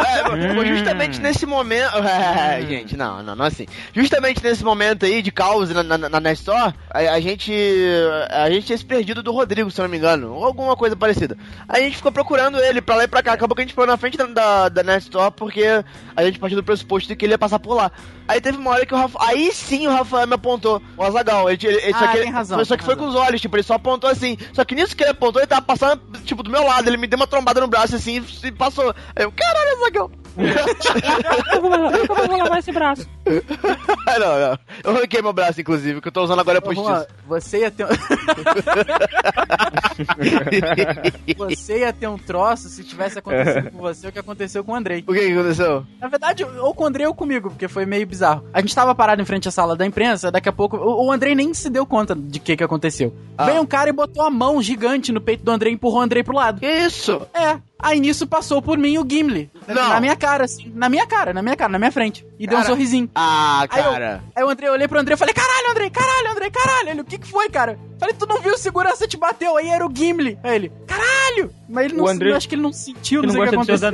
é, 0.02 0.66
justamente 0.66 1.20
nesse 1.20 1.46
momento. 1.46 1.94
É, 2.04 2.62
gente, 2.62 2.96
não, 2.96 3.22
não, 3.22 3.34
não 3.34 3.44
assim. 3.44 3.66
Justamente 3.92 4.42
nesse 4.42 4.64
momento 4.64 5.04
aí 5.04 5.22
de 5.22 5.30
caos 5.32 5.70
na, 5.70 5.82
na, 5.82 5.96
na 5.96 6.20
Nestor, 6.20 6.74
a, 6.90 6.98
a, 6.98 7.20
gente. 7.20 7.52
A 8.30 8.50
gente 8.50 8.66
tinha 8.66 8.78
se 8.78 8.84
perdido 8.84 9.22
do 9.22 9.32
Rodrigo, 9.32 9.70
se 9.70 9.80
não 9.80 9.88
me 9.88 9.96
engano. 9.96 10.32
Ou 10.34 10.44
alguma 10.44 10.76
coisa 10.76 10.94
parecida. 10.94 11.36
A 11.68 11.80
gente 11.80 11.96
ficou 11.96 12.12
procurando 12.12 12.58
ele 12.58 12.80
pra 12.80 12.96
lá 12.96 13.04
e 13.04 13.08
pra 13.08 13.22
cá. 13.22 13.32
Acabou 13.32 13.54
que 13.56 13.62
a 13.62 13.64
gente 13.64 13.74
foi 13.74 13.86
na 13.86 13.96
frente 13.96 14.16
da, 14.16 14.26
da, 14.26 14.68
da 14.68 14.82
Nestor 14.82 15.30
porque 15.32 15.64
a 16.14 16.24
gente 16.24 16.38
partiu 16.38 16.56
do 16.56 16.64
pressuposto 16.64 17.08
de 17.08 17.16
que 17.16 17.24
ele 17.24 17.32
ia 17.34 17.38
passar 17.38 17.58
por 17.58 17.74
lá. 17.74 17.90
Aí 18.26 18.40
teve 18.40 18.58
uma 18.58 18.70
hora 18.70 18.86
que 18.86 18.94
o 18.94 18.96
Rafael. 18.96 19.28
Aí 19.28 19.52
sim 19.52 19.86
o 19.86 19.90
Rafael 19.90 20.26
me 20.26 20.34
apontou. 20.34 20.80
O 20.96 21.02
Azagal. 21.02 21.50
Ele, 21.50 21.66
ele, 21.66 21.92
ah, 21.94 21.98
só 21.98 22.06
que, 22.08 22.18
tem 22.18 22.30
razão. 22.30 22.64
Só 22.64 22.76
que 22.76 22.84
foi 22.84 22.94
razão. 22.94 23.12
com 23.12 23.18
os 23.18 23.26
olhos, 23.26 23.40
tipo, 23.40 23.56
ele 23.56 23.62
só 23.62 23.74
apontou 23.74 24.08
assim. 24.08 24.36
Só 24.52 24.64
que 24.64 24.74
nisso 24.74 24.96
que 24.96 25.02
ele 25.02 25.10
apontou, 25.10 25.40
ele 25.40 25.46
tava 25.46 25.62
passando, 25.62 26.00
tipo, 26.24 26.42
do 26.42 26.50
meu 26.50 26.64
lado. 26.64 26.88
Ele 26.88 26.96
me 26.96 27.06
deu 27.06 27.18
uma 27.18 27.26
trombada 27.26 27.60
no 27.60 27.68
braço 27.68 27.96
assim 27.96 28.24
e 28.42 28.52
passou. 28.52 28.94
Aí 29.14 29.24
eu, 29.24 29.32
caralho, 29.32 29.76
Azagal. 29.76 30.10
Como 31.60 31.74
eu 31.74 32.28
vou 32.28 32.38
lavar 32.38 32.58
esse 32.58 32.72
braço? 32.72 33.06
não, 34.18 34.38
não. 34.38 34.58
Eu 34.82 34.96
arranquei 34.96 35.22
meu 35.22 35.32
braço, 35.32 35.60
inclusive, 35.60 36.00
que 36.00 36.08
eu 36.08 36.12
tô 36.12 36.22
usando 36.22 36.40
agora 36.40 36.58
é 36.58 36.60
postiço. 36.60 37.06
Você 37.26 37.60
ia 37.60 37.70
ter. 37.70 37.86
você 41.36 41.78
ia 41.78 41.92
ter 41.92 42.06
um 42.06 42.18
troço 42.18 42.68
se 42.68 42.84
tivesse 42.84 43.18
acontecido 43.18 43.70
com 43.70 43.78
você 43.78 44.08
o 44.08 44.12
que 44.12 44.18
aconteceu 44.18 44.62
com 44.62 44.72
o 44.72 44.74
Andrei. 44.74 45.04
O 45.06 45.12
que, 45.12 45.20
que 45.20 45.32
aconteceu? 45.32 45.86
Na 46.00 46.08
verdade, 46.08 46.44
ou 46.44 46.74
com 46.74 46.84
o 46.84 46.86
Andrei 46.86 47.06
ou 47.06 47.14
comigo, 47.14 47.50
porque 47.50 47.68
foi 47.68 47.86
meio 47.86 48.06
bizarro. 48.06 48.44
A 48.52 48.60
gente 48.60 48.74
tava 48.74 48.94
parado 48.94 49.22
em 49.22 49.24
frente 49.24 49.48
à 49.48 49.50
sala 49.50 49.74
da 49.74 49.86
imprensa, 49.86 50.30
daqui 50.30 50.48
a 50.48 50.52
pouco. 50.52 50.76
O, 50.76 51.06
o 51.06 51.12
Andrei 51.12 51.34
nem 51.34 51.54
se 51.54 51.70
deu 51.70 51.86
conta 51.86 52.14
de 52.14 52.38
que 52.38 52.56
que 52.56 52.64
aconteceu. 52.64 53.14
Ah. 53.38 53.46
Veio 53.46 53.62
um 53.62 53.66
cara 53.66 53.88
e 53.88 53.92
botou 53.92 54.22
a 54.22 54.30
mão 54.30 54.60
gigante 54.60 55.12
no 55.12 55.20
peito 55.20 55.44
do 55.44 55.50
Andrei 55.50 55.72
e 55.72 55.74
empurrou 55.74 56.00
o 56.00 56.02
Andrei 56.02 56.22
pro 56.22 56.34
lado. 56.34 56.60
Que 56.60 56.70
isso? 56.70 57.22
É. 57.32 57.58
Aí 57.78 58.00
nisso 58.00 58.26
passou 58.26 58.62
por 58.62 58.78
mim 58.78 58.96
o 58.98 59.06
Gimli. 59.08 59.50
Não. 59.68 59.88
Na 59.88 60.00
minha 60.00 60.16
cara, 60.16 60.44
assim. 60.44 60.72
Na 60.74 60.88
minha 60.88 61.06
cara, 61.06 61.34
na 61.34 61.42
minha 61.42 61.56
cara, 61.56 61.72
na 61.72 61.78
minha 61.78 61.92
frente. 61.92 62.26
E 62.38 62.46
cara. 62.46 62.58
deu 62.58 62.64
um 62.64 62.68
sorrisinho. 62.68 63.10
Ah, 63.14 63.66
cara. 63.68 63.82
Aí 63.84 64.12
eu, 64.14 64.20
aí 64.36 64.42
eu, 64.42 64.48
Andrei, 64.48 64.68
eu 64.68 64.72
olhei 64.72 64.88
pro 64.88 64.98
Andrei 64.98 65.14
e 65.14 65.18
falei, 65.18 65.34
caralho, 65.34 65.70
Andrei, 65.70 65.90
caralho, 65.90 66.30
Andrei, 66.30 66.50
caralho. 66.50 66.90
Ele, 66.90 67.00
o 67.02 67.04
que 67.04 67.18
que 67.18 67.26
foi, 67.26 67.48
cara? 67.50 67.78
Falei, 67.98 68.14
tu 68.14 68.26
não 68.26 68.40
viu 68.40 68.54
o 68.54 68.58
segurança 68.58 69.06
te 69.06 69.16
bateu? 69.16 69.56
Aí 69.56 69.68
era 69.68 69.86
o 69.86 69.90
Gimli. 69.94 70.38
Aí 70.42 70.54
ele, 70.54 70.72
caralho. 70.86 71.50
Mas 71.68 71.86
ele 71.86 71.94
não, 71.94 72.06
Andrei... 72.06 72.32
acho 72.32 72.48
que 72.48 72.54
ele 72.54 72.62
não 72.62 72.72
sentiu, 72.72 73.20
não, 73.20 73.26
não 73.26 73.32
sei 73.34 73.42
o 73.42 73.48
que 73.48 73.54
aconteceu. 73.54 73.90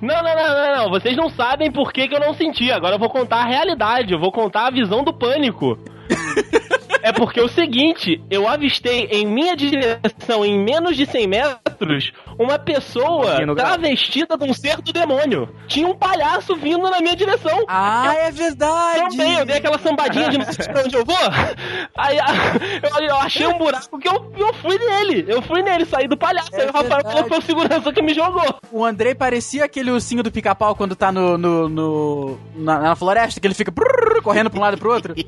Não, 0.00 0.22
não, 0.22 0.34
não, 0.34 0.48
não, 0.48 0.76
não. 0.76 0.90
Vocês 0.90 1.16
não 1.16 1.28
sabem 1.28 1.70
por 1.70 1.92
que, 1.92 2.08
que 2.08 2.14
eu 2.14 2.20
não 2.20 2.34
senti. 2.34 2.70
Agora 2.70 2.94
eu 2.94 2.98
vou 2.98 3.10
contar 3.10 3.38
a 3.38 3.46
realidade. 3.46 4.12
Eu 4.12 4.20
vou 4.20 4.32
contar 4.32 4.66
a 4.68 4.70
visão 4.70 5.02
do 5.04 5.12
pânico. 5.12 5.78
é 7.02 7.12
porque 7.12 7.40
é 7.40 7.42
o 7.42 7.48
seguinte, 7.48 8.22
eu 8.30 8.48
avistei 8.48 9.08
em 9.10 9.26
minha 9.26 9.56
direção, 9.56 10.44
em 10.44 10.58
menos 10.58 10.96
de 10.96 11.04
100 11.04 11.26
metros, 11.26 12.12
uma 12.42 12.58
pessoa 12.58 13.38
travestida 13.54 14.36
de 14.36 14.44
um 14.44 14.52
ser 14.52 14.80
do 14.80 14.92
demônio. 14.92 15.48
Tinha 15.66 15.86
um 15.86 15.94
palhaço 15.94 16.54
vindo 16.56 16.90
na 16.90 17.00
minha 17.00 17.16
direção. 17.16 17.64
Ah, 17.68 18.12
eu, 18.14 18.22
é 18.22 18.30
verdade. 18.30 19.16
Também, 19.16 19.38
eu 19.38 19.46
dei 19.46 19.56
aquela 19.56 19.78
sambadinha 19.78 20.28
de 20.28 20.38
não 20.38 20.52
sei 20.52 20.66
pra 20.66 20.82
onde 20.82 20.96
eu 20.96 21.04
vou. 21.04 21.16
Aí 21.96 22.16
eu, 22.18 23.04
eu, 23.06 23.16
achei 23.16 23.46
um 23.46 23.58
buraco 23.58 23.98
que 23.98 24.08
eu, 24.08 24.32
eu 24.36 24.54
fui 24.54 24.78
nele. 24.78 25.24
Eu 25.28 25.42
fui 25.42 25.62
nele, 25.62 25.84
saí 25.84 26.08
do 26.08 26.16
palhaço. 26.16 26.54
É 26.54 26.62
aí 26.62 26.68
o 26.68 26.72
Rafael 26.72 27.02
falou 27.02 27.22
que 27.22 27.28
foi 27.28 27.38
o 27.38 27.42
segurança 27.42 27.92
que 27.92 28.02
me 28.02 28.14
jogou. 28.14 28.60
O 28.70 28.84
Andrei 28.84 29.14
parecia 29.14 29.64
aquele 29.64 29.90
ursinho 29.90 30.22
do 30.22 30.30
pica-pau 30.30 30.74
quando 30.74 30.96
tá 30.96 31.12
no, 31.12 31.36
no, 31.36 31.68
no 31.68 32.38
na, 32.54 32.78
na, 32.78 32.96
floresta, 32.96 33.40
que 33.40 33.46
ele 33.46 33.54
fica 33.54 33.70
brrr, 33.70 34.22
correndo 34.22 34.50
pra 34.50 34.58
um 34.58 34.62
lado 34.62 34.76
e 34.76 34.80
pro 34.80 34.92
outro. 34.92 35.14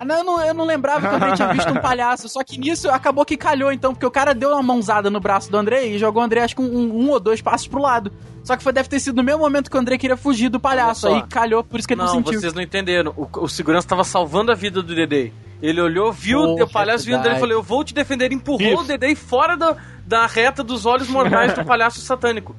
Ah, 0.00 0.04
não, 0.04 0.18
eu 0.18 0.24
não, 0.24 0.46
eu 0.46 0.54
não 0.54 0.64
lembrava 0.64 1.08
que 1.08 1.12
o 1.12 1.16
Andrei 1.16 1.32
tinha 1.32 1.52
visto 1.52 1.72
um 1.72 1.80
palhaço. 1.80 2.28
Só 2.28 2.44
que 2.44 2.56
nisso 2.56 2.88
acabou 2.88 3.24
que 3.24 3.36
calhou, 3.36 3.72
então, 3.72 3.92
porque 3.92 4.06
o 4.06 4.10
cara 4.10 4.32
deu 4.32 4.50
uma 4.50 4.62
mãozada 4.62 5.10
no 5.10 5.18
braço 5.18 5.50
do 5.50 5.56
Andrei 5.56 5.94
e 5.94 5.98
jogou 5.98 6.17
o 6.18 6.22
Andrei, 6.22 6.42
acho 6.42 6.54
que 6.54 6.62
um, 6.62 7.04
um 7.04 7.10
ou 7.10 7.20
dois 7.20 7.40
passos 7.40 7.66
pro 7.66 7.80
lado. 7.80 8.12
Só 8.44 8.56
que 8.56 8.62
foi, 8.62 8.72
deve 8.72 8.88
ter 8.88 9.00
sido 9.00 9.16
no 9.16 9.22
mesmo 9.22 9.40
momento 9.40 9.70
que 9.70 9.76
o 9.76 9.80
André 9.80 9.98
queria 9.98 10.16
fugir 10.16 10.48
do 10.48 10.58
palhaço. 10.58 11.06
Aí 11.08 11.22
calhou, 11.28 11.62
por 11.62 11.78
isso 11.78 11.86
que 11.86 11.94
ele 11.94 12.00
não, 12.00 12.06
não 12.06 12.14
sentiu. 12.14 12.40
vocês 12.40 12.54
não 12.54 12.62
entenderam. 12.62 13.12
O, 13.16 13.28
o 13.44 13.48
segurança 13.48 13.86
tava 13.86 14.04
salvando 14.04 14.50
a 14.50 14.54
vida 14.54 14.82
do 14.82 14.94
Dedê. 14.94 15.32
Ele 15.60 15.80
olhou, 15.80 16.12
viu 16.12 16.40
o 16.40 16.70
palhaço 16.70 17.04
vindo 17.04 17.20
dele 17.20 17.36
e 17.36 17.40
falou: 17.40 17.54
Eu 17.54 17.62
vou 17.62 17.84
te 17.84 17.92
defender. 17.92 18.32
Empurrou 18.32 18.74
isso. 18.74 18.82
o 18.82 18.86
Dedê 18.86 19.14
fora 19.14 19.56
da, 19.56 19.76
da 20.06 20.26
reta 20.26 20.62
dos 20.62 20.86
olhos 20.86 21.08
mortais 21.08 21.52
do 21.52 21.64
palhaço 21.66 22.00
satânico. 22.00 22.54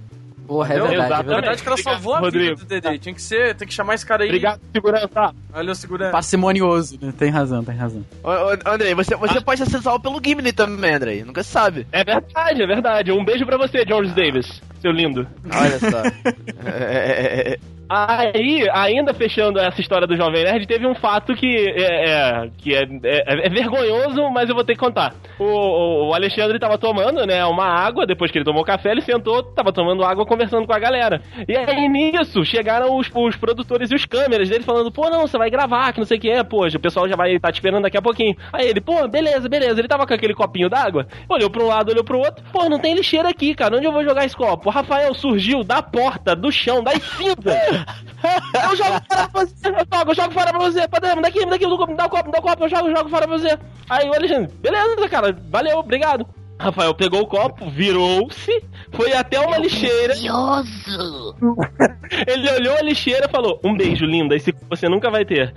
Porra, 0.49 0.73
é 0.73 0.79
verdade. 0.81 1.13
É 1.13 1.35
verdade 1.35 1.61
que 1.61 1.67
ela 1.67 1.77
salvou 1.77 2.15
a 2.15 2.27
vida 2.27 2.55
do 2.55 2.65
Dedê. 2.65 2.97
Tinha 2.97 3.13
que 3.13 3.21
ser, 3.21 3.53
tem 3.53 3.67
que 3.67 3.73
chamar 3.73 3.93
esse 3.93 4.03
cara 4.03 4.23
aí. 4.23 4.29
Obrigado, 4.29 4.59
segurança. 4.73 5.35
Valeu, 5.51 5.75
segurança. 5.75 6.11
Parcimonioso, 6.11 6.97
né? 6.99 7.13
Tem 7.15 7.29
razão, 7.29 7.63
tem 7.63 7.75
razão. 7.75 8.03
Ô, 8.23 8.29
ô, 8.29 8.73
Andrei, 8.73 8.95
você, 8.95 9.15
você 9.15 9.37
ah. 9.37 9.41
pode 9.43 9.63
ser 9.63 9.79
salvo 9.79 10.01
pelo 10.01 10.19
Gimli 10.19 10.51
também, 10.51 10.95
Andrei. 10.95 11.23
Nunca 11.23 11.43
se 11.43 11.51
sabe. 11.51 11.85
É 11.91 12.03
verdade, 12.03 12.63
é 12.63 12.65
verdade. 12.65 13.11
Um 13.11 13.23
beijo 13.23 13.45
pra 13.45 13.59
você, 13.59 13.85
George 13.85 14.11
Davis. 14.15 14.59
Seu 14.81 14.91
lindo. 14.91 15.27
Olha 15.53 15.77
só. 15.77 16.01
é, 16.65 17.53
é, 17.53 17.59
Aí, 17.89 18.67
ainda 18.71 19.15
fechando 19.15 19.59
essa 19.59 19.81
história 19.81 20.05
do 20.05 20.15
Jovem 20.15 20.43
Nerd, 20.43 20.67
teve 20.67 20.85
um 20.85 20.93
fato 20.93 21.33
que 21.33 21.47
é, 21.47 22.09
é 22.09 22.49
que 22.55 22.75
é, 22.75 22.83
é, 22.83 23.47
é, 23.47 23.49
vergonhoso, 23.49 24.29
mas 24.31 24.47
eu 24.47 24.53
vou 24.53 24.63
ter 24.63 24.73
que 24.73 24.79
contar. 24.79 25.15
O, 25.39 26.09
o 26.09 26.13
Alexandre 26.13 26.59
tava 26.59 26.77
tomando, 26.77 27.25
né, 27.25 27.43
uma 27.45 27.65
água, 27.65 28.05
depois 28.05 28.29
que 28.29 28.37
ele 28.37 28.45
tomou 28.45 28.63
café, 28.63 28.91
ele 28.91 29.01
sentou, 29.01 29.41
tava 29.41 29.73
tomando 29.73 30.03
água, 30.03 30.23
conversando 30.23 30.67
com 30.67 30.73
a 30.73 30.77
galera. 30.77 31.19
E 31.47 31.57
aí, 31.57 31.89
nisso, 31.89 32.45
chegaram 32.45 32.95
os, 32.95 33.09
os 33.11 33.35
produtores 33.35 33.89
e 33.89 33.95
os 33.95 34.05
câmeras 34.05 34.49
dele 34.49 34.63
falando, 34.63 34.91
pô, 34.91 35.09
não, 35.09 35.21
você 35.21 35.39
vai 35.39 35.49
gravar, 35.49 35.91
que 35.91 35.99
não 35.99 36.05
sei 36.05 36.19
o 36.19 36.21
que 36.21 36.29
é, 36.29 36.43
pô, 36.43 36.67
o 36.67 36.79
pessoal 36.79 37.09
já 37.09 37.15
vai 37.15 37.33
estar 37.33 37.47
tá 37.47 37.51
te 37.51 37.55
esperando 37.55 37.83
daqui 37.83 37.97
a 37.97 38.01
pouquinho. 38.03 38.35
Aí 38.53 38.67
ele, 38.67 38.81
pô, 38.81 39.07
beleza, 39.07 39.49
beleza. 39.49 39.79
Ele 39.79 39.87
tava 39.87 40.05
com 40.05 40.13
aquele 40.13 40.35
copinho 40.35 40.69
d'água, 40.69 41.07
olhou 41.27 41.49
pra 41.49 41.63
um 41.63 41.67
lado, 41.67 41.89
olhou 41.91 42.03
pro 42.03 42.19
outro, 42.19 42.43
pô, 42.51 42.69
não 42.69 42.77
tem 42.77 42.93
lixeira 42.93 43.29
aqui, 43.29 43.55
cara, 43.55 43.75
onde 43.75 43.87
eu 43.87 43.91
vou 43.91 44.03
jogar 44.03 44.25
esse 44.25 44.35
copo? 44.35 44.69
O 44.69 44.71
Rafael 44.71 45.11
surgiu 45.15 45.63
da 45.63 45.81
porta, 45.81 46.35
do 46.35 46.51
chão, 46.51 46.83
das 46.83 47.01
cinzas. 47.01 47.78
Eu 48.69 48.75
jogo 48.75 49.01
fora 49.07 49.27
pra 49.29 49.45
você, 49.45 49.67
eu 49.67 49.71
jogo, 49.71 50.11
eu 50.11 50.15
jogo 50.15 50.33
fora 50.33 50.49
pra 50.51 50.59
você. 50.59 50.87
Padrão, 50.87 51.15
me 51.15 51.21
dá 51.21 51.27
aqui, 51.29 51.39
me 51.39 51.45
dá 51.49 51.55
aqui, 51.55 51.65
me 51.65 51.95
dá 51.95 52.05
o 52.05 52.09
copo, 52.09 52.25
me 52.25 52.31
dá 52.31 52.39
o 52.39 52.41
copo, 52.41 52.63
eu 52.63 52.69
jogo, 52.69 52.87
eu 52.89 52.95
jogo 52.95 53.09
fora 53.09 53.27
pra 53.27 53.37
você. 53.37 53.57
Aí 53.89 54.09
o 54.09 54.13
Alexandre, 54.13 54.53
beleza, 54.59 55.09
cara, 55.09 55.35
valeu, 55.49 55.77
obrigado. 55.79 56.27
Rafael 56.59 56.93
pegou 56.93 57.21
o 57.21 57.27
copo, 57.27 57.69
virou-se, 57.69 58.51
foi 58.91 59.13
até 59.13 59.39
uma 59.39 59.57
lixeira. 59.57 60.13
Curioso! 60.13 61.35
Ele 62.27 62.51
olhou 62.51 62.75
a 62.75 62.81
lixeira 62.81 63.27
e 63.27 63.31
falou: 63.31 63.61
Um 63.63 63.77
beijo, 63.77 64.05
linda, 64.05 64.35
esse 64.35 64.53
você 64.69 64.89
nunca 64.89 65.09
vai 65.09 65.23
ter. 65.23 65.53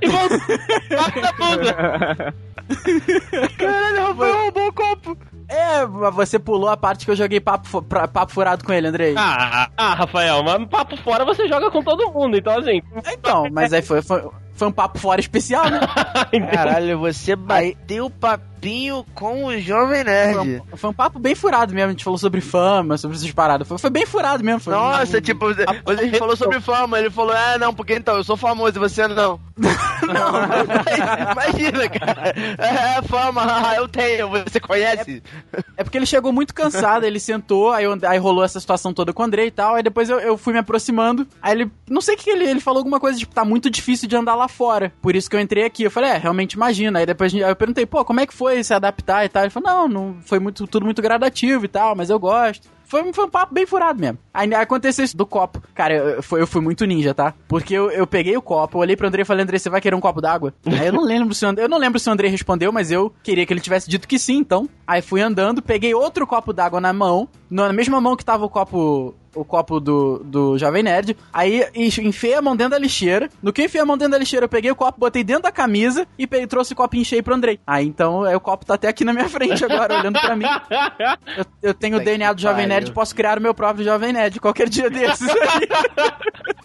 E 0.00 0.06
voltou. 0.06 0.38
Caralho, 3.58 4.06
Rafael 4.06 4.36
roubou 4.42 4.68
o 4.68 4.72
copo. 4.72 5.18
É, 5.48 5.86
você 5.86 6.38
pulou 6.38 6.68
a 6.68 6.76
parte 6.76 7.04
que 7.04 7.10
eu 7.10 7.16
joguei 7.16 7.40
papo, 7.40 7.82
pra, 7.82 8.08
papo 8.08 8.32
furado 8.32 8.64
com 8.64 8.72
ele, 8.72 8.86
Andrei. 8.86 9.14
Ah, 9.16 9.68
ah, 9.76 9.94
Rafael, 9.94 10.42
mas 10.42 10.66
papo 10.68 10.96
fora 10.98 11.24
você 11.24 11.46
joga 11.48 11.70
com 11.70 11.82
todo 11.82 12.12
mundo, 12.12 12.36
então 12.36 12.58
assim. 12.58 12.80
Então, 13.12 13.46
mas 13.52 13.72
aí 13.72 13.82
foi, 13.82 14.02
foi, 14.02 14.22
foi 14.54 14.68
um 14.68 14.72
papo 14.72 14.98
fora 14.98 15.20
especial, 15.20 15.64
né? 15.70 15.80
Caralho, 16.52 16.98
você 16.98 17.34
bateu 17.36 18.08
papinho 18.08 19.04
com 19.14 19.44
o 19.46 19.60
Jovem 19.60 20.02
Foi 20.02 20.12
Nerd. 20.12 20.62
um, 20.72 20.76
foi 20.76 20.90
um 20.90 20.92
papo 20.92 21.18
bem 21.18 21.34
furado 21.34 21.74
mesmo. 21.74 21.88
A 21.88 21.92
gente 21.92 22.04
falou 22.04 22.16
sobre 22.18 22.40
fama, 22.40 22.96
sobre 22.96 23.16
essas 23.16 23.30
paradas. 23.32 23.66
Foi, 23.68 23.76
foi 23.78 23.90
bem 23.90 24.06
furado 24.06 24.42
mesmo. 24.42 24.60
Foi 24.60 24.72
Nossa, 24.72 25.18
um- 25.18 25.20
tipo, 25.20 25.46
você 25.52 25.64
você 25.84 26.10
falou 26.18 26.36
sobre 26.36 26.60
fama, 26.60 26.98
ele 26.98 27.10
falou, 27.10 27.34
ah, 27.36 27.58
não, 27.58 27.74
porque 27.74 27.94
então, 27.94 28.16
eu 28.16 28.24
sou 28.24 28.36
famoso 28.36 28.76
e 28.76 28.80
você 28.80 29.06
não. 29.08 29.38
não, 29.58 30.34
imagina, 31.32 31.88
cara. 31.88 32.34
É, 32.58 33.02
fama, 33.02 33.42
haha, 33.42 33.76
eu 33.76 33.88
tenho, 33.88 34.28
você 34.30 34.58
conhece? 34.60 35.22
É 35.76 35.84
porque 35.84 35.98
ele 35.98 36.06
chegou 36.06 36.32
muito 36.32 36.54
cansado, 36.54 37.04
ele 37.04 37.20
sentou, 37.20 37.70
aí, 37.72 37.84
eu- 37.84 37.98
aí 38.06 38.18
rolou 38.18 38.44
essa 38.44 38.58
situação 38.60 38.92
toda 38.94 39.12
com 39.12 39.22
o 39.22 39.26
Andrei 39.26 39.48
e 39.48 39.50
tal, 39.50 39.74
aí 39.74 39.82
depois 39.82 40.08
eu, 40.08 40.18
eu 40.20 40.36
fui 40.38 40.52
me 40.52 40.58
aproximando, 40.58 41.26
aí 41.42 41.52
ele, 41.52 41.70
não 41.88 42.00
sei 42.00 42.14
o 42.14 42.18
que 42.18 42.30
ele, 42.30 42.44
ele 42.44 42.60
falou 42.60 42.78
alguma 42.78 42.98
coisa, 43.00 43.18
tipo, 43.18 43.34
tá 43.34 43.44
muito 43.44 43.68
difícil 43.70 44.08
de 44.08 44.16
andar 44.16 44.34
lá 44.34 44.43
fora, 44.48 44.92
por 45.00 45.14
isso 45.14 45.28
que 45.28 45.36
eu 45.36 45.40
entrei 45.40 45.64
aqui, 45.64 45.84
eu 45.84 45.90
falei, 45.90 46.10
é, 46.10 46.16
realmente 46.16 46.54
imagina, 46.54 46.98
aí 46.98 47.06
depois 47.06 47.34
aí 47.34 47.40
eu 47.40 47.56
perguntei, 47.56 47.86
pô, 47.86 48.04
como 48.04 48.20
é 48.20 48.26
que 48.26 48.34
foi 48.34 48.62
se 48.62 48.74
adaptar 48.74 49.24
e 49.24 49.28
tal, 49.28 49.42
ele 49.42 49.50
falou, 49.50 49.70
não, 49.70 49.88
não 49.88 50.16
foi 50.22 50.38
muito, 50.38 50.66
tudo 50.66 50.84
muito 50.84 51.02
gradativo 51.02 51.64
e 51.64 51.68
tal, 51.68 51.94
mas 51.94 52.10
eu 52.10 52.18
gosto. 52.18 52.74
Foi, 52.84 53.12
foi 53.12 53.24
um 53.24 53.30
papo 53.30 53.52
bem 53.52 53.66
furado 53.66 53.98
mesmo. 53.98 54.18
Aí 54.32 54.52
aconteceu 54.54 55.04
isso 55.04 55.16
do 55.16 55.26
copo. 55.26 55.60
Cara, 55.74 55.94
eu, 55.94 56.08
eu 56.10 56.22
fui, 56.22 56.40
eu 56.40 56.46
fui 56.46 56.60
muito 56.60 56.84
ninja, 56.84 57.14
tá? 57.14 57.34
Porque 57.48 57.74
eu, 57.74 57.90
eu 57.90 58.06
peguei 58.06 58.36
o 58.36 58.42
copo, 58.42 58.76
eu 58.76 58.82
olhei 58.82 58.96
pro 58.96 59.08
André 59.08 59.22
e 59.22 59.24
falei, 59.24 59.42
André, 59.42 59.58
você 59.58 59.70
vai 59.70 59.80
querer 59.80 59.96
um 59.96 60.00
copo 60.00 60.20
d'água? 60.20 60.54
Aí 60.66 60.86
eu 60.86 60.92
não 60.92 61.02
lembro 61.02 61.34
se 61.34 61.44
o 61.44 61.48
André, 61.48 61.64
eu 61.64 61.68
não 61.68 61.78
lembro 61.78 61.98
se 61.98 62.08
o 62.08 62.12
André 62.12 62.28
respondeu, 62.28 62.70
mas 62.70 62.90
eu 62.90 63.12
queria 63.22 63.44
que 63.46 63.52
ele 63.52 63.60
tivesse 63.60 63.88
dito 63.88 64.06
que 64.06 64.18
sim, 64.18 64.36
então. 64.36 64.68
Aí 64.86 65.00
fui 65.02 65.20
andando, 65.20 65.62
peguei 65.62 65.94
outro 65.94 66.26
copo 66.26 66.52
d'água 66.52 66.80
na 66.80 66.92
mão, 66.92 67.28
na 67.50 67.72
mesma 67.72 68.00
mão 68.00 68.16
que 68.16 68.24
tava 68.24 68.44
o 68.44 68.50
copo 68.50 69.14
o 69.34 69.44
copo 69.44 69.80
do, 69.80 70.18
do 70.24 70.58
Jovem 70.58 70.82
Nerd. 70.82 71.16
Aí 71.32 71.66
enfiei 71.74 72.34
a 72.34 72.42
mão 72.42 72.56
dentro 72.56 72.72
da 72.72 72.78
lixeira. 72.78 73.28
No 73.42 73.52
que 73.52 73.62
eu 73.62 73.66
enfiei 73.66 73.82
a 73.82 73.86
mão 73.86 73.96
dentro 73.96 74.12
da 74.12 74.18
lixeira, 74.18 74.44
eu 74.44 74.48
peguei 74.48 74.70
o 74.70 74.76
copo, 74.76 74.98
botei 74.98 75.24
dentro 75.24 75.44
da 75.44 75.52
camisa 75.52 76.06
e 76.18 76.26
peguei, 76.26 76.46
trouxe 76.46 76.72
o 76.72 76.76
copo 76.76 76.96
e 76.96 77.00
enchei 77.00 77.22
pro 77.22 77.34
Andrei. 77.34 77.58
Aí 77.66 77.86
então 77.86 78.24
aí 78.24 78.34
o 78.34 78.40
copo 78.40 78.64
tá 78.64 78.74
até 78.74 78.88
aqui 78.88 79.04
na 79.04 79.12
minha 79.12 79.28
frente 79.28 79.64
agora, 79.64 79.98
olhando 79.98 80.20
pra 80.20 80.36
mim. 80.36 80.46
Eu, 81.36 81.44
eu 81.62 81.74
tenho 81.74 81.96
o 81.96 81.98
Puta 81.98 82.10
DNA 82.10 82.32
do 82.32 82.40
Jovem 82.40 82.66
pariu. 82.66 82.68
Nerd, 82.68 82.92
posso 82.92 83.14
criar 83.14 83.38
o 83.38 83.42
meu 83.42 83.54
próprio 83.54 83.84
Jovem 83.84 84.12
Nerd 84.12 84.40
qualquer 84.40 84.68
dia 84.68 84.90
desses. 84.90 85.28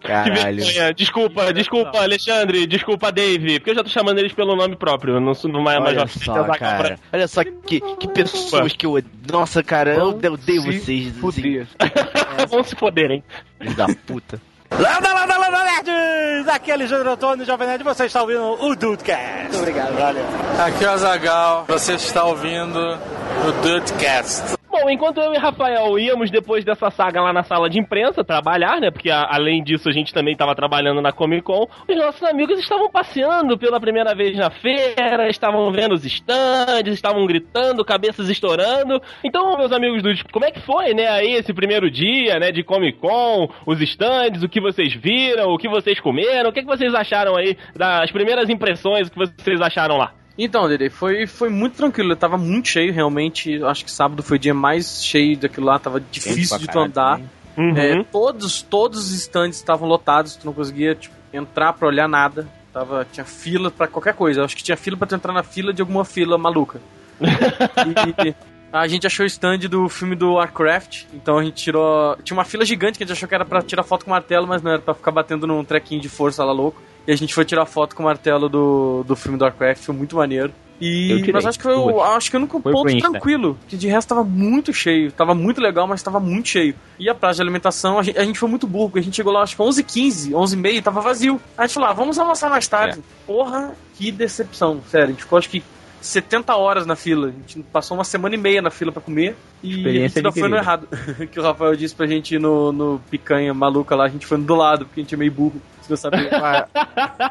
Que 0.00 0.08
Caralho. 0.08 0.64
vergonha. 0.64 0.94
Desculpa, 0.94 1.52
desculpa, 1.52 2.00
Alexandre, 2.02 2.66
desculpa, 2.66 3.12
Dave, 3.12 3.58
porque 3.58 3.70
eu 3.70 3.74
já 3.74 3.84
tô 3.84 3.90
chamando 3.90 4.18
eles 4.18 4.32
pelo 4.32 4.56
nome 4.56 4.76
próprio, 4.76 5.14
eu 5.14 5.20
não 5.20 5.34
sou 5.34 5.50
não 5.50 5.60
é 5.70 5.78
mais 5.78 5.96
Olha 5.96 6.06
só, 6.06 6.44
cara. 6.58 6.98
Olha 7.12 7.28
só 7.28 7.42
que, 7.44 7.80
que 7.80 8.08
pessoas 8.08 8.72
que 8.74 8.86
eu 8.86 8.92
odeio. 8.92 9.10
Nossa, 9.30 9.62
cara, 9.62 9.94
eu 9.94 10.08
odeio 10.08 10.62
vocês. 10.62 11.12
Assim, 11.22 11.66
Vão 12.48 12.64
se 12.64 12.74
foderem. 12.76 13.22
filhos 13.58 13.74
da 13.76 13.86
puta. 14.06 14.40
Landa, 14.72 15.12
landa, 15.12 15.36
landa, 15.36 15.64
nerds! 15.64 16.48
Aqui 16.48 16.70
é 16.70 16.74
Alexandre 16.74 17.08
Antônio, 17.08 17.44
Jovem 17.44 17.66
Nerd, 17.66 17.82
você 17.82 18.06
está 18.06 18.22
ouvindo 18.22 18.40
o 18.64 18.76
Dudecast. 18.76 19.42
Muito 19.42 19.58
obrigado. 19.58 19.96
Valeu. 19.96 20.24
Aqui 20.64 20.84
é 20.84 20.88
o 20.88 20.90
Azagal. 20.92 21.64
Você 21.66 21.94
está 21.94 22.24
ouvindo 22.24 22.78
o 22.78 23.52
Dudecast. 23.62 24.59
Bom, 24.70 24.88
enquanto 24.88 25.20
eu 25.20 25.34
e 25.34 25.36
Rafael 25.36 25.98
íamos 25.98 26.30
depois 26.30 26.64
dessa 26.64 26.90
saga 26.92 27.20
lá 27.20 27.32
na 27.32 27.42
sala 27.42 27.68
de 27.68 27.78
imprensa 27.80 28.22
trabalhar, 28.22 28.80
né? 28.80 28.88
Porque 28.90 29.10
a- 29.10 29.26
além 29.28 29.64
disso 29.64 29.88
a 29.88 29.92
gente 29.92 30.14
também 30.14 30.32
estava 30.32 30.54
trabalhando 30.54 31.02
na 31.02 31.10
Comic 31.10 31.42
Con. 31.42 31.66
Os 31.88 31.96
nossos 31.96 32.22
amigos 32.22 32.56
estavam 32.60 32.88
passeando 32.88 33.58
pela 33.58 33.80
primeira 33.80 34.14
vez 34.14 34.36
na 34.36 34.48
feira, 34.48 35.28
estavam 35.28 35.72
vendo 35.72 35.92
os 35.94 36.04
stands, 36.04 36.94
estavam 36.94 37.26
gritando, 37.26 37.84
cabeças 37.84 38.28
estourando. 38.28 39.02
Então, 39.24 39.56
meus 39.58 39.72
amigos 39.72 40.02
do 40.04 40.10
como 40.32 40.44
é 40.44 40.52
que 40.52 40.60
foi, 40.60 40.94
né? 40.94 41.08
Aí 41.08 41.32
esse 41.34 41.52
primeiro 41.52 41.90
dia, 41.90 42.38
né? 42.38 42.52
De 42.52 42.62
Comic 42.62 42.98
Con, 43.00 43.48
os 43.66 43.80
stands, 43.80 44.44
o 44.44 44.48
que 44.48 44.60
vocês 44.60 44.94
viram, 44.94 45.50
o 45.50 45.58
que 45.58 45.68
vocês 45.68 45.98
comeram, 45.98 46.50
o 46.50 46.52
que, 46.52 46.60
que 46.60 46.66
vocês 46.68 46.94
acharam 46.94 47.36
aí 47.36 47.56
das 47.74 48.12
primeiras 48.12 48.48
impressões, 48.48 49.08
o 49.08 49.10
que 49.10 49.18
vocês 49.18 49.60
acharam 49.60 49.96
lá? 49.96 50.12
Então, 50.42 50.66
Dede, 50.66 50.88
foi, 50.88 51.26
foi 51.26 51.50
muito 51.50 51.76
tranquilo. 51.76 52.16
Tava 52.16 52.38
muito 52.38 52.68
cheio, 52.68 52.94
realmente. 52.94 53.62
Acho 53.62 53.84
que 53.84 53.90
sábado 53.90 54.22
foi 54.22 54.38
o 54.38 54.40
dia 54.40 54.54
mais 54.54 55.04
cheio 55.04 55.36
daquilo 55.36 55.66
lá. 55.66 55.78
Tava 55.78 56.00
difícil 56.00 56.58
de 56.58 56.66
tu 56.66 56.78
andar. 56.78 57.20
Uhum. 57.58 57.76
É, 57.76 58.02
todos, 58.04 58.62
todos 58.62 59.10
os 59.10 59.12
stands 59.12 59.56
estavam 59.56 59.86
lotados. 59.86 60.36
Tu 60.36 60.46
não 60.46 60.54
conseguia 60.54 60.94
tipo, 60.94 61.14
entrar 61.30 61.74
pra 61.74 61.86
olhar 61.86 62.08
nada. 62.08 62.48
Tava, 62.72 63.06
tinha 63.12 63.26
fila 63.26 63.70
pra 63.70 63.86
qualquer 63.86 64.14
coisa. 64.14 64.42
Acho 64.42 64.56
que 64.56 64.62
tinha 64.62 64.78
fila 64.78 64.96
pra 64.96 65.06
tu 65.06 65.14
entrar 65.14 65.34
na 65.34 65.42
fila 65.42 65.74
de 65.74 65.82
alguma 65.82 66.06
fila 66.06 66.38
maluca. 66.38 66.80
E 68.72 68.78
a 68.78 68.86
gente 68.86 69.04
achou 69.04 69.24
o 69.24 69.26
stand 69.26 69.58
do 69.68 69.88
filme 69.88 70.14
do 70.14 70.34
Warcraft. 70.34 71.06
Então 71.12 71.38
a 71.38 71.44
gente 71.44 71.56
tirou. 71.56 72.16
Tinha 72.22 72.36
uma 72.36 72.44
fila 72.44 72.64
gigante 72.64 72.96
que 72.96 73.02
a 73.02 73.06
gente 73.06 73.16
achou 73.16 73.28
que 73.28 73.34
era 73.34 73.44
pra 73.44 73.62
tirar 73.62 73.82
foto 73.82 74.04
com 74.04 74.12
o 74.12 74.14
martelo, 74.14 74.46
mas 74.46 74.62
não 74.62 74.70
era 74.70 74.80
pra 74.80 74.94
ficar 74.94 75.10
batendo 75.10 75.44
num 75.44 75.64
trequinho 75.64 76.00
de 76.00 76.08
força 76.08 76.44
lá 76.44 76.52
louco. 76.52 76.80
E 77.10 77.12
a 77.12 77.16
gente 77.16 77.34
foi 77.34 77.44
tirar 77.44 77.66
foto 77.66 77.96
com 77.96 78.04
o 78.04 78.06
martelo 78.06 78.48
do, 78.48 79.02
do 79.02 79.16
filme 79.16 79.36
do 79.36 79.42
Warcraft, 79.42 79.82
foi 79.82 79.94
muito 79.96 80.14
maneiro. 80.14 80.52
Eu 80.80 81.18
E, 81.18 81.32
mas 81.32 81.44
acho 81.44 81.58
que 81.58 81.64
foi 81.64 81.74
duas. 81.74 82.08
acho 82.12 82.30
que 82.30 82.36
o 82.36 82.38
único 82.38 82.60
Foi 82.60 82.72
ponto 82.72 82.88
Insta. 82.88 83.10
tranquilo, 83.10 83.58
que 83.66 83.76
de 83.76 83.88
resto 83.88 84.10
tava 84.10 84.22
muito 84.22 84.72
cheio, 84.72 85.10
tava 85.10 85.34
muito 85.34 85.60
legal, 85.60 85.88
mas 85.88 86.04
tava 86.04 86.20
muito 86.20 86.50
cheio. 86.50 86.72
E 87.00 87.10
a 87.10 87.14
praça 87.14 87.38
de 87.38 87.42
alimentação, 87.42 87.98
a 87.98 88.04
gente, 88.04 88.16
a 88.16 88.24
gente 88.24 88.38
foi 88.38 88.48
muito 88.48 88.64
burro, 88.64 88.90
porque 88.90 89.00
a 89.00 89.02
gente 89.02 89.16
chegou 89.16 89.32
lá 89.32 89.42
acho 89.42 89.56
que 89.56 89.62
11h15, 89.62 90.30
11h30, 90.30 90.82
tava 90.84 91.00
vazio. 91.00 91.40
A 91.58 91.66
gente 91.66 91.74
falou, 91.74 91.88
ah, 91.90 91.92
vamos 91.92 92.16
almoçar 92.16 92.48
mais 92.48 92.68
tarde. 92.68 93.00
É. 93.00 93.02
Porra, 93.26 93.74
que 93.96 94.12
decepção, 94.12 94.80
sério, 94.88 95.08
a 95.08 95.10
gente 95.10 95.24
ficou 95.24 95.36
acho 95.36 95.50
que 95.50 95.64
70 96.00 96.54
horas 96.56 96.86
na 96.86 96.96
fila, 96.96 97.28
a 97.28 97.30
gente 97.30 97.60
passou 97.72 97.96
uma 97.96 98.04
semana 98.04 98.34
e 98.34 98.38
meia 98.38 98.62
na 98.62 98.70
fila 98.70 98.90
pra 98.90 99.02
comer 99.02 99.36
e 99.62 99.86
a 99.86 99.92
gente 99.92 100.18
ainda 100.18 100.32
foi 100.32 100.48
no 100.48 100.56
errado. 100.56 100.88
que 101.30 101.38
o 101.38 101.42
Rafael 101.42 101.76
disse 101.76 101.94
pra 101.94 102.06
gente 102.06 102.34
ir 102.34 102.40
no, 102.40 102.72
no 102.72 103.00
picanha 103.10 103.52
maluca 103.52 103.94
lá, 103.94 104.04
a 104.04 104.08
gente 104.08 104.26
foi 104.26 104.38
no 104.38 104.44
do 104.44 104.54
lado, 104.54 104.86
porque 104.86 105.00
a 105.00 105.02
gente 105.02 105.14
é 105.14 105.18
meio 105.18 105.32
burro, 105.32 105.60
não 105.88 105.96
sabia. 105.96 106.30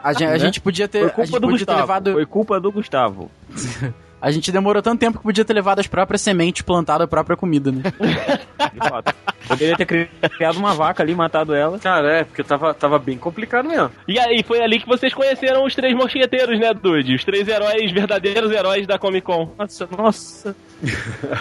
A 0.03 0.11
gente, 0.13 0.23
a 0.25 0.31
Né? 0.31 0.39
gente 0.39 0.59
podia 0.61 0.87
ter, 0.87 0.99
Foi 1.13 1.25
culpa 1.25 1.39
do 1.39 1.47
Gustavo. 1.47 1.79
levado. 1.79 2.11
Foi 2.13 2.25
culpa 2.25 2.59
do 2.59 2.71
Gustavo. 2.71 3.31
A 4.21 4.31
gente 4.31 4.51
demorou 4.51 4.81
tanto 4.81 4.99
tempo 4.99 5.17
que 5.17 5.23
podia 5.23 5.45
ter 5.45 5.53
levado 5.53 5.79
as 5.79 5.87
próprias 5.87 6.21
sementes, 6.21 6.61
plantado 6.61 7.03
a 7.03 7.07
própria 7.07 7.37
comida, 7.37 7.71
né? 7.71 7.83
De 8.73 8.89
fato. 8.89 9.15
Poderia 9.47 9.77
ter 9.77 9.85
cri- 9.85 10.09
criado 10.35 10.57
uma 10.57 10.73
vaca 10.73 11.01
ali, 11.01 11.15
matado 11.15 11.55
ela. 11.55 11.79
Cara, 11.79 12.19
é, 12.19 12.23
porque 12.25 12.43
tava, 12.43 12.73
tava 12.73 12.99
bem 12.99 13.17
complicado 13.17 13.67
mesmo. 13.67 13.89
E 14.07 14.19
aí, 14.19 14.43
foi 14.43 14.61
ali 14.61 14.79
que 14.79 14.87
vocês 14.87 15.13
conheceram 15.13 15.63
os 15.65 15.73
três 15.73 15.95
mosqueteiros, 15.95 16.59
né, 16.59 16.73
Dude? 16.73 17.15
Os 17.15 17.23
três 17.23 17.47
heróis, 17.47 17.91
verdadeiros 17.91 18.51
heróis 18.51 18.85
da 18.85 18.99
Comic 18.99 19.25
Con. 19.25 19.51
Nossa, 19.57 19.87
nossa. 19.97 20.55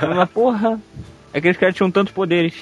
Uma 0.02 0.26
porra. 0.26 0.80
Aqueles 1.34 1.56
caras 1.58 1.74
tinham 1.74 1.90
tantos 1.90 2.12
poderes. 2.14 2.54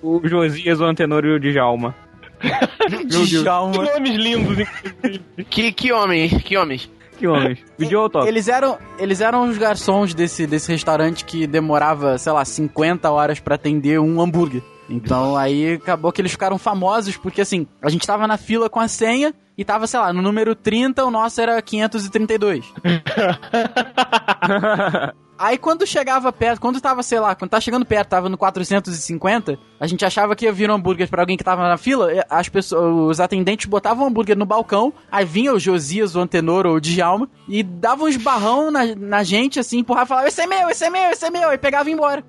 O, 0.00 0.18
o 0.18 0.28
Josias, 0.28 0.78
o 0.80 0.84
Antenor 0.84 1.24
e 1.24 1.32
o 1.32 1.40
Djalma. 1.40 1.94
Djalma. 3.06 3.72
Que 3.72 3.92
nomes 3.92 4.14
lindos, 4.16 4.58
inclusive. 4.58 5.20
Que, 5.48 5.72
que 5.72 5.92
homem, 5.92 6.28
que 6.28 6.56
homens. 6.56 6.88
Que 7.20 7.28
homens. 7.28 7.58
Vídeo 7.78 8.08
top. 8.08 8.26
Eles 8.26 8.48
eram, 8.48 8.78
eles 8.98 9.20
eram 9.20 9.46
os 9.46 9.58
garçons 9.58 10.14
desse, 10.14 10.46
desse 10.46 10.72
restaurante 10.72 11.22
que 11.22 11.46
demorava, 11.46 12.16
sei 12.16 12.32
lá, 12.32 12.42
50 12.42 13.10
horas 13.10 13.38
pra 13.38 13.56
atender 13.56 14.00
um 14.00 14.22
hambúrguer. 14.22 14.62
Então 14.90 15.36
aí 15.36 15.74
acabou 15.74 16.12
que 16.12 16.20
eles 16.20 16.32
ficaram 16.32 16.58
famosos, 16.58 17.16
porque 17.16 17.40
assim, 17.40 17.66
a 17.80 17.88
gente 17.88 18.06
tava 18.06 18.26
na 18.26 18.36
fila 18.36 18.68
com 18.68 18.80
a 18.80 18.88
senha 18.88 19.32
e 19.56 19.64
tava, 19.64 19.86
sei 19.86 20.00
lá, 20.00 20.12
no 20.12 20.20
número 20.20 20.54
30, 20.54 21.04
o 21.04 21.10
nosso 21.10 21.40
era 21.40 21.60
532. 21.62 22.66
Aí 25.40 25.56
quando 25.56 25.86
chegava 25.86 26.30
perto, 26.30 26.60
quando 26.60 26.82
tava, 26.82 27.02
sei 27.02 27.18
lá, 27.18 27.34
quando 27.34 27.50
tá 27.50 27.58
chegando 27.58 27.86
perto, 27.86 28.10
tava 28.10 28.28
no 28.28 28.36
450, 28.36 29.58
a 29.80 29.86
gente 29.86 30.04
achava 30.04 30.36
que 30.36 30.44
ia 30.44 30.52
vir 30.52 30.70
um 30.70 30.74
hambúrguer 30.74 31.08
pra 31.08 31.22
alguém 31.22 31.34
que 31.34 31.42
tava 31.42 31.66
na 31.66 31.78
fila, 31.78 32.12
e 32.12 32.22
as 32.28 32.50
pessoas, 32.50 33.16
os 33.16 33.20
atendentes 33.20 33.64
botavam 33.64 34.04
o 34.04 34.08
hambúrguer 34.08 34.36
no 34.36 34.44
balcão, 34.44 34.92
aí 35.10 35.24
vinha 35.24 35.54
o 35.54 35.58
Josias, 35.58 36.14
o 36.14 36.20
Antenor 36.20 36.66
ou 36.66 36.74
o 36.74 36.80
Djalma, 36.80 37.26
e 37.48 37.62
davam 37.62 38.04
um 38.04 38.08
esbarrão 38.08 38.70
na, 38.70 38.94
na 38.94 39.22
gente, 39.22 39.58
assim, 39.58 39.78
empurrava 39.78 40.04
e 40.04 40.08
falava, 40.08 40.28
esse 40.28 40.42
é 40.42 40.46
meu, 40.46 40.68
esse 40.68 40.84
é 40.84 40.90
meu, 40.90 41.10
esse 41.10 41.24
é 41.24 41.30
meu, 41.30 41.48
aí 41.48 41.56
pegava 41.56 41.88
e 41.88 41.92
ia 41.92 41.96
embora. 41.96 42.22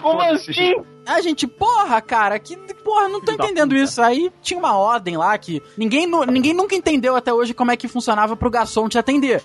Como 0.00 0.22
assim? 0.22 0.74
A 1.06 1.20
gente, 1.20 1.46
porra, 1.46 2.00
cara, 2.00 2.38
que 2.38 2.56
porra, 2.84 3.08
não 3.08 3.20
tô 3.20 3.32
entendendo 3.32 3.74
isso. 3.76 4.00
Aí 4.00 4.30
tinha 4.42 4.58
uma 4.58 4.76
ordem 4.76 5.16
lá 5.16 5.36
que 5.38 5.62
ninguém, 5.76 6.06
ninguém 6.28 6.52
nunca 6.54 6.74
entendeu 6.74 7.14
até 7.16 7.32
hoje 7.32 7.52
como 7.54 7.70
é 7.70 7.76
que 7.76 7.88
funcionava 7.88 8.36
pro 8.36 8.50
garçom 8.50 8.88
te 8.88 8.98
atender. 8.98 9.42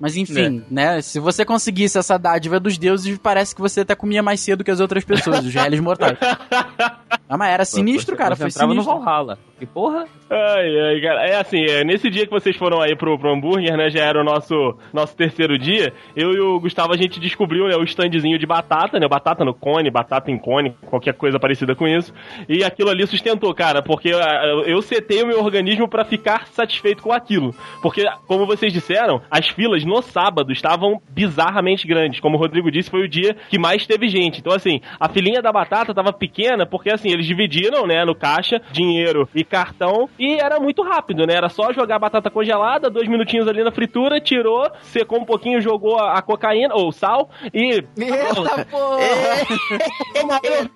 Mas 0.00 0.16
enfim, 0.16 0.64
né? 0.70 1.00
Se 1.02 1.18
você 1.18 1.44
conseguisse 1.44 1.98
essa 1.98 2.18
dádiva 2.18 2.58
dos 2.58 2.78
deuses, 2.78 3.18
parece 3.18 3.54
que 3.54 3.60
você 3.60 3.80
até 3.80 3.94
comia 3.94 4.22
mais 4.22 4.40
cedo 4.40 4.64
que 4.64 4.70
as 4.70 4.80
outras 4.80 5.04
pessoas, 5.04 5.44
os 5.44 5.54
réis 5.54 5.80
mortais. 5.80 6.16
Ah, 7.26 7.38
mas 7.38 7.52
era 7.54 7.64
sinistro, 7.64 8.14
Você- 8.14 8.18
cara, 8.22 8.36
você 8.36 8.42
foi 8.42 8.48
entrava 8.50 8.72
sinistro. 8.72 8.94
no 8.94 9.00
Valhalla. 9.00 9.38
Que 9.58 9.64
porra? 9.64 10.06
Ai, 10.30 10.80
ai, 10.80 11.00
cara. 11.00 11.26
É 11.26 11.36
assim, 11.36 11.62
é, 11.64 11.84
nesse 11.84 12.08
dia 12.08 12.24
que 12.24 12.32
vocês 12.32 12.56
foram 12.56 12.80
aí 12.80 12.96
pro, 12.96 13.18
pro 13.18 13.32
hambúrguer, 13.32 13.76
né? 13.76 13.90
Já 13.90 14.04
era 14.04 14.20
o 14.20 14.24
nosso, 14.24 14.54
nosso 14.92 15.14
terceiro 15.14 15.58
dia. 15.58 15.92
Eu 16.16 16.32
e 16.32 16.40
o 16.40 16.58
Gustavo, 16.58 16.94
a 16.94 16.96
gente 16.96 17.20
descobriu 17.20 17.66
né, 17.68 17.76
o 17.76 17.84
standzinho 17.84 18.38
de 18.38 18.46
batata, 18.46 18.98
né? 18.98 19.06
Batata 19.06 19.44
no 19.44 19.52
cone, 19.52 19.90
batata 19.90 20.30
em 20.30 20.38
cone, 20.38 20.74
qualquer 20.86 21.12
coisa 21.14 21.38
parecida 21.38 21.74
com 21.74 21.86
isso. 21.86 22.12
E 22.48 22.64
aquilo 22.64 22.88
ali 22.88 23.06
sustentou, 23.06 23.54
cara, 23.54 23.82
porque 23.82 24.12
ah, 24.12 24.62
eu 24.66 24.80
setei 24.80 25.22
o 25.22 25.26
meu 25.26 25.44
organismo 25.44 25.88
pra 25.88 26.04
ficar 26.04 26.46
satisfeito 26.46 27.02
com 27.02 27.12
aquilo. 27.12 27.54
Porque, 27.82 28.02
como 28.26 28.46
vocês 28.46 28.72
disseram, 28.72 29.20
as 29.30 29.48
filas 29.48 29.84
no 29.84 30.00
sábado 30.00 30.52
estavam 30.52 31.02
bizarramente 31.10 31.86
grandes. 31.86 32.20
Como 32.20 32.36
o 32.36 32.40
Rodrigo 32.40 32.70
disse, 32.70 32.90
foi 32.90 33.02
o 33.02 33.08
dia 33.08 33.36
que 33.50 33.58
mais 33.58 33.86
teve 33.86 34.08
gente. 34.08 34.40
Então, 34.40 34.54
assim, 34.54 34.80
a 34.98 35.06
filinha 35.06 35.42
da 35.42 35.52
batata 35.52 35.92
tava 35.92 36.14
pequena 36.14 36.64
porque, 36.64 36.90
assim, 36.90 37.10
eles 37.10 37.26
dividiram, 37.26 37.86
né, 37.86 38.06
no 38.06 38.14
caixa, 38.14 38.60
dinheiro 38.72 39.28
e 39.34 39.44
cartão 39.44 40.08
e 40.18 40.34
era 40.40 40.58
muito 40.60 40.82
rápido, 40.82 41.26
né? 41.26 41.34
Era 41.34 41.48
só 41.48 41.72
jogar 41.72 41.98
batata 41.98 42.30
congelada, 42.30 42.88
dois 42.90 43.08
minutinhos 43.08 43.48
ali 43.48 43.62
na 43.64 43.70
fritura, 43.72 44.20
tirou, 44.20 44.70
secou 44.82 45.20
um 45.20 45.24
pouquinho, 45.24 45.60
jogou 45.60 45.98
a, 45.98 46.18
a 46.18 46.22
cocaína 46.22 46.74
ou 46.74 46.92
sal 46.92 47.30
e. 47.52 47.84
Eita 47.96 48.64
porra! 48.70 48.98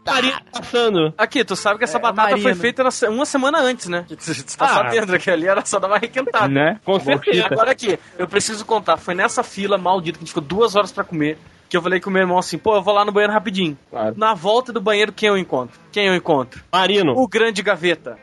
Farinha 0.04 0.40
passando. 0.52 1.14
Aqui, 1.16 1.44
tu 1.44 1.56
sabe 1.56 1.78
que 1.78 1.84
essa 1.84 1.98
batata 1.98 2.30
Marina. 2.30 2.42
foi 2.42 2.54
feita 2.54 2.82
na 2.82 2.90
uma 3.10 3.24
semana 3.24 3.58
antes, 3.60 3.88
né? 3.88 4.04
Você 4.18 4.56
tá 4.56 4.64
Ah. 4.66 4.68
sabendo 4.68 5.18
que 5.18 5.30
ali 5.30 5.46
era 5.46 5.64
só 5.64 5.78
dar 5.78 5.88
uma 5.88 5.98
requentada. 5.98 6.48
Né? 6.48 6.80
Com 6.84 6.98
certeza. 7.00 7.46
agora 7.50 7.70
aqui, 7.72 7.98
eu 8.18 8.26
preciso 8.28 8.64
contar, 8.64 8.96
foi 8.96 9.14
nessa 9.14 9.42
fila 9.42 9.78
maldita 9.78 10.18
que 10.18 10.24
a 10.24 10.26
gente 10.26 10.34
ficou 10.34 10.42
duas 10.42 10.74
horas 10.76 10.92
pra 10.92 11.04
comer, 11.04 11.38
que 11.68 11.76
eu 11.76 11.82
falei 11.82 12.00
com 12.00 12.08
o 12.10 12.12
meu 12.12 12.22
irmão 12.22 12.38
assim, 12.38 12.56
pô, 12.58 12.74
eu 12.76 12.82
vou 12.82 12.94
lá 12.94 13.04
no 13.04 13.12
banheiro 13.12 13.32
rapidinho. 13.32 13.76
Claro. 13.90 14.14
Na 14.16 14.34
volta 14.34 14.72
do 14.72 14.80
banheiro, 14.80 15.12
quem 15.12 15.28
eu 15.28 15.36
encontro? 15.36 15.78
Quem 15.92 16.06
eu 16.06 16.14
encontro? 16.14 16.62
Marino. 16.72 17.12
O 17.16 17.28
grande 17.28 17.62
gaveta. 17.62 18.18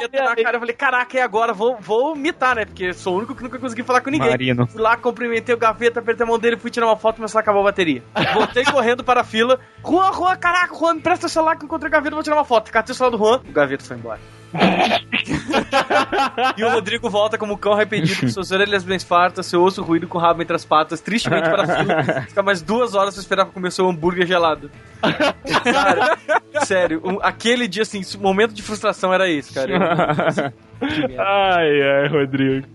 Gaveta 0.00 0.24
na 0.24 0.36
cara, 0.36 0.56
eu 0.56 0.60
falei, 0.60 0.74
caraca, 0.74 1.16
e 1.16 1.20
agora? 1.20 1.52
Vou, 1.52 1.76
vou 1.78 2.16
imitar, 2.16 2.56
né? 2.56 2.64
Porque 2.64 2.92
sou 2.94 3.14
o 3.14 3.18
único 3.18 3.34
que 3.34 3.42
nunca 3.42 3.58
consegui 3.58 3.82
falar 3.82 4.00
com 4.00 4.10
ninguém. 4.10 4.30
Marino. 4.30 4.66
Fui 4.66 4.80
lá, 4.80 4.96
cumprimentei 4.96 5.54
o 5.54 5.58
gaveta, 5.58 6.00
apertei 6.00 6.24
a 6.24 6.28
mão 6.28 6.38
dele, 6.38 6.56
fui 6.56 6.70
tirar 6.70 6.86
uma 6.86 6.96
foto, 6.96 7.20
mas 7.20 7.30
só 7.30 7.38
acabou 7.38 7.60
a 7.60 7.64
bateria. 7.64 8.02
Voltei 8.32 8.64
correndo 8.70 9.04
para 9.04 9.20
a 9.20 9.24
fila. 9.24 9.60
Juan, 9.84 10.12
Juan, 10.12 10.36
caraca, 10.36 10.74
Juan, 10.74 10.94
me 10.94 11.00
presta 11.00 11.26
o 11.26 11.28
celular 11.28 11.56
que 11.56 11.64
eu 11.64 11.66
encontrei 11.66 11.88
o 11.88 11.92
gaveta, 11.92 12.14
vou 12.14 12.24
tirar 12.24 12.36
uma 12.36 12.44
foto. 12.44 12.70
Catei 12.72 12.92
o 12.92 12.96
celular 12.96 13.16
do 13.16 13.22
Juan, 13.22 13.40
o 13.46 13.52
gaveta 13.52 13.84
foi 13.84 13.96
embora. 13.96 14.20
e 16.56 16.64
o 16.64 16.70
Rodrigo 16.70 17.08
volta 17.08 17.38
como 17.38 17.54
um 17.54 17.56
cão 17.56 17.72
arrependido, 17.72 18.20
com 18.20 18.28
suas 18.28 18.50
orelhas 18.50 18.82
bem 18.84 18.98
fartas, 18.98 19.46
seu 19.46 19.62
osso 19.62 19.82
ruído 19.82 20.08
com 20.08 20.18
o 20.18 20.20
rabo 20.20 20.42
entre 20.42 20.54
as 20.56 20.64
patas, 20.64 21.00
tristemente 21.00 21.48
para 21.48 21.62
a 21.62 21.66
fila. 21.78 22.22
Fica 22.28 22.42
mais 22.42 22.60
duas 22.62 22.94
horas 22.94 23.14
pra 23.14 23.20
esperar 23.20 23.44
pra 23.44 23.54
comer 23.54 23.70
seu 23.72 23.88
hambúrguer 23.88 24.26
gelado. 24.26 24.70
Cara, 25.00 26.18
sério, 26.66 27.00
um- 27.04 27.18
aquele 27.22 27.68
dia, 27.68 27.82
assim, 27.82 28.02
o 28.18 28.22
momento 28.22 28.52
de 28.52 28.62
frustração 28.62 29.14
era 29.14 29.28
esse, 29.30 29.54
cara. 29.54 30.52
Ai, 31.18 31.82
ai, 31.82 32.08
Rodrigo. 32.08 32.66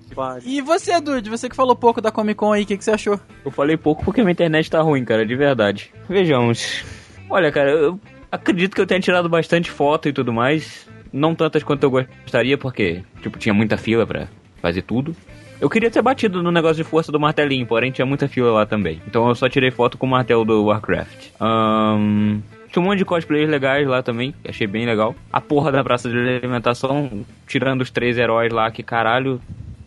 E 0.46 0.62
você, 0.62 1.02
Dude, 1.02 1.30
você 1.30 1.50
que 1.50 1.56
falou 1.56 1.76
pouco 1.76 2.00
da 2.00 2.12
Comic 2.12 2.36
Con 2.38 2.54
aí, 2.54 2.64
o 2.64 2.66
que, 2.66 2.78
que 2.78 2.84
você 2.84 2.92
achou? 2.92 3.20
Eu 3.44 3.52
falei 3.52 3.76
pouco 3.76 4.06
porque 4.06 4.22
minha 4.22 4.32
internet 4.32 4.72
tá 4.72 4.82
ruim, 4.82 5.04
cara, 5.04 5.26
de 5.26 5.36
verdade. 5.36 5.92
Vejamos. 6.08 6.84
Olha, 7.30 7.52
cara, 7.52 7.72
eu 7.72 8.00
acredito 8.32 8.74
que 8.76 8.82
eu 8.82 8.88
tenha 8.88 9.00
tirado 9.02 9.28
bastante 9.28 9.70
foto 9.70 10.08
e 10.08 10.14
tudo 10.14 10.32
mais. 10.32 10.88
Não 11.16 11.34
tantas 11.34 11.64
quanto 11.64 11.82
eu 11.84 11.90
gostaria, 11.90 12.58
porque, 12.58 13.02
tipo, 13.22 13.40
tinha 13.40 13.54
muita 13.54 13.78
fila 13.78 14.06
pra 14.06 14.28
fazer 14.62 14.82
tudo. 14.82 15.16
Eu 15.62 15.70
queria 15.70 15.90
ter 15.90 16.02
batido 16.02 16.44
no 16.44 16.52
negócio 16.52 16.76
de 16.76 16.84
força 16.84 17.10
do 17.10 17.18
martelinho, 17.18 17.66
porém 17.66 17.90
tinha 17.90 18.06
muita 18.06 18.28
fila 18.28 18.52
lá 18.52 18.66
também. 18.66 19.02
Então 19.08 19.30
eu 19.30 19.34
só 19.34 19.48
tirei 19.48 19.72
foto 19.72 19.98
com 19.98 20.06
o 20.06 20.10
martelo 20.10 20.44
do 20.44 20.66
Warcraft. 20.66 21.30
Ahn, 21.40 22.42
Tinha 22.70 22.84
um 22.84 22.86
monte 22.86 22.98
de 22.98 23.06
cosplayers 23.06 23.50
legais 23.50 23.88
lá 23.88 24.04
também, 24.04 24.36
achei 24.46 24.68
bem 24.68 24.86
legal. 24.86 25.16
A 25.32 25.40
porra 25.40 25.72
da 25.72 25.82
praça 25.82 26.10
de 26.10 26.18
alimentação, 26.18 27.26
tirando 27.48 27.80
os 27.80 27.90
três 27.90 28.18
heróis 28.18 28.52
lá, 28.52 28.70
que 28.70 28.84
caralho, 28.84 29.40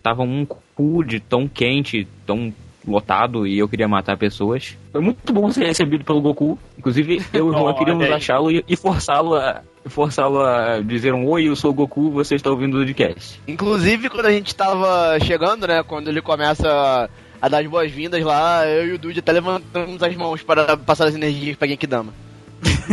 tava 0.02 0.22
um 0.22 0.46
cu 0.74 1.04
de 1.04 1.20
tão 1.20 1.46
quente, 1.46 2.08
tão 2.26 2.50
lotado 2.90 3.46
e 3.46 3.58
eu 3.58 3.68
queria 3.68 3.88
matar 3.88 4.16
pessoas. 4.16 4.76
Foi 4.92 5.00
muito 5.00 5.32
bom 5.32 5.50
ser 5.50 5.66
recebido 5.66 6.04
pelo 6.04 6.20
Goku. 6.20 6.58
Inclusive, 6.78 7.22
eu 7.32 7.46
e 7.46 7.50
o 7.50 7.52
Juan 7.52 7.74
queríamos 7.74 8.10
achá-lo 8.10 8.50
e, 8.50 8.64
e 8.68 8.76
forçá-lo 8.76 9.34
a 9.34 9.62
forçá-lo 9.86 10.40
a 10.40 10.80
dizer 10.80 11.14
um 11.14 11.26
oi, 11.26 11.48
eu 11.48 11.56
sou 11.56 11.70
o 11.70 11.74
Goku, 11.74 12.10
você 12.10 12.34
está 12.34 12.50
ouvindo 12.50 12.76
o 12.76 12.80
podcast. 12.80 13.40
Inclusive, 13.48 14.10
quando 14.10 14.26
a 14.26 14.32
gente 14.32 14.54
tava 14.54 15.18
chegando, 15.20 15.66
né? 15.66 15.82
Quando 15.82 16.08
ele 16.08 16.20
começa 16.20 17.08
a 17.40 17.48
dar 17.48 17.60
as 17.60 17.66
boas-vindas 17.66 18.22
lá, 18.22 18.66
eu 18.66 18.88
e 18.88 18.92
o 18.92 18.98
Dude 18.98 19.20
até 19.20 19.32
levantamos 19.32 20.02
as 20.02 20.16
mãos 20.16 20.42
para 20.42 20.76
passar 20.76 21.06
as 21.06 21.14
energias 21.14 21.56
pra 21.56 21.68
Genkidama. 21.68 22.12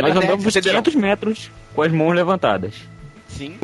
Nós 0.00 0.16
andamos 0.16 0.46
uns 0.46 0.52
300 0.52 0.94
metros 0.94 1.50
com 1.74 1.82
as 1.82 1.92
mãos 1.92 2.14
levantadas. 2.14 2.74
Sim. 3.26 3.56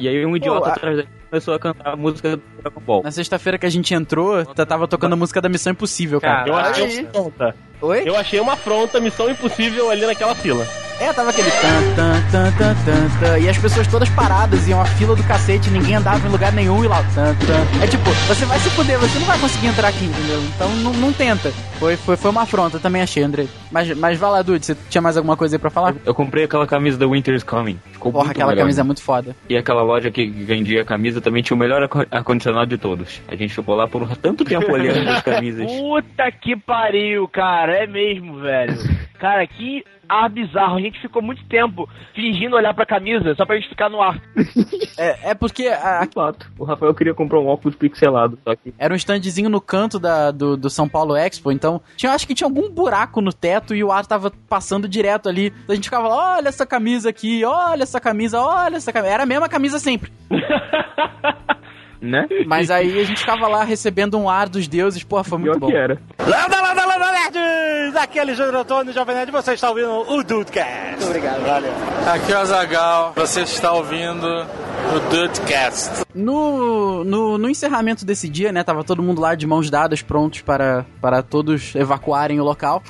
E 0.00 0.08
aí 0.08 0.24
um 0.24 0.36
idiota 0.36 0.66
Pô, 0.66 0.70
atrás 0.70 0.96
da 0.96 1.02
gente 1.02 1.17
começou 1.30 1.54
a 1.54 1.58
cantar 1.58 1.92
a 1.92 1.96
música 1.96 2.36
do 2.36 2.42
Dragon 2.60 2.80
Ball. 2.80 3.02
Na 3.02 3.10
sexta-feira 3.10 3.58
que 3.58 3.66
a 3.66 3.70
gente 3.70 3.92
entrou, 3.94 4.44
tá- 4.46 4.66
tava 4.66 4.86
tocando 4.88 5.12
a 5.12 5.16
música 5.16 5.40
da 5.40 5.48
Missão 5.48 5.72
Impossível, 5.72 6.20
cara. 6.20 6.48
Eu 6.48 6.54
achei 6.56 7.00
uma 7.00 7.08
afronta. 7.10 7.54
Oi? 7.80 8.02
Eu 8.04 8.16
achei 8.16 8.40
uma 8.40 8.52
afronta, 8.54 9.00
missão 9.00 9.30
impossível 9.30 9.88
ali 9.88 10.04
naquela 10.04 10.34
fila. 10.34 10.66
É, 11.00 11.12
tava 11.12 11.30
aquele 11.30 11.48
tan, 11.48 11.94
tan, 11.94 12.20
tan, 12.32 12.52
tan, 12.58 12.74
tan, 12.84 13.08
tan, 13.20 13.38
e 13.38 13.48
as 13.48 13.56
pessoas 13.56 13.86
todas 13.86 14.08
paradas, 14.08 14.66
iam 14.66 14.80
a 14.80 14.84
fila 14.84 15.14
do 15.14 15.22
cacete, 15.22 15.70
ninguém 15.70 15.94
andava 15.94 16.26
em 16.26 16.28
lugar 16.32 16.52
nenhum 16.52 16.84
e 16.84 16.88
lá, 16.88 17.04
tan, 17.14 17.36
tan. 17.36 17.80
É 17.84 17.86
tipo, 17.86 18.10
você 18.26 18.44
vai 18.46 18.58
se 18.58 18.68
fuder, 18.70 18.98
você 18.98 19.16
não 19.20 19.26
vai 19.26 19.38
conseguir 19.38 19.68
entrar 19.68 19.86
aqui, 19.86 20.06
entendeu? 20.06 20.42
Então 20.56 20.68
não, 20.78 20.92
não 20.94 21.12
tenta. 21.12 21.52
Foi, 21.78 21.96
foi, 21.96 22.16
foi 22.16 22.30
uma 22.32 22.42
afronta, 22.42 22.80
também 22.80 23.00
achei, 23.00 23.22
André. 23.22 23.46
Mas, 23.70 23.96
mas 23.96 24.18
vai 24.18 24.28
lá, 24.28 24.42
Dude, 24.42 24.66
você 24.66 24.76
tinha 24.90 25.00
mais 25.00 25.16
alguma 25.16 25.36
coisa 25.36 25.54
aí 25.54 25.58
pra 25.60 25.70
falar? 25.70 25.94
Eu 26.04 26.12
comprei 26.12 26.42
aquela 26.42 26.66
camisa 26.66 26.98
da 26.98 27.06
Winter's 27.06 27.44
Coming. 27.44 27.78
Ficou 27.92 28.10
Porra, 28.10 28.24
muito 28.24 28.32
aquela 28.36 28.50
legal. 28.50 28.64
camisa 28.64 28.80
é 28.80 28.84
muito 28.84 29.00
foda. 29.00 29.36
E 29.48 29.56
aquela 29.56 29.82
loja 29.82 30.10
que 30.10 30.26
vendia 30.28 30.84
camisa 30.84 31.17
também 31.20 31.42
tinha 31.42 31.56
o 31.56 31.58
melhor 31.58 31.88
ar-condicionado 32.10 32.66
de 32.66 32.78
todos. 32.78 33.20
A 33.28 33.36
gente 33.36 33.54
ficou 33.54 33.74
lá 33.74 33.86
por 33.86 34.16
tanto 34.16 34.44
tempo 34.44 34.72
olhando 34.72 35.08
as 35.08 35.22
camisas. 35.22 35.66
Puta 35.70 36.30
que 36.30 36.56
pariu, 36.56 37.28
cara. 37.28 37.84
É 37.84 37.86
mesmo, 37.86 38.40
velho. 38.40 38.76
Cara, 39.18 39.46
que 39.46 39.84
ar 40.08 40.30
bizarro. 40.30 40.76
A 40.76 40.80
gente 40.80 41.00
ficou 41.00 41.20
muito 41.20 41.44
tempo 41.46 41.88
fingindo 42.14 42.56
olhar 42.56 42.72
pra 42.72 42.86
camisa 42.86 43.34
só 43.34 43.44
pra 43.44 43.56
gente 43.56 43.68
ficar 43.68 43.88
no 43.90 44.00
ar. 44.00 44.20
É, 45.00 45.30
é 45.30 45.34
porque 45.34 45.68
a- 45.68 46.08
fato, 46.12 46.50
o 46.58 46.64
Rafael 46.64 46.92
queria 46.92 47.14
comprar 47.14 47.38
um 47.38 47.46
óculos 47.46 47.76
pixelado, 47.76 48.36
só 48.42 48.56
que 48.56 48.74
era 48.76 48.92
um 48.92 48.96
standzinho 48.96 49.48
no 49.48 49.60
canto 49.60 49.96
da, 50.00 50.32
do, 50.32 50.56
do 50.56 50.68
São 50.68 50.88
Paulo 50.88 51.14
Expo, 51.14 51.52
então 51.52 51.80
tinha, 51.96 52.10
acho 52.10 52.26
que 52.26 52.34
tinha 52.34 52.48
algum 52.48 52.68
buraco 52.68 53.20
no 53.20 53.32
teto 53.32 53.76
e 53.76 53.84
o 53.84 53.92
ar 53.92 54.04
tava 54.06 54.32
passando 54.48 54.88
direto 54.88 55.28
ali. 55.28 55.46
Então 55.62 55.72
a 55.72 55.74
gente 55.76 55.84
ficava 55.84 56.08
lá, 56.08 56.36
olha 56.38 56.48
essa 56.48 56.66
camisa 56.66 57.10
aqui, 57.10 57.44
olha 57.44 57.84
essa 57.84 58.00
camisa, 58.00 58.40
olha 58.40 58.74
essa 58.76 58.92
camisa. 58.92 59.12
Era 59.14 59.22
a 59.22 59.26
mesma 59.26 59.48
camisa 59.48 59.78
sempre. 59.78 60.10
né? 62.00 62.26
Mas 62.46 62.70
aí 62.70 63.00
a 63.00 63.04
gente 63.04 63.20
ficava 63.20 63.46
lá 63.48 63.64
recebendo 63.64 64.18
um 64.18 64.28
ar 64.28 64.48
dos 64.48 64.66
deuses, 64.68 65.02
porra, 65.02 65.24
foi 65.24 65.38
muito 65.38 65.52
Pior 65.52 65.60
bom. 65.60 65.66
que 65.68 65.76
era. 65.76 65.98
Landa, 66.18 66.60
landa, 66.60 66.86
landa, 66.86 67.12
nerds! 67.12 67.96
Aqui 67.96 68.18
é 68.18 68.22
Alexandre 68.22 68.56
Antônio, 68.56 68.92
Jovem 68.92 69.14
Nerd, 69.14 69.30
você 69.32 69.52
está 69.54 69.68
ouvindo 69.70 69.90
o 69.90 70.22
Dudecast. 70.22 70.90
Muito 70.90 71.06
obrigado, 71.06 71.42
valeu. 71.44 71.72
Aqui 72.12 72.32
é 72.32 72.36
o 72.36 72.38
Azagal, 72.38 73.12
você 73.16 73.40
está 73.42 73.72
ouvindo 73.72 74.26
o 74.26 75.00
Dudecast. 75.10 76.04
No, 76.14 77.04
no, 77.04 77.38
no 77.38 77.48
encerramento 77.48 78.04
desse 78.04 78.28
dia, 78.28 78.52
né, 78.52 78.62
tava 78.62 78.82
todo 78.84 79.02
mundo 79.02 79.20
lá 79.20 79.34
de 79.34 79.46
mãos 79.46 79.70
dadas, 79.70 80.02
prontos 80.02 80.40
para, 80.40 80.84
para 81.00 81.22
todos 81.22 81.74
evacuarem 81.74 82.40
o 82.40 82.44
local. 82.44 82.82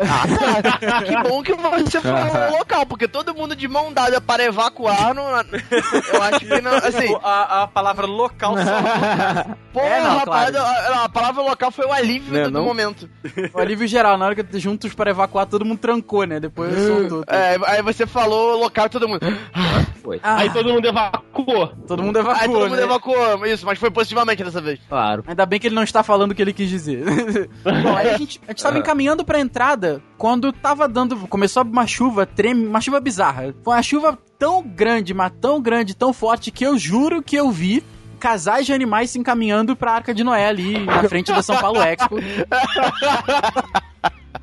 Ah, 0.00 1.02
que 1.04 1.28
bom 1.28 1.42
que 1.42 1.54
você 1.54 2.00
foi 2.00 2.10
no 2.12 2.50
local, 2.58 2.86
porque 2.86 3.06
todo 3.08 3.34
mundo 3.34 3.54
de 3.54 3.68
mão 3.68 3.92
dada 3.92 4.20
para 4.20 4.44
evacuar, 4.44 5.14
não, 5.14 5.24
eu 5.28 6.22
acho 6.22 6.40
que 6.40 6.60
não, 6.60 6.74
assim, 6.74 7.16
A, 7.22 7.62
a 7.62 7.66
palavra 7.66 7.93
local 8.02 8.56
só. 8.56 8.64
porra, 9.72 9.86
É, 9.86 10.00
não, 10.02 10.18
rapaz, 10.18 10.50
claro. 10.50 10.66
a, 11.00 11.04
a 11.04 11.08
palavra 11.08 11.42
local 11.42 11.70
foi 11.70 11.86
o 11.86 11.92
alívio 11.92 12.32
Né, 12.32 12.44
do, 12.44 12.50
do 12.50 12.58
não? 12.58 12.64
momento. 12.64 13.08
O 13.54 13.58
alívio 13.60 13.86
geral, 13.86 14.16
na 14.18 14.26
hora 14.26 14.34
que 14.34 14.58
juntos 14.58 14.92
para 14.94 15.10
evacuar, 15.10 15.46
todo 15.46 15.64
mundo 15.64 15.78
trancou, 15.78 16.24
né, 16.24 16.40
depois 16.40 16.74
soltou. 16.86 17.24
tudo. 17.24 17.24
É, 17.28 17.56
aí 17.66 17.82
você 17.82 18.06
falou 18.06 18.58
local 18.58 18.86
e 18.86 18.90
todo 18.90 19.08
mundo. 19.08 19.20
Foi. 20.04 20.20
Ah, 20.22 20.36
Aí 20.36 20.50
todo 20.50 20.68
mundo 20.70 20.86
evacuou. 20.86 21.68
todo 21.88 22.02
mundo 22.02 22.18
evacuou, 22.18 22.40
Aí 22.42 22.46
todo 22.48 22.68
mundo 22.68 22.76
né? 22.76 22.82
evacuou, 22.82 23.46
isso, 23.46 23.64
mas 23.64 23.78
foi 23.78 23.90
positivamente 23.90 24.44
dessa 24.44 24.60
vez. 24.60 24.78
Claro. 24.86 25.24
Ainda 25.26 25.46
bem 25.46 25.58
que 25.58 25.66
ele 25.66 25.74
não 25.74 25.82
está 25.82 26.02
falando 26.02 26.32
o 26.32 26.34
que 26.34 26.42
ele 26.42 26.52
quis 26.52 26.68
dizer. 26.68 27.02
Bom, 27.82 27.96
aí 27.96 28.10
a 28.10 28.18
gente, 28.18 28.38
a 28.46 28.50
gente 28.50 28.62
tava 28.62 28.78
encaminhando 28.78 29.24
pra 29.24 29.40
entrada 29.40 30.02
quando 30.18 30.52
tava 30.52 30.86
dando. 30.86 31.16
Começou 31.26 31.62
uma 31.64 31.86
chuva 31.86 32.26
treme, 32.26 32.66
uma 32.66 32.82
chuva 32.82 33.00
bizarra. 33.00 33.54
Foi 33.64 33.74
uma 33.74 33.82
chuva 33.82 34.18
tão 34.38 34.62
grande, 34.62 35.14
mas 35.14 35.32
tão 35.40 35.58
grande, 35.62 35.96
tão 35.96 36.12
forte, 36.12 36.50
que 36.50 36.66
eu 36.66 36.76
juro 36.76 37.22
que 37.22 37.36
eu 37.36 37.50
vi 37.50 37.82
casais 38.20 38.66
de 38.66 38.72
animais 38.74 39.08
se 39.10 39.18
encaminhando 39.18 39.74
pra 39.74 39.92
Arca 39.92 40.12
de 40.12 40.22
Noé 40.22 40.46
ali 40.46 40.78
na 40.84 41.02
frente 41.08 41.32
da 41.32 41.42
São 41.42 41.56
Paulo 41.56 41.80
Expo. 41.82 42.16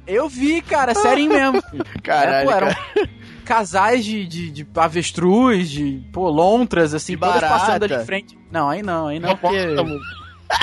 Eu 0.08 0.28
vi, 0.28 0.62
cara, 0.62 0.94
sério 0.96 1.28
mesmo. 1.30 1.62
Caralho, 2.04 2.36
É, 2.36 2.44
pô, 2.44 2.50
cara. 2.50 2.78
Casais 3.42 4.06
de, 4.06 4.26
de, 4.26 4.52
de 4.52 4.68
avestruz, 4.76 5.70
de 5.70 6.02
pô, 6.12 6.30
lontras, 6.30 6.94
assim, 6.94 7.14
De 7.14 7.20
todas 7.20 7.42
passando 7.42 7.84
ali 7.84 7.96
em 7.96 8.06
frente. 8.06 8.38
Não, 8.52 8.70
aí 8.70 8.82
não, 8.82 9.08
aí 9.08 9.20
não, 9.20 9.36
porque. 9.36 9.76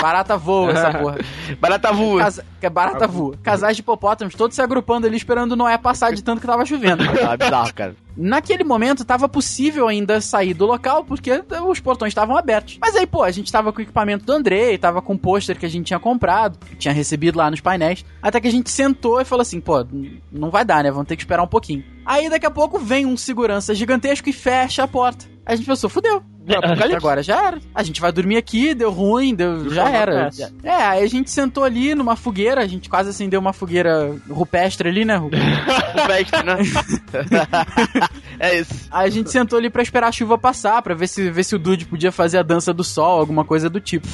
Barata 0.00 0.36
voa 0.36 0.70
essa 0.70 0.92
porra. 0.98 1.18
Barata 1.58 1.92
voa. 1.92 2.20
Casa... 2.20 2.44
que 2.60 2.66
é 2.66 2.70
barata 2.70 3.06
voa. 3.06 3.36
Casais 3.42 3.76
de 3.76 3.80
hipopótamos, 3.80 4.34
todos 4.34 4.54
se 4.54 4.62
agrupando 4.62 5.06
ali, 5.06 5.16
esperando 5.16 5.52
o 5.52 5.56
Noé 5.56 5.78
passar 5.78 6.12
de 6.12 6.22
tanto 6.22 6.40
que 6.40 6.46
tava 6.46 6.64
chovendo. 6.64 7.04
Ah, 7.28 7.36
bizarro, 7.36 7.74
cara. 7.74 7.96
Naquele 8.20 8.64
momento, 8.64 9.04
tava 9.04 9.28
possível 9.28 9.86
ainda 9.86 10.20
sair 10.20 10.52
do 10.52 10.66
local, 10.66 11.04
porque 11.04 11.42
os 11.68 11.78
portões 11.78 12.10
estavam 12.10 12.36
abertos. 12.36 12.76
Mas 12.80 12.96
aí, 12.96 13.06
pô, 13.06 13.22
a 13.22 13.30
gente 13.30 13.52
tava 13.52 13.72
com 13.72 13.78
o 13.78 13.82
equipamento 13.82 14.24
do 14.24 14.32
Andrei, 14.32 14.76
tava 14.76 15.00
com 15.00 15.14
o 15.14 15.18
pôster 15.18 15.56
que 15.56 15.64
a 15.64 15.68
gente 15.68 15.86
tinha 15.86 16.00
comprado, 16.00 16.58
tinha 16.78 16.92
recebido 16.92 17.38
lá 17.38 17.48
nos 17.50 17.60
painéis. 17.60 18.04
Até 18.20 18.40
que 18.40 18.48
a 18.48 18.52
gente 18.52 18.70
sentou 18.70 19.20
e 19.20 19.24
falou 19.24 19.42
assim, 19.42 19.60
pô, 19.60 19.86
não 20.32 20.50
vai 20.50 20.64
dar, 20.64 20.82
né? 20.82 20.90
Vamos 20.90 21.06
ter 21.06 21.14
que 21.16 21.22
esperar 21.22 21.42
um 21.44 21.48
pouquinho. 21.48 21.84
Aí, 22.04 22.28
daqui 22.28 22.46
a 22.46 22.50
pouco, 22.50 22.78
vem 22.78 23.06
um 23.06 23.16
segurança 23.16 23.74
gigantesco 23.74 24.28
e 24.28 24.32
fecha 24.32 24.82
a 24.82 24.88
porta. 24.88 25.26
Aí 25.46 25.54
a 25.54 25.56
gente 25.56 25.66
pensou, 25.66 25.88
fudeu. 25.88 26.22
Agora 26.96 27.22
já 27.22 27.46
era. 27.46 27.58
A 27.74 27.82
gente 27.82 28.00
vai 28.00 28.10
dormir 28.10 28.38
aqui, 28.38 28.74
deu 28.74 28.90
ruim, 28.90 29.34
deu, 29.34 29.68
já 29.68 29.90
era. 29.90 30.30
Já- 30.30 30.48
É, 30.62 30.74
aí 30.74 31.04
a 31.04 31.06
gente 31.06 31.30
sentou 31.30 31.62
ali 31.62 31.94
numa 31.94 32.16
fogueira, 32.16 32.62
a 32.62 32.66
gente 32.66 32.88
quase 32.88 33.10
acendeu 33.10 33.38
uma 33.38 33.52
fogueira 33.52 34.16
rupestre 34.30 34.88
ali, 34.88 35.04
né? 35.04 35.16
Ru? 35.16 35.26
O 35.28 36.08
mestre, 36.08 36.42
né? 36.42 36.56
É 38.40 38.60
isso. 38.60 38.72
A 38.90 39.08
gente 39.08 39.30
sentou 39.32 39.58
ali 39.58 39.68
pra 39.68 39.82
esperar 39.82 40.08
a 40.08 40.12
chuva 40.12 40.38
passar, 40.38 40.80
pra 40.80 40.94
ver 40.94 41.08
se, 41.08 41.28
ver 41.28 41.42
se 41.42 41.56
o 41.56 41.58
Dude 41.58 41.86
podia 41.86 42.12
fazer 42.12 42.38
a 42.38 42.42
dança 42.42 42.72
do 42.72 42.84
sol, 42.84 43.18
alguma 43.18 43.44
coisa 43.44 43.68
do 43.68 43.80
tipo. 43.80 44.06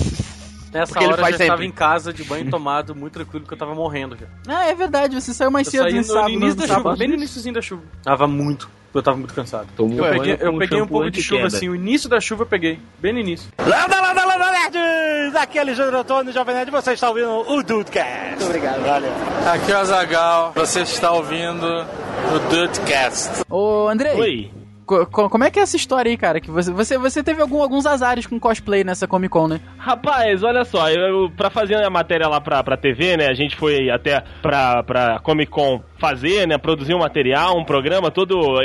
Nessa 0.73 0.93
Porque 0.93 1.05
ele 1.05 1.13
hora 1.13 1.15
eu 1.15 1.17
já 1.17 1.23
faz 1.23 1.33
sempre. 1.37 1.45
estava 1.45 1.65
em 1.67 1.71
casa, 1.71 2.13
de 2.13 2.25
banho 2.25 2.49
tomado, 2.51 2.95
muito 2.95 3.13
tranquilo, 3.13 3.43
porque 3.43 3.55
eu 3.55 3.59
tava 3.59 3.75
morrendo 3.75 4.17
já. 4.17 4.27
Ah, 4.49 4.65
é 4.67 4.75
verdade, 4.75 5.15
você 5.21 5.33
saiu 5.35 5.51
mais 5.51 5.67
Eu 5.67 5.73
cedo 5.73 5.83
saí 5.83 5.93
no 5.93 5.99
no, 5.99 6.05
sábado. 6.05 6.31
início 6.33 6.55
da 6.57 6.67
chuva, 6.75 6.97
bem 6.97 7.09
no 7.09 7.15
iníciozinho 7.15 7.55
da 7.55 7.61
chuva. 7.63 7.83
Tava 8.03 8.27
muito, 8.27 8.69
eu 8.95 9.03
tava 9.03 9.17
muito 9.19 9.35
cansado. 9.35 9.69
Tomou 9.77 9.99
Eu 10.05 10.13
peguei, 10.15 10.39
eu 10.41 10.59
peguei 10.59 10.81
um 10.83 10.87
pouco 10.87 11.11
de 11.11 11.23
chuva 11.23 11.43
anti-queda. 11.43 11.57
assim, 11.59 11.69
o 11.69 11.75
início 11.77 12.09
da 12.09 12.19
chuva 12.21 12.43
eu 12.43 12.47
peguei, 12.47 12.81
bem 12.99 13.13
no 13.13 13.19
início. 13.21 13.49
Landa, 13.59 14.01
landa, 14.01 14.25
landa, 14.25 14.51
nerds! 14.51 15.37
Aqui 15.37 15.59
é 15.59 15.61
Alexandre 15.61 15.97
Antônio, 15.97 16.33
Jovem 16.33 16.55
Nerd, 16.55 16.71
você 16.71 16.93
está 16.93 17.09
ouvindo 17.11 17.29
o 17.31 17.63
Dudecast. 17.63 18.31
Muito 18.31 18.45
obrigado. 18.47 18.83
Valeu. 18.83 19.13
Aqui 19.53 19.71
é 19.71 19.75
o 19.77 19.79
Azagal. 19.79 20.53
Você 20.57 20.81
está 20.81 21.13
ouvindo 21.13 21.87
o 22.33 22.39
Dudecast. 22.51 23.43
Ô, 23.51 23.89
Andrei, 23.89 24.15
Oi. 24.15 24.51
co- 24.87 25.07
co- 25.07 25.29
como 25.31 25.45
é 25.45 25.51
que 25.51 25.59
é 25.59 25.63
essa 25.63 25.77
história 25.77 26.11
aí, 26.11 26.17
cara? 26.17 26.41
Que 26.41 26.51
você, 26.51 26.71
você, 26.73 26.99
você 26.99 27.23
teve 27.23 27.41
algum- 27.43 27.63
alguns 27.63 27.87
azares 27.87 28.27
com 28.27 28.39
cosplay 28.41 28.83
nessa 28.85 29.07
Comic 29.07 29.31
Con, 29.33 29.49
né? 29.49 29.61
Rapaz, 29.79 30.43
olha 30.43 30.65
só, 30.65 30.89
eu, 30.91 31.01
eu- 31.25 31.31
pra 31.31 31.51
fazer 31.51 31.77
a 31.77 31.91
matéria 31.91 32.29
lá 32.29 32.41
pra, 32.41 32.63
pra 32.63 32.77
TV, 32.77 33.17
né, 33.17 33.27
a 33.29 33.35
gente 33.35 33.57
foi 33.57 33.91
até 33.91 34.23
pra, 34.43 34.83
pra 34.83 35.19
Comic 35.21 35.51
Con 35.51 35.81
fazer, 35.99 36.47
né, 36.47 36.59
produzir 36.59 36.95
um 36.95 36.99
material, 36.99 37.57
um 37.59 37.65
programa 37.65 38.11
todo 38.11 38.61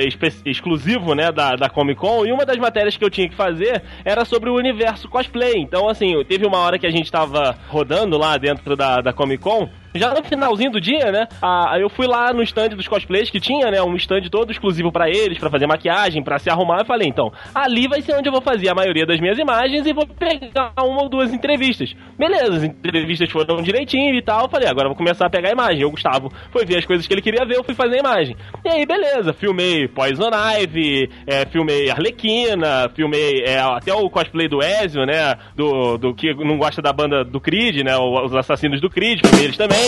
exclusivo, 0.45 1.13
né, 1.15 1.31
da, 1.31 1.55
da 1.55 1.69
Comic 1.69 1.99
Con, 1.99 2.25
e 2.25 2.31
uma 2.31 2.45
das 2.45 2.57
matérias 2.57 2.97
que 2.97 3.03
eu 3.05 3.09
tinha 3.09 3.29
que 3.29 3.35
fazer 3.35 3.81
era 4.03 4.25
sobre 4.25 4.49
o 4.49 4.55
universo 4.55 5.07
cosplay. 5.07 5.53
Então, 5.57 5.87
assim, 5.87 6.21
teve 6.27 6.45
uma 6.45 6.57
hora 6.59 6.77
que 6.79 6.87
a 6.87 6.91
gente 6.91 7.11
tava 7.11 7.55
rodando 7.69 8.17
lá 8.17 8.35
dentro 8.37 8.75
da, 8.75 8.97
da 9.01 9.13
Comic 9.13 9.41
Con, 9.43 9.69
já 9.95 10.13
no 10.13 10.23
finalzinho 10.23 10.71
do 10.71 10.81
dia, 10.81 11.11
né? 11.11 11.27
ah, 11.41 11.77
eu 11.79 11.89
fui 11.89 12.07
lá 12.07 12.31
no 12.33 12.43
stand 12.43 12.69
dos 12.69 12.87
cosplays 12.87 13.29
que 13.29 13.39
tinha, 13.39 13.71
né? 13.71 13.81
Um 13.81 13.95
stand 13.95 14.21
todo 14.29 14.51
exclusivo 14.51 14.91
pra 14.91 15.09
eles, 15.09 15.37
pra 15.37 15.49
fazer 15.49 15.67
maquiagem, 15.67 16.23
pra 16.23 16.39
se 16.39 16.49
arrumar. 16.49 16.79
Eu 16.79 16.85
falei, 16.85 17.07
então, 17.07 17.31
ali 17.53 17.87
vai 17.87 18.01
ser 18.01 18.15
onde 18.15 18.27
eu 18.27 18.33
vou 18.33 18.41
fazer 18.41 18.69
a 18.69 18.75
maioria 18.75 19.05
das 19.05 19.19
minhas 19.19 19.37
imagens 19.37 19.85
e 19.85 19.93
vou 19.93 20.05
pegar 20.07 20.73
uma 20.79 21.03
ou 21.03 21.09
duas 21.09 21.33
entrevistas. 21.33 21.95
Beleza, 22.17 22.57
as 22.57 22.63
entrevistas 22.63 23.31
foram 23.31 23.61
direitinho 23.61 24.15
e 24.15 24.21
tal. 24.21 24.43
Eu 24.43 24.49
falei, 24.49 24.67
agora 24.67 24.85
eu 24.85 24.89
vou 24.89 24.97
começar 24.97 25.25
a 25.25 25.29
pegar 25.29 25.49
a 25.49 25.53
imagem. 25.53 25.85
O 25.85 25.91
Gustavo 25.91 26.31
foi 26.51 26.65
ver 26.65 26.77
as 26.77 26.85
coisas 26.85 27.07
que 27.07 27.13
ele 27.13 27.21
queria 27.21 27.45
ver, 27.45 27.57
eu 27.57 27.63
fui 27.63 27.73
fazer 27.73 27.95
a 27.95 27.99
imagem. 27.99 28.35
E 28.63 28.69
aí, 28.69 28.85
beleza, 28.85 29.33
filmei 29.33 29.87
Poison 29.87 30.29
Ivy, 30.61 31.09
é, 31.25 31.45
filmei 31.45 31.89
Arlequina, 31.89 32.89
filmei 32.95 33.43
é, 33.45 33.59
até 33.59 33.93
o 33.93 34.09
cosplay 34.09 34.47
do 34.47 34.61
Ezio, 34.61 35.05
né? 35.05 35.35
Do, 35.55 35.97
do 35.97 36.13
que 36.13 36.33
não 36.33 36.57
gosta 36.57 36.81
da 36.81 36.91
banda 36.93 37.23
do 37.23 37.39
Creed, 37.39 37.83
né? 37.83 37.97
Os 37.97 38.35
assassinos 38.35 38.81
do 38.81 38.89
Creed, 38.89 39.21
filmei 39.25 39.45
eles 39.45 39.57
também. 39.57 39.78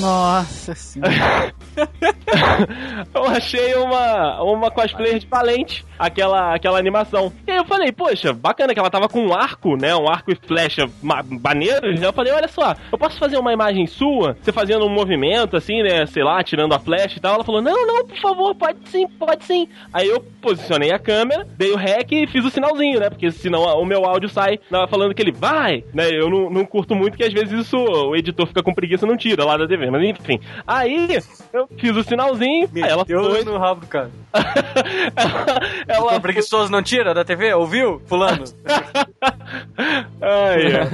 Nossa 0.00 0.74
senhora. 0.74 1.52
eu 3.14 3.24
achei 3.26 3.74
uma, 3.74 4.42
uma 4.42 4.70
cosplayer 4.70 5.18
de 5.18 5.26
Valente, 5.26 5.84
aquela, 5.98 6.54
aquela 6.54 6.78
animação. 6.78 7.32
E 7.46 7.50
aí 7.50 7.56
eu 7.58 7.64
falei, 7.64 7.90
poxa, 7.92 8.32
bacana 8.32 8.72
que 8.74 8.80
ela 8.80 8.90
tava 8.90 9.08
com 9.08 9.20
um 9.26 9.32
arco, 9.34 9.76
né? 9.76 9.94
Um 9.94 10.08
arco 10.08 10.30
e 10.30 10.36
flecha 10.46 10.86
ma- 11.02 11.24
maneiros. 11.26 11.98
né? 11.98 12.06
Eu 12.06 12.12
falei, 12.12 12.32
olha 12.32 12.48
só, 12.48 12.74
eu 12.92 12.98
posso 12.98 13.18
fazer 13.18 13.38
uma 13.38 13.52
imagem 13.52 13.86
sua, 13.86 14.36
você 14.40 14.52
fazendo 14.52 14.84
um 14.84 14.92
movimento 14.92 15.56
assim, 15.56 15.82
né? 15.82 16.04
Sei 16.06 16.22
lá, 16.22 16.42
tirando 16.42 16.74
a 16.74 16.78
flecha 16.78 17.16
e 17.18 17.20
tal. 17.20 17.34
Ela 17.34 17.44
falou, 17.44 17.62
não, 17.62 17.86
não, 17.86 18.06
por 18.06 18.18
favor, 18.18 18.54
pode 18.54 18.78
sim, 18.88 19.06
pode 19.18 19.44
sim. 19.44 19.68
Aí 19.92 20.08
eu 20.08 20.20
posicionei 20.42 20.92
a 20.92 20.98
câmera, 20.98 21.46
dei 21.56 21.72
o 21.72 21.76
rec 21.76 22.10
e 22.12 22.26
fiz 22.26 22.44
o 22.44 22.50
sinalzinho, 22.50 23.00
né? 23.00 23.08
Porque 23.10 23.30
senão 23.30 23.62
o 23.80 23.84
meu 23.86 24.04
áudio 24.04 24.28
sai 24.28 24.58
né, 24.70 24.86
falando 24.88 25.14
que 25.14 25.22
ele 25.22 25.32
vai, 25.32 25.82
né? 25.94 26.08
Eu 26.10 26.28
não, 26.28 26.50
não 26.50 26.64
curto 26.64 26.94
muito 26.94 27.16
que 27.16 27.24
às 27.24 27.32
vezes 27.32 27.52
isso 27.66 27.76
o 27.76 28.14
editor 28.16 28.46
fica 28.46 28.62
com 28.62 28.74
preguiça 28.74 29.06
e 29.06 29.08
não 29.08 29.16
tira 29.16 29.29
lá 29.36 29.56
da 29.56 29.66
TV, 29.66 29.90
mas 29.90 30.02
enfim. 30.02 30.40
Aí 30.66 31.18
eu 31.52 31.68
fiz 31.78 31.96
o 31.96 32.02
sinalzinho, 32.02 32.68
aí 32.74 32.82
ela 32.82 33.04
foi. 33.04 33.44
no 33.44 33.58
rabo 33.58 33.80
do 33.80 33.86
cara. 33.86 34.10
ela 35.88 36.16
O 36.16 36.20
preguiçoso 36.20 36.70
não 36.70 36.82
tira 36.82 37.12
da 37.12 37.24
TV? 37.24 37.52
Ouviu? 37.54 38.00
Fulano. 38.06 38.44
Ai, 40.22 40.66
é. 40.66 40.88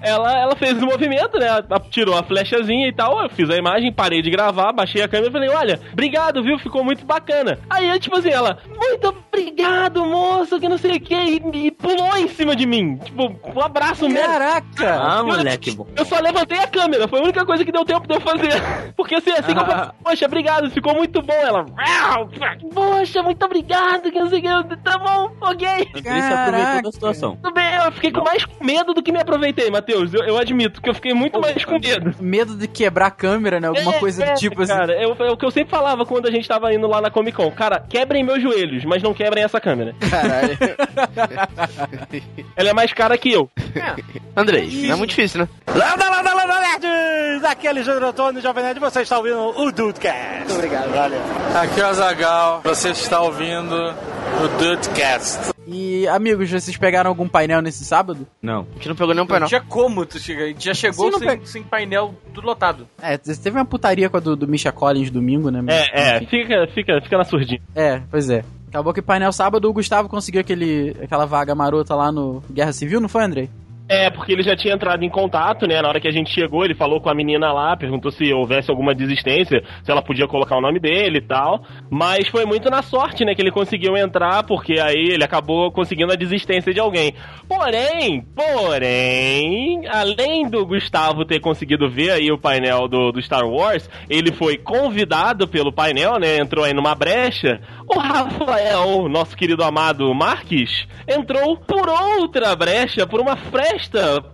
ela, 0.00 0.38
ela 0.38 0.56
fez 0.56 0.80
o 0.82 0.86
movimento, 0.86 1.38
né? 1.38 1.46
Ela 1.46 1.80
tirou 1.90 2.16
a 2.16 2.22
flechazinha 2.22 2.88
e 2.88 2.92
tal. 2.92 3.22
Eu 3.22 3.28
fiz 3.30 3.50
a 3.50 3.56
imagem, 3.56 3.92
parei 3.92 4.22
de 4.22 4.30
gravar, 4.30 4.72
baixei 4.72 5.02
a 5.02 5.08
câmera 5.08 5.28
e 5.28 5.32
falei: 5.32 5.48
Olha, 5.50 5.80
obrigado, 5.92 6.42
viu? 6.42 6.58
Ficou 6.58 6.82
muito 6.82 7.04
bacana. 7.04 7.58
Aí, 7.68 7.98
tipo 7.98 8.16
assim, 8.16 8.30
ela, 8.30 8.58
muito 8.66 9.12
obrigado, 9.40 10.04
moço, 10.04 10.58
que 10.60 10.68
não 10.68 10.78
sei 10.78 10.96
o 10.96 11.00
que, 11.00 11.14
e, 11.14 11.42
e 11.66 11.70
pulou 11.70 12.16
em 12.16 12.28
cima 12.28 12.54
de 12.56 12.66
mim. 12.66 12.96
Tipo, 12.98 13.34
um 13.54 13.60
abraço 13.62 14.08
mesmo. 14.08 14.26
Caraca! 14.26 14.94
Ah, 15.00 15.22
moleque 15.22 15.72
bom. 15.72 15.86
Eu 15.96 16.04
só 16.04 16.18
levantei 16.20 16.58
a 16.58 16.66
câmera, 16.66 17.06
foi 17.08 17.20
a 17.20 17.22
única 17.22 17.44
coisa 17.46 17.64
que 17.64 17.72
deu 17.72 17.84
tempo 17.84 18.06
de 18.06 18.14
eu 18.14 18.20
fazer. 18.20 18.60
Porque 18.96 19.14
assim, 19.16 19.30
assim 19.30 19.54
que 19.54 19.60
eu 19.60 19.66
falei, 19.66 19.90
poxa, 20.02 20.26
obrigado, 20.26 20.70
ficou 20.70 20.94
muito 20.94 21.22
bom. 21.22 21.32
Ela, 21.32 21.64
poxa, 22.74 23.22
muito 23.22 23.44
obrigado, 23.44 24.10
que 24.10 24.18
não 24.18 24.28
sei 24.28 24.40
o 24.40 24.42
que, 24.68 24.76
tá 24.78 24.98
bom, 24.98 25.30
ok. 25.40 25.66
Aproveitou 25.68 26.02
Caraca. 26.12 26.82
da 26.82 26.92
situação. 26.92 27.36
Tudo 27.36 27.52
bem, 27.54 27.74
eu 27.84 27.92
fiquei 27.92 28.10
com 28.12 28.22
mais 28.24 28.44
medo 28.60 28.92
do 28.94 29.02
que 29.02 29.12
me 29.12 29.20
aproveitei, 29.20 29.70
Matheus. 29.70 30.12
Eu, 30.12 30.24
eu 30.24 30.38
admito 30.38 30.80
que 30.82 30.88
eu 30.88 30.94
fiquei 30.94 31.14
muito 31.14 31.40
mais 31.40 31.64
com 31.64 31.78
medo. 31.78 32.14
Medo 32.20 32.56
de 32.56 32.66
quebrar 32.68 33.06
a 33.06 33.10
câmera, 33.10 33.60
né? 33.60 33.68
Alguma 33.68 33.94
É, 33.94 33.98
coisa 33.98 34.24
é, 34.24 34.32
do 34.34 34.38
tipo 34.38 34.62
assim. 34.62 34.72
Cara, 34.72 34.92
eu- 35.02 35.16
é 35.18 35.30
o 35.30 35.36
que 35.36 35.44
eu 35.44 35.50
sempre 35.50 35.70
falava 35.70 36.04
quando 36.04 36.26
a 36.26 36.30
gente 36.30 36.46
tava 36.48 36.72
indo 36.72 36.86
lá 36.86 37.00
na 37.00 37.10
Comic 37.10 37.36
Con. 37.36 37.50
Cara, 37.50 37.80
quebrem 37.88 38.24
meus 38.24 38.42
joelhos, 38.42 38.84
mas 38.84 39.02
não 39.02 39.14
quebrem 39.14 39.27
essa 39.36 39.60
câmera. 39.60 39.94
Caralho. 40.10 40.58
Ela 42.56 42.70
é 42.70 42.72
mais 42.72 42.92
cara 42.92 43.16
que 43.18 43.32
eu. 43.32 43.50
Andrei, 44.36 44.68
não 44.86 44.94
é 44.94 44.96
muito 44.96 45.10
difícil, 45.10 45.40
né? 45.40 45.48
Landa, 45.66 46.08
landa, 46.10 46.34
landa, 46.34 46.60
nerds! 46.60 47.44
Aqui 47.44 47.66
é 47.66 47.70
Alexandre 47.70 48.04
Antônio, 48.04 48.40
Jovem 48.42 48.64
Nerd, 48.64 48.80
você 48.80 49.02
está 49.02 49.18
ouvindo 49.18 49.38
o 49.38 49.72
Dudecast. 49.72 50.38
Muito 50.38 50.54
obrigado. 50.54 50.90
Valeu. 50.92 51.20
Aqui 51.60 51.80
é 51.80 51.84
o 51.84 51.86
Azagal. 51.88 52.60
Você 52.64 52.90
está 52.90 53.20
ouvindo 53.20 53.74
o 53.74 54.48
Dudecast. 54.58 55.52
E, 55.66 56.06
amigos, 56.08 56.50
vocês 56.50 56.76
pegaram 56.76 57.10
algum 57.10 57.28
painel 57.28 57.60
nesse 57.60 57.84
sábado? 57.84 58.26
Não. 58.40 58.66
A 58.70 58.74
gente 58.74 58.88
não 58.88 58.96
pegou 58.96 59.12
nenhum 59.14 59.24
Não 59.24 59.26
painel. 59.26 59.48
tinha 59.48 59.60
como 59.60 60.06
tu 60.06 60.18
chegar. 60.18 60.44
A 60.44 60.46
gente 60.48 60.64
já 60.64 60.72
chegou 60.74 61.06
Sim, 61.06 61.10
não 61.12 61.18
sem, 61.18 61.28
pega- 61.28 61.46
sem 61.46 61.62
painel 61.62 62.14
tudo 62.32 62.46
lotado. 62.46 62.88
É, 63.02 63.18
teve 63.18 63.50
uma 63.50 63.64
putaria 63.66 64.08
com 64.08 64.16
a 64.16 64.20
do, 64.20 64.34
do 64.34 64.48
Misha 64.48 64.72
Collins 64.72 65.10
domingo, 65.10 65.50
né? 65.50 65.62
É, 65.68 66.00
é, 66.00 66.16
Enfim. 66.16 66.26
fica, 66.26 66.66
fica, 66.74 67.00
fica 67.02 67.18
na 67.18 67.24
surdinha. 67.24 67.60
É, 67.74 68.00
pois 68.10 68.30
é. 68.30 68.42
Acabou 68.68 68.92
que 68.92 69.02
painel 69.02 69.32
sábado 69.32 69.68
o 69.68 69.72
Gustavo 69.72 70.08
conseguiu 70.08 70.40
aquele, 70.40 70.94
aquela 71.02 71.24
vaga 71.24 71.54
marota 71.54 71.94
lá 71.94 72.12
no 72.12 72.42
Guerra 72.50 72.72
Civil, 72.72 73.00
não 73.00 73.08
foi, 73.08 73.24
Andrei? 73.24 73.50
É, 73.88 74.10
porque 74.10 74.32
ele 74.32 74.42
já 74.42 74.54
tinha 74.54 74.74
entrado 74.74 75.02
em 75.02 75.08
contato, 75.08 75.66
né? 75.66 75.80
Na 75.80 75.88
hora 75.88 76.00
que 76.00 76.06
a 76.06 76.12
gente 76.12 76.30
chegou, 76.30 76.62
ele 76.62 76.74
falou 76.74 77.00
com 77.00 77.08
a 77.08 77.14
menina 77.14 77.50
lá, 77.52 77.74
perguntou 77.74 78.12
se 78.12 78.30
houvesse 78.34 78.70
alguma 78.70 78.94
desistência, 78.94 79.62
se 79.82 79.90
ela 79.90 80.02
podia 80.02 80.28
colocar 80.28 80.58
o 80.58 80.60
nome 80.60 80.78
dele 80.78 81.18
e 81.18 81.22
tal. 81.22 81.62
Mas 81.90 82.28
foi 82.28 82.44
muito 82.44 82.68
na 82.68 82.82
sorte, 82.82 83.24
né, 83.24 83.34
que 83.34 83.40
ele 83.40 83.50
conseguiu 83.50 83.96
entrar, 83.96 84.42
porque 84.42 84.78
aí 84.78 85.08
ele 85.12 85.24
acabou 85.24 85.72
conseguindo 85.72 86.12
a 86.12 86.16
desistência 86.16 86.72
de 86.72 86.80
alguém. 86.80 87.14
Porém, 87.48 88.26
porém, 88.36 89.86
além 89.88 90.50
do 90.50 90.66
Gustavo 90.66 91.24
ter 91.24 91.40
conseguido 91.40 91.88
ver 91.88 92.10
aí 92.10 92.30
o 92.30 92.38
painel 92.38 92.88
do, 92.88 93.10
do 93.10 93.22
Star 93.22 93.48
Wars, 93.48 93.88
ele 94.10 94.32
foi 94.32 94.58
convidado 94.58 95.48
pelo 95.48 95.72
painel, 95.72 96.18
né? 96.18 96.36
Entrou 96.36 96.64
aí 96.64 96.74
numa 96.74 96.94
brecha. 96.94 97.60
O 97.86 97.98
Rafael, 97.98 99.08
nosso 99.08 99.34
querido 99.34 99.64
amado 99.64 100.14
Marques, 100.14 100.86
entrou 101.08 101.56
por 101.56 101.88
outra 101.88 102.54
brecha, 102.54 103.06
por 103.06 103.18
uma 103.18 103.34
fresta, 103.34 103.77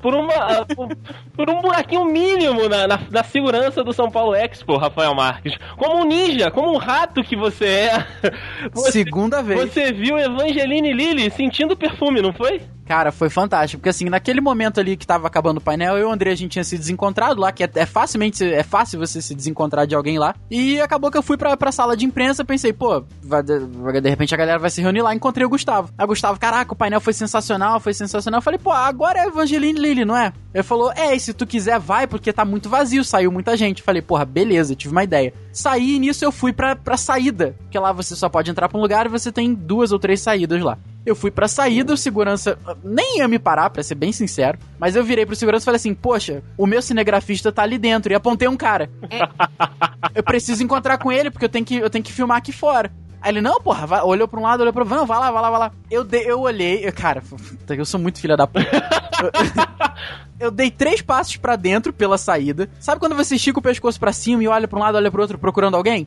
por 0.01 0.15
uma. 0.15 0.65
por, 0.75 0.89
por 1.35 1.51
um 1.51 1.61
buraquinho 1.61 2.05
mínimo 2.05 2.69
na, 2.69 2.87
na, 2.87 3.01
na 3.11 3.25
segurança 3.25 3.83
do 3.83 3.93
São 3.93 4.11
Paulo 4.11 4.35
Expo, 4.35 4.77
Rafael 4.77 5.15
Marques. 5.15 5.57
Como 5.77 6.01
um 6.01 6.05
ninja, 6.05 6.51
como 6.51 6.73
um 6.73 6.77
rato 6.77 7.23
que 7.23 7.37
você 7.37 7.67
é. 7.67 8.07
Você, 8.73 8.93
Segunda 8.93 9.43
vez. 9.43 9.61
você 9.61 9.93
viu 9.93 10.19
Evangeline 10.19 10.93
Lilly 10.93 11.31
sentindo 11.31 11.77
perfume, 11.77 12.23
não 12.23 12.33
foi? 12.33 12.61
Cara, 12.87 13.11
foi 13.11 13.31
fantástico, 13.31 13.81
porque 13.81 13.89
assim, 13.89 14.07
naquele 14.07 14.41
momento 14.41 14.79
ali 14.79 14.97
que 14.97 15.07
tava 15.07 15.27
acabando 15.27 15.59
o 15.59 15.61
painel, 15.61 15.97
eu 15.97 16.07
e 16.07 16.11
o 16.11 16.13
André, 16.13 16.31
a 16.31 16.35
gente 16.35 16.53
tinha 16.53 16.65
se 16.65 16.77
desencontrado 16.77 17.41
lá, 17.41 17.51
que 17.51 17.65
é, 17.65 17.71
é 17.75 17.87
facilmente, 17.87 18.45
é 18.45 18.63
fácil 18.63 18.99
você 18.99 19.23
se 19.23 19.35
desencontrar 19.35 19.87
de 19.87 19.95
alguém 19.95 20.19
lá, 20.19 20.35
e 20.51 20.81
acabou 20.81 21.11
que 21.11 21.17
eu 21.17 21.23
fui 21.23 21.37
pra, 21.37 21.57
pra 21.57 21.73
sala 21.73 21.97
de 21.97 22.05
imprensa, 22.05 22.45
pensei, 22.45 22.73
pô, 22.73 23.03
vai, 23.23 23.43
de, 23.43 24.09
repente 24.09 24.35
a 24.35 24.39
galera 24.39 24.59
vai 24.59 24.71
se 24.71 24.83
reunir 24.83 25.03
lá, 25.03 25.15
encontrei 25.15 25.47
o 25.47 25.51
Gustavo. 25.51 25.91
Aí 25.97 26.05
o 26.05 26.09
Gustavo, 26.09 26.39
caraca, 26.39 26.73
o 26.73 26.77
painel 26.77 27.01
foi 27.01 27.13
sensacional, 27.13 27.81
foi 27.81 27.95
sensacional. 27.95 28.39
Eu 28.39 28.43
falei, 28.43 28.59
pô, 28.59 28.71
agora 28.71 29.21
é 29.21 29.27
Evangeline 29.27 29.79
Lilly, 29.79 30.05
não 30.05 30.17
é? 30.17 30.33
Ele 30.55 30.63
falou, 30.63 30.93
é, 30.95 31.15
e 31.17 31.19
se 31.19 31.35
tu 31.35 31.45
quiser 31.45 31.81
vai, 31.81 32.07
porque 32.07 32.33
tá 32.33 32.45
muito 32.45 32.69
vazio, 32.69 33.03
saiu 33.03 33.33
muita 33.33 33.57
gente. 33.57 33.81
Eu 33.81 33.85
falei, 33.85 34.01
porra, 34.01 34.25
beleza, 34.25 34.77
tive 34.77 34.93
uma 34.93 35.03
ideia. 35.03 35.35
Saí 35.53 35.97
e 35.97 35.99
nisso 35.99 36.25
eu 36.25 36.31
fui 36.31 36.53
pra, 36.53 36.77
pra 36.77 36.97
saída, 36.97 37.57
porque 37.59 37.77
lá 37.77 37.91
você 37.91 38.15
só 38.15 38.29
pode 38.29 38.51
entrar 38.53 38.69
pra 38.69 38.79
um 38.79 38.81
lugar 38.81 39.05
e 39.07 39.09
você 39.09 39.33
tem 39.33 39.53
duas 39.53 39.91
ou 39.91 39.99
três 39.99 40.21
saídas 40.21 40.63
lá. 40.63 40.79
Eu 41.05 41.17
fui 41.17 41.31
pra 41.31 41.49
saída, 41.49 41.93
o 41.93 41.97
segurança 41.97 42.57
nem 42.85 43.19
ia 43.19 43.27
me 43.29 43.39
parar, 43.39 43.69
pra 43.69 43.83
ser 43.83 43.97
bem 43.97 44.13
sincero. 44.13 44.57
Mas 44.79 44.95
eu 44.97 45.03
virei 45.05 45.27
pro 45.27 45.35
segurança 45.37 45.65
e 45.65 45.67
falei 45.67 45.77
assim: 45.77 45.93
Poxa, 45.93 46.43
o 46.57 46.67
meu 46.67 46.81
cinegrafista 46.81 47.53
tá 47.53 47.63
ali 47.63 47.77
dentro. 47.77 48.11
E 48.13 48.15
apontei 48.15 48.49
um 48.49 48.57
cara. 48.57 48.89
eu 50.15 50.23
preciso 50.23 50.63
encontrar 50.63 50.97
com 50.99 51.11
ele, 51.13 51.31
porque 51.31 51.45
eu 51.45 51.49
tenho 51.51 51.65
que, 51.65 51.77
eu 51.77 51.91
tenho 51.91 52.03
que 52.05 52.13
filmar 52.13 52.39
aqui 52.39 52.53
fora. 52.53 52.91
Aí 53.21 53.33
ele, 53.33 53.41
não, 53.41 53.61
porra, 53.61 53.87
vai- 53.87 54.03
olhou 54.03 54.29
pra 54.29 54.39
um 54.39 54.43
lado, 54.45 54.61
olhou 54.61 54.73
pro 54.73 54.83
outro, 54.83 55.07
vai 55.07 55.19
lá, 55.19 55.31
vai 55.31 55.43
lá, 55.43 55.51
vai 55.51 55.59
lá. 55.61 55.73
Eu, 55.91 56.05
dei- 56.05 56.25
eu 56.31 56.41
olhei, 56.41 56.87
eu- 56.87 56.93
cara, 56.93 57.23
eu 57.69 57.85
sou 57.85 57.99
muito 58.01 58.19
filha 58.21 58.37
da 58.37 58.47
puta. 58.47 58.65
Eu 60.41 60.51
dei 60.51 60.71
três 60.71 61.01
passos 61.01 61.37
pra 61.37 61.57
dentro 61.57 61.93
pela 61.93 62.19
saída. 62.19 62.69
Sabe 62.81 62.99
quando 63.01 63.15
você 63.15 63.37
estica 63.37 63.59
o 63.59 63.63
pescoço 63.63 63.99
pra 64.01 64.13
cima 64.13 64.43
e 64.43 64.49
olha 64.49 64.67
pra 64.69 64.79
um 64.79 64.83
lado, 64.83 64.97
olha 64.97 65.11
pro 65.11 65.23
outro 65.23 65.39
procurando 65.39 65.77
alguém? 65.77 66.07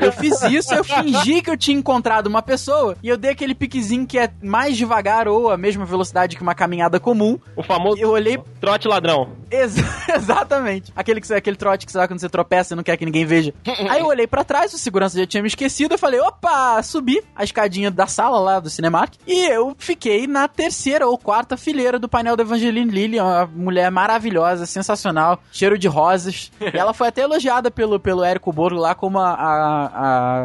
Eu 0.00 0.12
fiz 0.12 0.40
isso, 0.42 0.74
eu 0.74 0.84
fingi 0.84 1.40
que 1.42 1.50
eu 1.50 1.56
tinha 1.56 1.76
encontrado 1.78 2.26
uma 2.26 2.42
pessoa 2.42 2.96
e 3.02 3.08
eu 3.08 3.16
dei 3.16 3.30
aquele 3.30 3.54
piquezinho 3.54 4.06
que 4.06 4.18
é 4.18 4.30
mais 4.42 4.76
devagar 4.76 5.28
ou 5.28 5.50
a 5.50 5.56
mesma 5.56 5.84
velocidade 5.84 6.36
que 6.36 6.42
uma 6.42 6.54
caminhada 6.54 6.98
comum. 7.00 7.38
O 7.56 7.62
famoso 7.62 7.98
Eu 8.00 8.10
olhei 8.10 8.38
trote 8.60 8.88
ladrão. 8.88 9.30
Ex- 9.50 9.76
exatamente. 10.14 10.92
Aquele, 10.94 11.20
que, 11.20 11.32
aquele 11.32 11.56
trote 11.56 11.86
que 11.86 11.92
você 11.92 11.98
dá 11.98 12.06
quando 12.08 12.20
você 12.20 12.28
tropeça 12.28 12.74
e 12.74 12.76
não 12.76 12.82
quer 12.82 12.96
que 12.96 13.04
ninguém 13.04 13.24
veja. 13.24 13.52
Aí 13.88 14.00
eu 14.00 14.06
olhei 14.06 14.26
pra 14.26 14.44
trás, 14.44 14.72
o 14.72 14.78
segurança 14.78 15.18
já 15.18 15.26
tinha 15.26 15.42
me 15.42 15.48
esquecido. 15.48 15.92
Eu 15.94 15.98
falei, 15.98 16.20
opa, 16.20 16.82
subi 16.82 17.22
a 17.34 17.44
escadinha 17.44 17.90
da 17.90 18.06
sala 18.06 18.38
lá 18.38 18.60
do 18.60 18.70
Cinemark. 18.70 19.14
E 19.26 19.46
eu 19.46 19.74
fiquei 19.78 20.26
na 20.26 20.46
terceira 20.48 21.06
ou 21.06 21.16
quarta 21.18 21.56
fileira 21.56 21.98
do 21.98 22.08
painel 22.08 22.36
da 22.36 22.42
Evangeline 22.42 22.90
Lilly, 22.90 23.18
uma 23.20 23.69
mulher 23.70 23.90
maravilhosa, 23.90 24.66
sensacional, 24.66 25.40
cheiro 25.52 25.78
de 25.78 25.88
rosas. 25.88 26.50
E 26.72 26.76
ela 26.78 26.92
foi 26.94 27.08
até 27.08 27.22
elogiada 27.22 27.70
pelo, 27.70 27.98
pelo 27.98 28.22
Érico 28.24 28.52
Borgo 28.52 28.78
lá 28.78 28.94
como 28.94 29.18
a, 29.18 29.30
a- 29.32 29.90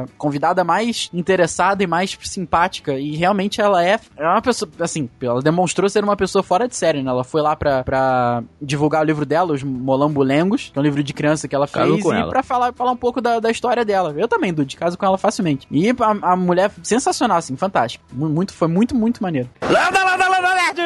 a 0.01 0.05
convidada 0.17 0.63
mais 0.63 1.09
interessada 1.13 1.83
e 1.83 1.87
mais 1.87 2.17
simpática. 2.23 2.93
E 2.93 3.15
realmente 3.15 3.61
ela 3.61 3.83
é, 3.85 3.99
é 4.17 4.25
uma 4.27 4.41
pessoa, 4.41 4.69
assim, 4.79 5.09
ela 5.21 5.41
demonstrou 5.41 5.87
ser 5.89 6.03
uma 6.03 6.15
pessoa 6.15 6.41
fora 6.43 6.67
de 6.67 6.75
série, 6.75 7.01
né? 7.03 7.09
Ela 7.11 7.23
foi 7.23 7.41
lá 7.41 7.55
pra, 7.55 7.83
pra 7.83 8.43
divulgar 8.61 9.01
o 9.01 9.05
livro 9.05 9.25
dela, 9.25 9.53
Os 9.53 9.63
Molambulengos, 9.63 10.69
que 10.73 10.77
é 10.77 10.79
um 10.79 10.83
livro 10.83 11.03
de 11.03 11.13
criança 11.13 11.47
que 11.47 11.55
ela 11.55 11.67
fez, 11.67 12.01
com 12.03 12.13
e 12.13 12.17
ela. 12.17 12.29
pra 12.29 12.43
falar, 12.43 12.73
falar 12.73 12.91
um 12.91 12.97
pouco 12.97 13.21
da, 13.21 13.39
da 13.39 13.49
história 13.51 13.83
dela. 13.85 14.13
Eu 14.17 14.27
também, 14.27 14.53
Dude, 14.53 14.75
caso 14.77 14.97
com 14.97 15.05
ela 15.05 15.17
facilmente. 15.17 15.67
E 15.71 15.89
a, 15.89 16.31
a 16.33 16.35
mulher, 16.35 16.71
sensacional, 16.83 17.37
assim, 17.37 17.55
fantástica. 17.55 18.03
Mu- 18.11 18.29
Muito, 18.29 18.53
foi 18.53 18.67
muito, 18.67 18.95
muito 18.95 19.21
maneiro. 19.21 19.49
Landa, 19.61 20.03
landa, 20.03 20.27
landa, 20.29 20.55
nerds! 20.55 20.85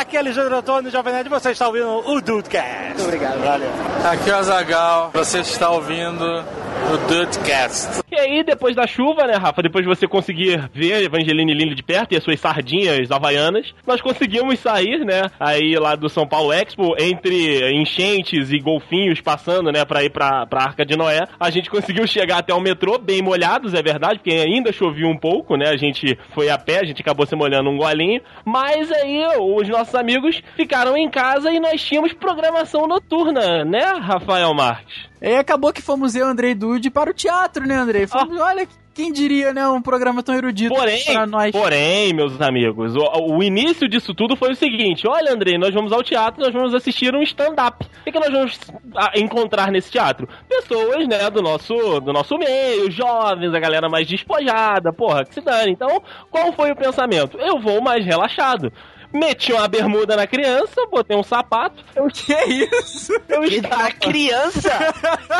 Aqui 0.00 0.16
é 0.16 0.20
Alexandre 0.20 0.54
Antônio, 0.54 0.90
Jovem 0.90 1.12
Nerd, 1.12 1.28
você 1.28 1.50
está 1.50 1.66
ouvindo 1.66 2.10
o 2.10 2.22
Dudecast. 2.22 2.86
Muito 2.86 3.02
obrigado. 3.02 3.38
Valeu. 3.38 3.70
Aqui 4.10 4.30
é 4.30 4.32
o 4.32 4.36
Azagal, 4.38 5.10
você 5.12 5.40
está 5.40 5.68
ouvindo 5.68 6.24
o 6.24 6.96
Dudecast. 7.06 8.00
E 8.20 8.22
aí, 8.22 8.44
depois 8.44 8.76
da 8.76 8.86
chuva, 8.86 9.26
né, 9.26 9.34
Rafa? 9.34 9.62
Depois 9.62 9.82
de 9.82 9.88
você 9.88 10.06
conseguir 10.06 10.68
ver 10.74 11.02
Evangeline 11.02 11.54
Lilly 11.54 11.74
de 11.74 11.82
perto 11.82 12.12
e 12.12 12.18
as 12.18 12.22
suas 12.22 12.38
sardinhas 12.38 13.10
havaianas, 13.10 13.72
nós 13.86 14.02
conseguimos 14.02 14.58
sair, 14.58 15.06
né, 15.06 15.22
aí 15.40 15.74
lá 15.76 15.94
do 15.94 16.06
São 16.06 16.26
Paulo 16.26 16.52
Expo, 16.52 16.94
entre 16.98 17.72
enchentes 17.72 18.52
e 18.52 18.58
golfinhos 18.58 19.22
passando, 19.22 19.72
né, 19.72 19.86
pra 19.86 20.04
ir 20.04 20.10
pra, 20.10 20.44
pra 20.46 20.64
Arca 20.64 20.84
de 20.84 20.98
Noé. 20.98 21.20
A 21.40 21.48
gente 21.48 21.70
conseguiu 21.70 22.06
chegar 22.06 22.38
até 22.38 22.52
o 22.52 22.60
metrô, 22.60 22.98
bem 22.98 23.22
molhados, 23.22 23.72
é 23.72 23.82
verdade, 23.82 24.18
porque 24.18 24.36
ainda 24.36 24.70
chovia 24.70 25.08
um 25.08 25.16
pouco, 25.16 25.56
né? 25.56 25.70
A 25.70 25.78
gente 25.78 26.18
foi 26.34 26.50
a 26.50 26.58
pé, 26.58 26.80
a 26.80 26.84
gente 26.84 27.00
acabou 27.00 27.24
se 27.24 27.34
molhando 27.34 27.70
um 27.70 27.78
golinho. 27.78 28.20
Mas 28.44 28.92
aí, 28.92 29.24
os 29.38 29.66
nossos 29.66 29.94
amigos 29.94 30.42
ficaram 30.56 30.94
em 30.94 31.08
casa 31.08 31.50
e 31.50 31.58
nós 31.58 31.82
tínhamos 31.82 32.12
programação 32.12 32.86
noturna, 32.86 33.64
né, 33.64 33.94
Rafael 33.98 34.52
Marques? 34.52 35.09
E 35.22 35.36
acabou 35.36 35.72
que 35.72 35.82
fomos 35.82 36.14
eu, 36.14 36.26
Andrei 36.26 36.54
Dude, 36.54 36.90
para 36.90 37.10
o 37.10 37.14
teatro, 37.14 37.66
né, 37.66 37.76
Andrei? 37.76 38.06
Fomos, 38.06 38.40
olha, 38.40 38.66
quem 38.94 39.12
diria, 39.12 39.52
né, 39.52 39.68
um 39.68 39.80
programa 39.80 40.22
tão 40.22 40.34
erudito 40.34 40.74
Porém, 40.74 41.04
para 41.04 41.26
nós. 41.26 41.52
porém, 41.52 42.12
meus 42.12 42.40
amigos, 42.40 42.94
o, 42.96 43.36
o 43.36 43.42
início 43.42 43.88
disso 43.88 44.14
tudo 44.14 44.34
foi 44.36 44.52
o 44.52 44.56
seguinte: 44.56 45.06
olha, 45.06 45.32
Andrei, 45.32 45.58
nós 45.58 45.72
vamos 45.72 45.92
ao 45.92 46.02
teatro, 46.02 46.42
nós 46.42 46.52
vamos 46.52 46.74
assistir 46.74 47.14
um 47.14 47.22
stand-up. 47.22 47.84
O 47.84 48.04
que, 48.04 48.12
que 48.12 48.18
nós 48.18 48.30
vamos 48.30 48.58
ah, 48.96 49.12
encontrar 49.16 49.70
nesse 49.70 49.90
teatro? 49.90 50.28
Pessoas, 50.48 51.06
né, 51.06 51.30
do 51.30 51.42
nosso, 51.42 52.00
do 52.00 52.12
nosso 52.12 52.36
meio, 52.36 52.90
jovens, 52.90 53.54
a 53.54 53.60
galera 53.60 53.88
mais 53.88 54.08
despojada, 54.08 54.92
porra, 54.92 55.24
que 55.24 55.34
se 55.34 55.40
dane. 55.40 55.72
Então, 55.72 56.02
qual 56.30 56.52
foi 56.52 56.70
o 56.72 56.76
pensamento? 56.76 57.38
Eu 57.38 57.60
vou 57.60 57.80
mais 57.82 58.04
relaxado. 58.04 58.72
Meti 59.12 59.52
uma 59.52 59.66
bermuda 59.66 60.16
na 60.16 60.26
criança, 60.26 60.86
botei 60.90 61.16
um 61.16 61.22
sapato. 61.22 61.82
Eu, 61.96 62.06
Que 62.08 62.32
isso? 62.32 63.12
eu 63.28 63.42
Que 63.42 63.56
estava... 63.56 63.82
da 63.84 63.92
criança? 63.92 64.70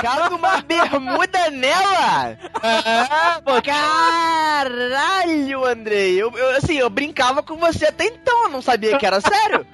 Cabe 0.03 0.35
uma 0.35 0.61
bermuda 0.61 1.51
nela? 1.51 2.37
Ah, 2.63 3.41
pô, 3.45 3.63
Caralho, 3.63 5.65
Andrei. 5.65 6.21
Eu, 6.21 6.33
eu, 6.37 6.57
assim, 6.57 6.79
eu 6.79 6.91
brincava 6.91 7.43
com 7.43 7.57
você 7.57 7.87
até 7.87 8.07
então, 8.07 8.45
eu 8.45 8.51
não 8.51 8.63
sabia 8.63 8.99
que 8.99 9.07
era 9.07 9.21
sério. 9.21 9.65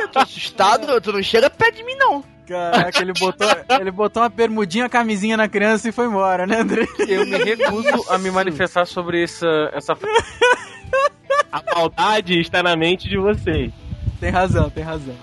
eu 0.00 0.08
tô 0.08 0.18
assustado, 0.18 1.00
tu 1.00 1.12
não 1.12 1.22
chega 1.22 1.48
perto 1.48 1.76
de 1.76 1.84
mim, 1.84 1.94
não. 1.96 2.24
Caraca, 2.46 3.00
ele 3.00 3.12
botou, 3.14 3.48
ele 3.80 3.90
botou 3.90 4.22
uma 4.22 4.28
bermudinha, 4.28 4.88
camisinha 4.88 5.36
na 5.36 5.48
criança 5.48 5.88
e 5.88 5.92
foi 5.92 6.06
embora, 6.06 6.46
né, 6.46 6.60
Andrei? 6.60 6.86
Eu 7.08 7.24
me 7.26 7.38
recuso 7.38 8.04
a 8.10 8.18
me 8.18 8.30
manifestar 8.30 8.86
sobre 8.86 9.24
essa, 9.24 9.70
essa 9.72 9.96
a 11.54 11.62
maldade 11.72 12.40
está 12.40 12.64
na 12.64 12.74
mente 12.74 13.08
de 13.08 13.16
vocês. 13.16 13.72
Tem 14.18 14.28
razão, 14.28 14.68
tem 14.68 14.82
razão. 14.82 15.14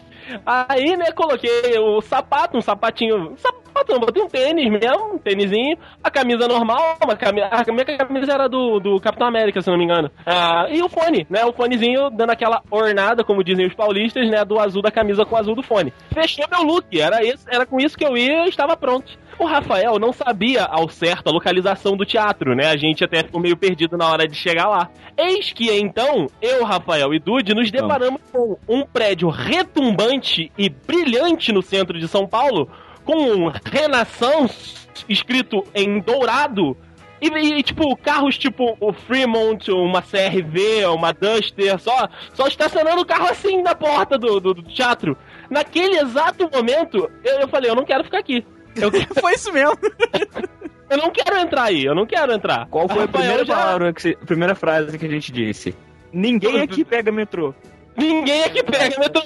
Aí, 0.45 0.95
né, 0.95 1.11
coloquei 1.11 1.77
o 1.77 2.01
sapato, 2.01 2.57
um 2.57 2.61
sapatinho. 2.61 3.36
Sapato, 3.38 3.61
não, 3.88 3.99
botei 3.99 4.24
um 4.24 4.28
tênis 4.28 4.69
mesmo, 4.69 5.15
um 5.15 5.17
tênisinho, 5.17 5.78
a 6.03 6.09
camisa 6.09 6.47
normal, 6.47 6.97
uma 7.03 7.15
camisa, 7.15 7.47
a 7.51 7.72
minha 7.72 7.86
camisa 7.86 8.34
era 8.34 8.47
do, 8.47 8.80
do 8.80 8.99
Capitão 8.99 9.28
América, 9.28 9.61
se 9.61 9.69
não 9.69 9.78
me 9.78 9.84
engano. 9.84 10.09
Ah, 10.26 10.67
e 10.69 10.82
o 10.82 10.89
fone, 10.89 11.26
né? 11.30 11.43
O 11.45 11.53
fonezinho 11.53 12.09
dando 12.09 12.32
aquela 12.32 12.61
ornada, 12.69 13.24
como 13.24 13.43
dizem 13.43 13.67
os 13.67 13.74
paulistas, 13.74 14.30
né? 14.30 14.43
Do 14.45 14.59
azul 14.59 14.82
da 14.82 14.91
camisa 14.91 15.26
com 15.26 15.36
o 15.36 15.38
azul 15.38 15.55
do 15.55 15.63
fone. 15.63 15.93
Fechei 16.13 16.45
meu 16.49 16.63
look, 16.63 16.99
era, 16.99 17.24
esse, 17.24 17.45
era 17.49 17.65
com 17.65 17.80
isso 17.80 17.97
que 17.97 18.05
eu 18.05 18.17
ia 18.17 18.45
e 18.45 18.49
estava 18.49 18.78
pronto. 18.78 19.19
O 19.39 19.45
Rafael 19.45 19.97
não 19.97 20.13
sabia 20.13 20.65
ao 20.65 20.88
certo 20.88 21.30
a 21.30 21.32
localização 21.32 21.97
do 21.97 22.05
teatro, 22.05 22.55
né? 22.55 22.67
A 22.67 22.78
gente 22.78 23.03
até 23.03 23.24
ficou 23.24 23.41
meio 23.41 23.57
perdido 23.57 23.97
na 23.97 24.07
hora 24.07 24.28
de 24.28 24.36
chegar 24.36 24.67
lá. 24.67 24.89
Eis 25.17 25.51
que 25.51 25.72
então, 25.72 26.28
eu, 26.41 26.63
Rafael 26.63 27.13
e 27.13 27.19
Dude 27.19 27.55
nos 27.55 27.72
deparamos 27.72 28.22
com 28.32 28.57
um 28.67 28.86
prédio 28.86 29.30
retumbante 29.30 30.51
e 30.57 30.69
brilhante 30.69 31.51
no 31.51 31.61
centro 31.61 31.97
de 31.97 32.07
São 32.07 32.28
Paulo, 32.28 32.69
com 33.06 33.52
Renaissance 33.66 34.76
escrito 35.08 35.64
em 35.74 35.99
dourado. 35.99 36.76
E, 37.22 37.28
e, 37.28 37.62
tipo, 37.62 37.95
carros 37.97 38.36
tipo 38.38 38.76
o 38.80 38.91
Fremont, 38.91 39.70
uma 39.72 40.02
CRV, 40.02 40.86
uma 40.88 41.14
Duster, 41.14 41.78
só, 41.80 42.10
só 42.34 42.47
estacionando 42.47 43.02
o 43.02 43.06
carro 43.06 43.28
assim 43.30 43.62
na 43.62 43.76
porta 43.76 44.18
do, 44.18 44.39
do, 44.39 44.56
do 44.56 44.64
teatro. 44.64 45.16
Naquele 45.49 45.99
exato 45.99 46.49
momento, 46.52 47.12
eu, 47.24 47.41
eu 47.41 47.47
falei, 47.47 47.70
eu 47.70 47.76
não 47.76 47.86
quero 47.86 48.04
ficar 48.04 48.18
aqui. 48.20 48.43
Eu, 48.76 48.89
Foi 49.22 49.34
isso 49.36 49.54
mesmo. 49.54 49.78
eu 50.89 50.97
não 50.97 51.12
quero 51.12 51.38
entrar 51.38 51.64
aí, 51.66 51.86
eu 51.86 51.93
não 51.93 52.08
quero 52.08 52.32
entrar. 52.34 52.68
Qual 52.72 52.88
foi 52.89 53.04
a 53.04 53.06
Rafael 53.06 53.22
primeira 53.24 53.45
já- 53.45 53.56
palavra, 53.56 53.93
que 53.93 54.02
você- 54.02 54.18
a 54.20 54.26
primeira 54.26 54.56
frase 54.56 54.97
que 54.97 55.06
a 55.06 55.10
gente 55.10 55.32
disse? 55.32 55.76
Ninguém 56.12 56.60
aqui 56.62 56.84
pega 56.84 57.12
metrô. 57.12 57.54
Ninguém 57.95 58.45
aqui 58.45 58.64
pega 58.64 58.99
metrô. 58.99 59.22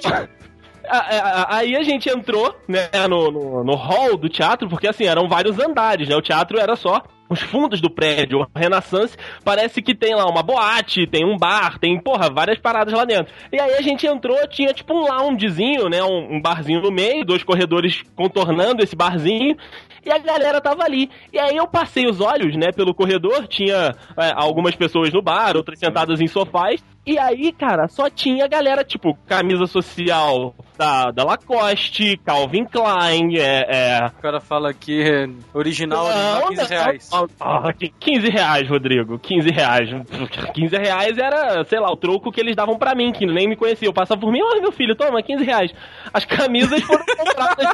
A- 0.88 0.98
a- 0.98 1.56
Aí 1.58 1.76
a 1.76 1.82
gente 1.82 2.08
entrou, 2.08 2.54
né, 2.68 2.88
no, 3.08 3.30
no, 3.30 3.64
no 3.64 3.74
hall 3.74 4.16
do 4.16 4.28
teatro, 4.28 4.68
porque 4.68 4.88
assim, 4.88 5.04
eram 5.04 5.28
vários 5.28 5.58
andares, 5.58 6.08
né? 6.08 6.16
O 6.16 6.22
teatro 6.22 6.58
era 6.58 6.76
só 6.76 7.02
os 7.28 7.40
fundos 7.40 7.80
do 7.80 7.90
prédio. 7.90 8.40
O 8.42 8.46
Renaissance 8.58 9.16
parece 9.44 9.82
que 9.82 9.94
tem 9.94 10.14
lá 10.14 10.26
uma 10.26 10.42
boate, 10.42 11.06
tem 11.06 11.24
um 11.24 11.36
bar, 11.36 11.78
tem, 11.78 11.98
porra, 12.00 12.30
várias 12.30 12.58
paradas 12.60 12.94
lá 12.94 13.04
dentro. 13.04 13.32
E 13.52 13.60
aí 13.60 13.74
a 13.74 13.82
gente 13.82 14.06
entrou, 14.06 14.36
tinha 14.48 14.72
tipo 14.72 14.94
um 14.94 15.02
loungezinho, 15.08 15.88
né? 15.88 16.02
Um, 16.04 16.36
um 16.36 16.40
barzinho 16.40 16.80
no 16.80 16.90
meio, 16.92 17.24
dois 17.24 17.42
corredores 17.42 18.02
contornando 18.14 18.82
esse 18.82 18.94
barzinho. 18.94 19.56
E 20.04 20.10
a 20.12 20.18
galera 20.18 20.60
tava 20.60 20.84
ali. 20.84 21.10
E 21.32 21.38
aí 21.38 21.56
eu 21.56 21.66
passei 21.66 22.06
os 22.06 22.20
olhos, 22.20 22.56
né, 22.56 22.70
pelo 22.70 22.94
corredor, 22.94 23.48
tinha 23.48 23.92
é, 24.16 24.32
algumas 24.36 24.76
pessoas 24.76 25.12
no 25.12 25.20
bar, 25.20 25.56
outras 25.56 25.80
sentadas 25.80 26.20
em 26.20 26.28
sofás. 26.28 26.80
E 27.06 27.16
aí, 27.20 27.52
cara, 27.52 27.86
só 27.86 28.10
tinha 28.10 28.48
galera, 28.48 28.82
tipo, 28.82 29.16
camisa 29.28 29.66
social 29.68 30.52
da, 30.76 31.12
da 31.12 31.22
Lacoste, 31.22 32.16
Calvin 32.24 32.64
Klein, 32.64 33.36
é. 33.38 33.64
é... 33.68 34.06
O 34.06 34.20
cara 34.20 34.40
fala 34.40 34.70
aqui, 34.70 35.02
é, 35.02 35.28
original, 35.54 36.06
original 36.06 36.48
15 36.48 36.64
reais. 36.66 37.10
não, 37.12 37.28
ah, 37.38 37.72
15 37.72 38.28
reais, 38.28 38.68
Rodrigo. 38.68 39.20
15 39.20 39.50
reais. 39.50 39.88
15 40.52 40.76
reais 40.76 41.16
era, 41.16 41.62
sei 41.64 41.78
lá, 41.78 41.92
o 41.92 41.96
troco 41.96 42.32
que 42.32 42.40
eles 42.40 42.56
davam 42.56 42.76
pra 42.76 42.92
mim, 42.92 43.12
que 43.12 43.24
nem 43.24 43.48
me 43.48 43.54
conhecia. 43.54 43.86
Eu 43.86 43.92
passava 43.92 44.20
por 44.20 44.32
mim, 44.32 44.40
olha 44.42 44.60
meu 44.60 44.72
filho, 44.72 44.96
toma, 44.96 45.22
15 45.22 45.44
reais. 45.44 45.72
As 46.12 46.24
camisas 46.24 46.82
foram 46.82 47.04
compradas 47.16 47.66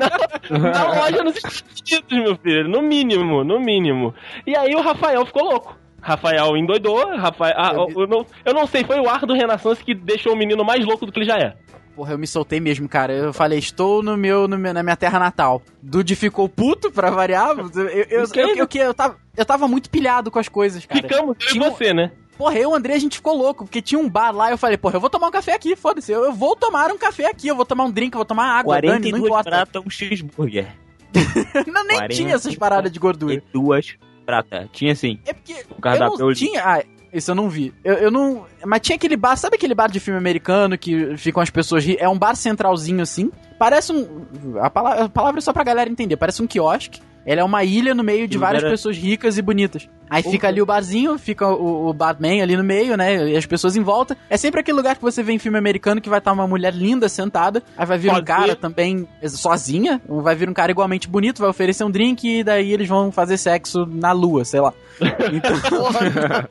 na, 0.50 0.58
na 0.58 0.88
loja 0.88 1.24
nos 1.24 1.36
Estados 1.36 1.82
Unidos, 1.90 2.18
meu 2.18 2.36
filho. 2.36 2.68
No 2.68 2.82
mínimo, 2.82 3.42
no 3.42 3.58
mínimo. 3.58 4.14
E 4.46 4.54
aí 4.54 4.74
o 4.74 4.82
Rafael 4.82 5.24
ficou 5.24 5.44
louco. 5.44 5.81
Rafael 6.02 6.56
endoidou, 6.56 7.16
Rafael. 7.16 7.54
ah, 7.56 7.72
eu, 7.96 8.06
não, 8.06 8.26
eu 8.44 8.52
não 8.52 8.66
sei, 8.66 8.84
foi 8.84 8.98
o 9.00 9.08
ar 9.08 9.24
do 9.24 9.32
Renaissance 9.32 9.82
que 9.82 9.94
deixou 9.94 10.32
o 10.32 10.36
menino 10.36 10.64
mais 10.64 10.84
louco 10.84 11.06
do 11.06 11.12
que 11.12 11.20
ele 11.20 11.26
já 11.26 11.38
é. 11.38 11.54
Porra, 11.94 12.14
eu 12.14 12.18
me 12.18 12.26
soltei 12.26 12.58
mesmo, 12.58 12.88
cara. 12.88 13.12
Eu 13.12 13.32
falei, 13.34 13.58
estou 13.58 14.02
no 14.02 14.16
meu, 14.16 14.48
no 14.48 14.58
meu- 14.58 14.72
na 14.74 14.82
minha 14.82 14.96
terra 14.96 15.18
natal. 15.18 15.60
Dude 15.82 16.16
ficou 16.16 16.48
puto 16.48 16.90
pra 16.90 17.10
variar. 17.10 17.50
Eu, 17.50 17.70
eu, 17.74 17.86
eu, 17.86 18.26
eu, 18.34 18.56
eu, 18.56 18.68
eu 18.72 18.94
tava, 18.94 19.16
eu 19.36 19.44
tava 19.44 19.68
muito 19.68 19.90
pilhado 19.90 20.30
com 20.30 20.38
as 20.38 20.48
coisas, 20.48 20.84
cara. 20.86 21.02
Ficamos, 21.02 21.36
eu 21.38 21.46
e 21.48 21.52
Tinha 21.52 21.68
um- 21.68 21.70
você, 21.70 21.92
né? 21.94 22.10
Porra, 22.38 22.54
eu 22.56 22.62
e 22.62 22.66
o 22.72 22.74
André, 22.74 22.94
a 22.94 22.98
gente 22.98 23.16
ficou 23.16 23.36
louco, 23.36 23.64
porque 23.66 23.82
tinha 23.82 24.00
um 24.00 24.08
bar 24.08 24.32
lá, 24.34 24.50
eu 24.50 24.56
falei, 24.58 24.78
porra, 24.78 24.96
eu 24.96 25.00
vou 25.00 25.10
tomar 25.10 25.28
um 25.28 25.30
café 25.30 25.52
aqui, 25.54 25.76
foda-se, 25.76 26.10
eu, 26.10 26.24
eu 26.24 26.32
vou 26.32 26.56
tomar 26.56 26.90
um 26.90 26.96
café 26.96 27.26
aqui, 27.26 27.46
eu 27.46 27.54
vou 27.54 27.66
tomar 27.66 27.84
um 27.84 27.90
drink, 27.90 28.14
eu 28.14 28.18
vou 28.18 28.24
tomar 28.24 28.58
água, 28.58 28.80
Dani, 28.80 28.88
não 29.12 29.20
42 29.20 29.24
importa. 29.26 29.50
prata, 29.50 29.80
um 29.80 29.90
cheeseburger. 29.90 30.66
não, 31.70 31.84
nem 31.84 31.98
40. 31.98 32.08
tinha 32.14 32.34
essas 32.34 32.56
paradas 32.56 32.90
de 32.90 32.98
gordura. 32.98 33.34
E 33.34 33.42
duas 33.52 33.96
prata. 34.22 34.68
Tinha 34.72 34.94
sim. 34.94 35.18
É 35.26 35.32
porque 35.32 35.54
O 35.70 35.80
cardápio 35.80 36.30
eu 36.30 36.34
tinha... 36.34 36.62
Ah, 36.64 36.82
Isso 37.12 37.30
eu 37.30 37.34
não 37.34 37.48
vi. 37.50 37.74
Eu, 37.84 37.94
eu 37.94 38.10
não. 38.10 38.46
Mas 38.64 38.80
tinha 38.80 38.96
aquele 38.96 39.16
bar, 39.16 39.36
sabe 39.36 39.56
aquele 39.56 39.74
bar 39.74 39.90
de 39.90 40.00
filme 40.00 40.18
americano 40.18 40.78
que 40.78 41.14
ficam 41.18 41.42
as 41.42 41.50
pessoas. 41.50 41.84
ri- 41.84 41.96
É 42.00 42.08
um 42.08 42.18
bar 42.18 42.34
centralzinho 42.34 43.02
assim. 43.02 43.30
Parece 43.58 43.92
um. 43.92 44.26
A 44.60 44.70
palavra, 44.70 45.04
a 45.04 45.08
palavra 45.10 45.38
é 45.38 45.42
só 45.42 45.52
pra 45.52 45.62
galera 45.62 45.90
entender. 45.90 46.16
Parece 46.16 46.42
um 46.42 46.46
quiosque. 46.46 47.00
Ele 47.26 47.40
é 47.40 47.44
uma 47.44 47.62
ilha 47.64 47.94
no 47.94 48.02
meio 48.02 48.26
de 48.26 48.36
várias 48.38 48.64
é- 48.64 48.68
pessoas 48.70 48.96
ricas 48.96 49.36
e 49.38 49.42
bonitas. 49.42 49.88
Aí 50.14 50.22
fica 50.22 50.48
ali 50.48 50.60
o 50.60 50.66
barzinho, 50.66 51.18
fica 51.18 51.46
o, 51.48 51.88
o 51.88 51.92
barman 51.94 52.42
ali 52.42 52.56
no 52.56 52.62
meio, 52.64 52.96
né? 52.96 53.30
E 53.30 53.36
as 53.36 53.46
pessoas 53.46 53.76
em 53.76 53.82
volta. 53.82 54.16
É 54.28 54.36
sempre 54.36 54.60
aquele 54.60 54.76
lugar 54.76 54.96
que 54.96 55.02
você 55.02 55.22
vê 55.22 55.32
em 55.32 55.38
filme 55.38 55.56
americano 55.58 56.00
que 56.00 56.08
vai 56.10 56.18
estar 56.18 56.32
uma 56.32 56.46
mulher 56.46 56.74
linda 56.74 57.08
sentada. 57.08 57.62
Aí 57.76 57.86
vai 57.86 57.96
vir 57.98 58.08
um 58.10 58.14
Sozinha. 58.14 58.24
cara 58.26 58.56
também 58.56 59.08
sozinha. 59.28 60.00
Vai 60.06 60.34
vir 60.34 60.48
um 60.48 60.54
cara 60.54 60.70
igualmente 60.70 61.08
bonito, 61.08 61.40
vai 61.40 61.48
oferecer 61.50 61.84
um 61.84 61.90
drink 61.90 62.28
e 62.28 62.44
daí 62.44 62.72
eles 62.72 62.88
vão 62.88 63.10
fazer 63.10 63.36
sexo 63.36 63.86
na 63.90 64.12
lua, 64.12 64.44
sei 64.44 64.60
lá. 64.60 64.72
Então, 65.00 65.58
Porra. 65.80 66.48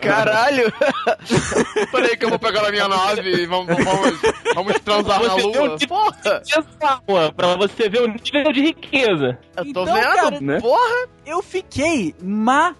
Caralho. 0.00 0.72
Peraí 1.92 2.16
que 2.16 2.24
eu 2.24 2.30
vou 2.30 2.38
pegar 2.38 2.62
na 2.62 2.70
minha 2.70 2.88
nave 2.88 3.30
e 3.42 3.46
vamos, 3.46 3.66
vamos, 3.66 4.20
vamos 4.54 4.80
transar 4.80 5.22
na 5.22 5.28
Você 5.30 5.42
lua. 5.42 5.52
deu 5.52 5.76
de- 5.76 5.86
Porra. 5.86 6.16
Essa, 6.24 7.32
pra 7.36 7.56
você 7.56 7.88
ver 7.88 8.02
o 8.02 8.08
nível 8.08 8.52
de 8.52 8.60
riqueza. 8.60 9.38
Eu 9.56 9.64
tô 9.64 9.70
Então, 9.70 9.84
vendo, 9.86 10.00
cara, 10.02 10.40
né? 10.40 10.60
porra. 10.60 11.06
eu 11.24 11.42
fiquei 11.42 12.14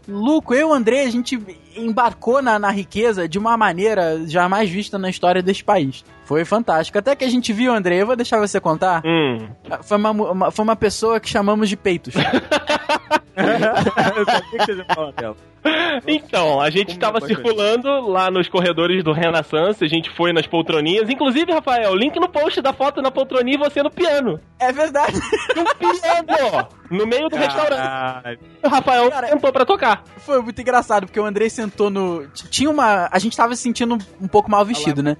maluco. 0.08 0.54
Eu 0.54 0.60
e 0.60 0.64
o 0.64 0.72
André, 0.74 1.02
a 1.04 1.10
gente 1.10 1.38
embarcou 1.76 2.40
na, 2.42 2.58
na 2.58 2.70
riqueza 2.70 3.28
de 3.28 3.38
uma 3.38 3.56
maneira 3.56 4.26
jamais 4.26 4.68
vista 4.70 4.98
na 4.98 5.08
história 5.10 5.42
deste 5.42 5.62
país. 5.64 6.04
Foi 6.24 6.44
fantástico. 6.44 6.98
Até 6.98 7.14
que 7.14 7.24
a 7.24 7.28
gente 7.30 7.52
viu, 7.52 7.72
André, 7.72 7.96
eu 8.02 8.06
vou 8.06 8.16
deixar 8.16 8.38
você 8.38 8.58
contar. 8.60 9.02
Hum. 9.04 9.46
Foi 9.82 9.96
uma, 9.96 10.10
uma- 10.10 10.50
foi 10.50 10.62
uma 10.64 10.76
pessoa 10.76 11.20
que 11.20 11.28
chamamos 11.28 11.68
de 11.68 11.76
peitos. 11.76 12.14
eu 13.36 14.24
sabia 14.24 14.58
que 14.58 14.64
você 14.66 14.72
ia 14.74 14.84
falar 14.94 15.12
dela. 15.12 15.36
Então, 16.06 16.60
a 16.60 16.70
gente 16.70 16.88
Como 16.88 16.98
tava 17.00 17.18
é 17.18 17.20
circulando 17.22 17.88
lá 18.08 18.30
nos 18.30 18.48
corredores 18.48 19.02
do 19.02 19.12
Renaissance, 19.12 19.84
a 19.84 19.88
gente 19.88 20.10
foi 20.10 20.32
nas 20.32 20.46
poltroninhas. 20.46 21.08
Inclusive, 21.08 21.52
Rafael, 21.52 21.94
link 21.94 22.18
no 22.20 22.28
post 22.28 22.60
da 22.60 22.72
foto 22.72 23.00
na 23.02 23.10
poltroninha 23.10 23.56
e 23.56 23.58
você 23.58 23.82
no 23.82 23.90
piano. 23.90 24.38
É 24.58 24.72
verdade. 24.72 25.18
No 25.56 25.64
piano! 25.74 26.68
No 26.90 27.06
meio 27.06 27.28
do 27.28 27.36
restaurante. 27.36 27.78
Caralho. 27.82 28.38
O 28.62 28.68
Rafael 28.68 29.10
Cara, 29.10 29.28
sentou 29.28 29.52
pra 29.52 29.64
tocar. 29.64 30.04
Foi 30.18 30.40
muito 30.40 30.60
engraçado, 30.60 31.06
porque 31.06 31.18
o 31.18 31.24
Andrei 31.24 31.50
sentou 31.50 31.90
no. 31.90 32.26
Tinha 32.50 32.70
uma. 32.70 33.08
A 33.10 33.18
gente 33.18 33.36
tava 33.36 33.56
se 33.56 33.62
sentindo 33.62 33.98
um 34.20 34.28
pouco 34.28 34.48
mal 34.50 34.64
vestido, 34.64 35.02
né? 35.02 35.16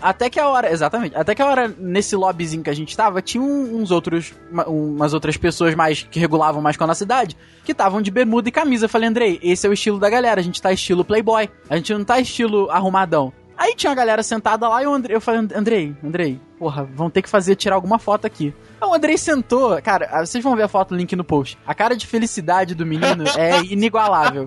Até 0.00 0.30
que 0.30 0.38
a 0.38 0.48
hora, 0.48 0.70
exatamente, 0.70 1.16
até 1.16 1.34
que 1.34 1.42
a 1.42 1.46
hora, 1.46 1.74
nesse 1.78 2.14
lobbyzinho 2.14 2.62
que 2.62 2.70
a 2.70 2.74
gente 2.74 2.96
tava, 2.96 3.20
tinha 3.20 3.42
uns 3.42 3.90
outros, 3.90 4.32
uma- 4.52 4.66
umas 4.68 5.12
outras 5.12 5.36
pessoas 5.36 5.74
mais, 5.74 6.02
que 6.04 6.20
regulavam 6.20 6.62
mais 6.62 6.76
com 6.76 6.84
a 6.84 6.86
nossa 6.86 7.02
idade, 7.02 7.36
que 7.64 7.72
estavam 7.72 8.00
de 8.00 8.10
bermuda 8.10 8.48
e 8.48 8.52
camisa. 8.52 8.84
Eu 8.84 8.88
falei, 8.88 9.08
Andrei, 9.08 9.40
esse 9.42 9.66
é 9.66 9.70
o 9.70 9.72
estilo 9.80 9.98
da 9.98 10.10
galera, 10.10 10.40
a 10.40 10.44
gente 10.44 10.60
tá 10.60 10.70
estilo 10.72 11.04
playboy, 11.04 11.48
a 11.68 11.76
gente 11.76 11.92
não 11.94 12.04
tá 12.04 12.20
estilo 12.20 12.70
arrumadão. 12.70 13.32
Aí 13.60 13.74
tinha 13.76 13.92
a 13.92 13.94
galera 13.94 14.22
sentada 14.22 14.66
lá 14.66 14.82
e 14.82 14.86
o 14.86 14.94
Andrei, 14.94 15.14
eu 15.14 15.20
falei, 15.20 15.46
Andrei, 15.54 15.94
Andrei, 16.02 16.40
porra, 16.58 16.82
vão 16.94 17.10
ter 17.10 17.20
que 17.20 17.28
fazer, 17.28 17.56
tirar 17.56 17.74
alguma 17.74 17.98
foto 17.98 18.26
aqui. 18.26 18.54
Aí 18.80 18.88
o 18.88 18.94
Andrei 18.94 19.18
sentou, 19.18 19.78
cara, 19.82 20.08
ah, 20.10 20.24
vocês 20.24 20.42
vão 20.42 20.56
ver 20.56 20.62
a 20.62 20.68
foto, 20.68 20.94
link 20.94 21.14
no 21.14 21.22
post. 21.22 21.58
A 21.66 21.74
cara 21.74 21.94
de 21.94 22.06
felicidade 22.06 22.74
do 22.74 22.86
menino 22.86 23.22
é 23.36 23.60
inigualável. 23.70 24.46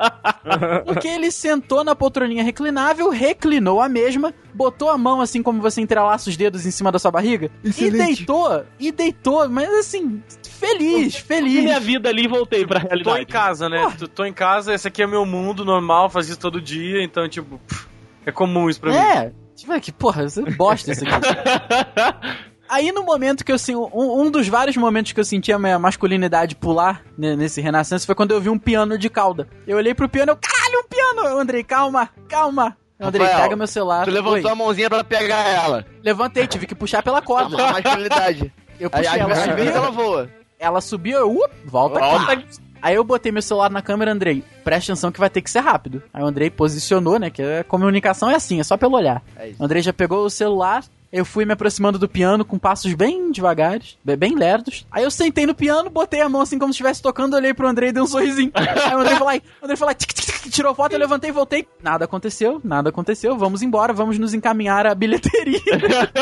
Porque 0.86 1.07
ele 1.07 1.30
sentou 1.32 1.84
na 1.84 1.95
poltroninha 1.95 2.43
reclinável, 2.43 3.11
reclinou 3.11 3.80
a 3.82 3.88
mesma, 3.88 4.34
botou 4.51 4.89
a 4.89 4.97
mão 4.97 5.22
assim 5.22 5.43
como 5.43 5.61
você 5.61 5.80
entrelaça 5.80 6.28
os 6.32 6.36
dedos 6.36 6.66
em 6.66 6.72
cima 6.72 6.91
da 6.91 6.97
sua 6.97 7.11
barriga 7.11 7.51
e 7.64 7.91
deitou, 7.91 8.64
e 8.80 8.91
deitou, 8.91 9.47
mas 9.47 9.70
assim, 9.76 10.24
feliz, 10.49 11.14
E 11.14 11.22
feliz. 11.22 11.64
minha 11.64 11.80
vida 11.80 12.09
ali 12.09 12.24
e 12.24 12.28
voltei 12.28 12.66
pra 12.66 12.80
Tô 12.80 12.88
realidade. 12.88 13.22
em 13.22 13.26
casa, 13.28 13.70
né? 13.70 13.93
Tô, 13.99 14.07
tô 14.07 14.26
em 14.26 14.34
casa, 14.34 14.74
esse 14.74 14.88
aqui 14.88 15.03
é 15.03 15.07
meu 15.07 15.24
mundo 15.24 15.64
normal, 15.64 16.09
faz 16.09 16.28
isso 16.30 16.39
todo 16.39 16.59
dia, 16.59 17.03
então, 17.03 17.30
tipo, 17.30 17.59
pff, 17.68 17.92
é 18.26 18.32
comum 18.32 18.69
isso 18.69 18.80
pra 18.80 18.91
mim. 18.91 18.97
É, 18.97 19.32
tipo, 19.55 19.80
que 19.82 19.91
porra, 19.91 20.28
você 20.28 20.41
bosta 20.51 20.91
isso 20.91 21.03
aqui. 21.05 21.13
Aí 22.69 22.91
no 22.91 23.03
momento 23.03 23.43
que 23.45 23.51
eu 23.51 23.55
assim, 23.55 23.76
um, 23.76 23.89
um 23.93 24.32
dos 24.32 24.47
vários 24.47 24.76
momentos 24.78 25.11
que 25.11 25.19
eu 25.19 25.26
senti 25.26 25.51
a 25.51 25.59
minha 25.59 25.78
masculinidade 25.78 26.55
pular 26.55 27.03
né, 27.17 27.36
nesse 27.36 27.61
Renascença 27.61 28.05
foi 28.05 28.15
quando 28.15 28.32
eu 28.32 28.41
vi 28.41 28.49
um 28.49 28.57
piano 28.57 28.97
de 28.97 29.09
cauda. 29.09 29.47
Eu 29.67 29.78
olhei 29.78 29.93
pro 29.93 30.09
piano, 30.09 30.32
eu, 30.32 30.38
caralho, 30.38 30.80
um 30.80 30.88
piano! 30.88 31.30
Eu, 31.30 31.39
Andrei, 31.39 31.63
calma, 31.63 32.09
calma. 32.28 32.76
Eu, 32.97 33.07
Andrei, 33.09 33.28
Rafael, 33.28 33.43
pega 33.43 33.55
meu 33.57 33.67
celular. 33.67 34.05
Tu 34.05 34.11
levantou 34.11 34.45
Oi. 34.45 34.49
a 34.51 34.55
mãozinha 34.55 34.89
pra 34.89 35.03
pegar 35.03 35.47
ela. 35.49 35.86
Levantei, 36.03 36.47
tive 36.47 36.65
que 36.65 36.74
puxar 36.74 37.03
pela 37.03 37.19
A 37.19 37.21
corda. 37.21 37.57
masculinidade. 37.57 38.51
Eu 38.80 38.89
Aí, 38.91 39.03
puxei 39.03 39.07
às, 39.07 39.17
ela, 39.19 39.28
vezes- 39.36 39.49
às 39.49 39.55
vezes 39.55 39.74
subiu, 39.74 39.84
ela 39.84 39.91
voa. 39.91 40.30
ela 40.57 40.82
subiu, 40.82 41.17
eu, 41.19 41.32
uh, 41.32 41.49
volta 41.65 41.99
aqui. 42.32 42.45
Aí 42.84 42.95
eu 42.95 43.03
botei 43.05 43.31
meu 43.31 43.41
celular 43.41 43.71
na 43.71 43.81
câmera, 43.81 44.11
Andrei, 44.11 44.43
presta 44.61 44.91
atenção 44.91 45.09
que 45.09 45.19
vai 45.19 45.29
ter 45.29 45.41
que 45.41 45.49
ser 45.49 45.61
rápido. 45.61 46.03
Aí 46.13 46.21
o 46.21 46.25
Andrei 46.27 46.49
posicionou, 46.49 47.17
né, 47.17 47.29
que 47.29 47.41
a 47.41 47.63
comunicação 47.63 48.29
é 48.29 48.36
assim, 48.36 48.59
é 48.59 48.63
só 48.63 48.75
pelo 48.75 48.97
olhar. 48.97 49.23
É 49.38 49.53
Andrei 49.57 49.81
já 49.81 49.93
pegou 49.93 50.25
o 50.25 50.29
celular, 50.29 50.84
eu 51.14 51.24
fui 51.24 51.45
me 51.45 51.53
aproximando 51.53 51.99
do 51.99 52.09
piano 52.09 52.43
com 52.43 52.57
passos 52.57 52.93
bem 52.95 53.32
devagares, 53.32 53.97
be- 54.03 54.16
bem 54.18 54.36
lerdos. 54.36 54.86
Aí 54.91 55.03
eu 55.03 55.11
sentei 55.11 55.45
no 55.45 55.53
piano, 55.53 55.88
botei 55.89 56.20
a 56.22 56.28
mão 56.28 56.41
assim 56.41 56.57
como 56.57 56.74
se 56.74 56.78
estivesse 56.78 57.03
tocando, 57.03 57.36
olhei 57.36 57.53
pro 57.53 57.68
Andrei 57.68 57.89
e 57.89 57.91
dei 57.91 58.01
um 58.01 58.07
sorrisinho. 58.07 58.51
Aí 58.57 58.95
o 58.95 58.99
Andrei 58.99 59.16
falou, 59.18 59.34
Andrei 59.61 59.78
falou, 59.78 59.89
aí, 59.89 59.95
tic, 59.95 60.11
tic, 60.11 60.26
tic, 60.26 60.51
tirou 60.51 60.74
foto, 60.74 60.93
eu 60.93 60.99
levantei 60.99 61.30
e 61.30 61.34
voltei. 61.34 61.68
Nada 61.84 62.05
aconteceu, 62.05 62.59
nada 62.64 62.89
aconteceu, 62.89 63.38
vamos 63.38 63.61
embora, 63.61 63.93
vamos 63.93 64.18
nos 64.18 64.34
encaminhar 64.34 64.88
à 64.88 64.95
bilheteria. 64.95 65.59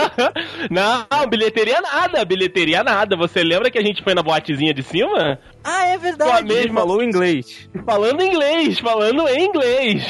Não, 0.70 1.08
bilheteria 1.30 1.80
nada, 1.82 2.26
bilheteria 2.26 2.84
nada. 2.84 3.16
Você 3.16 3.44
lembra 3.44 3.72
que 3.72 3.78
a 3.78 3.82
gente 3.82 4.04
foi 4.04 4.14
na 4.14 4.22
boatezinha 4.22 4.74
de 4.74 4.84
cima? 4.84 5.39
ah, 5.64 5.86
é 5.86 5.92
Com 5.92 5.94
a 5.96 5.98
verdade. 5.98 6.44
mesma- 6.48 6.62
Ele 6.64 6.74
falou 6.74 7.02
inglês. 7.04 7.70
Falando 7.86 8.22
inglês, 8.22 8.80
falando 8.80 9.28
em 9.30 9.46
inglês. 9.46 10.04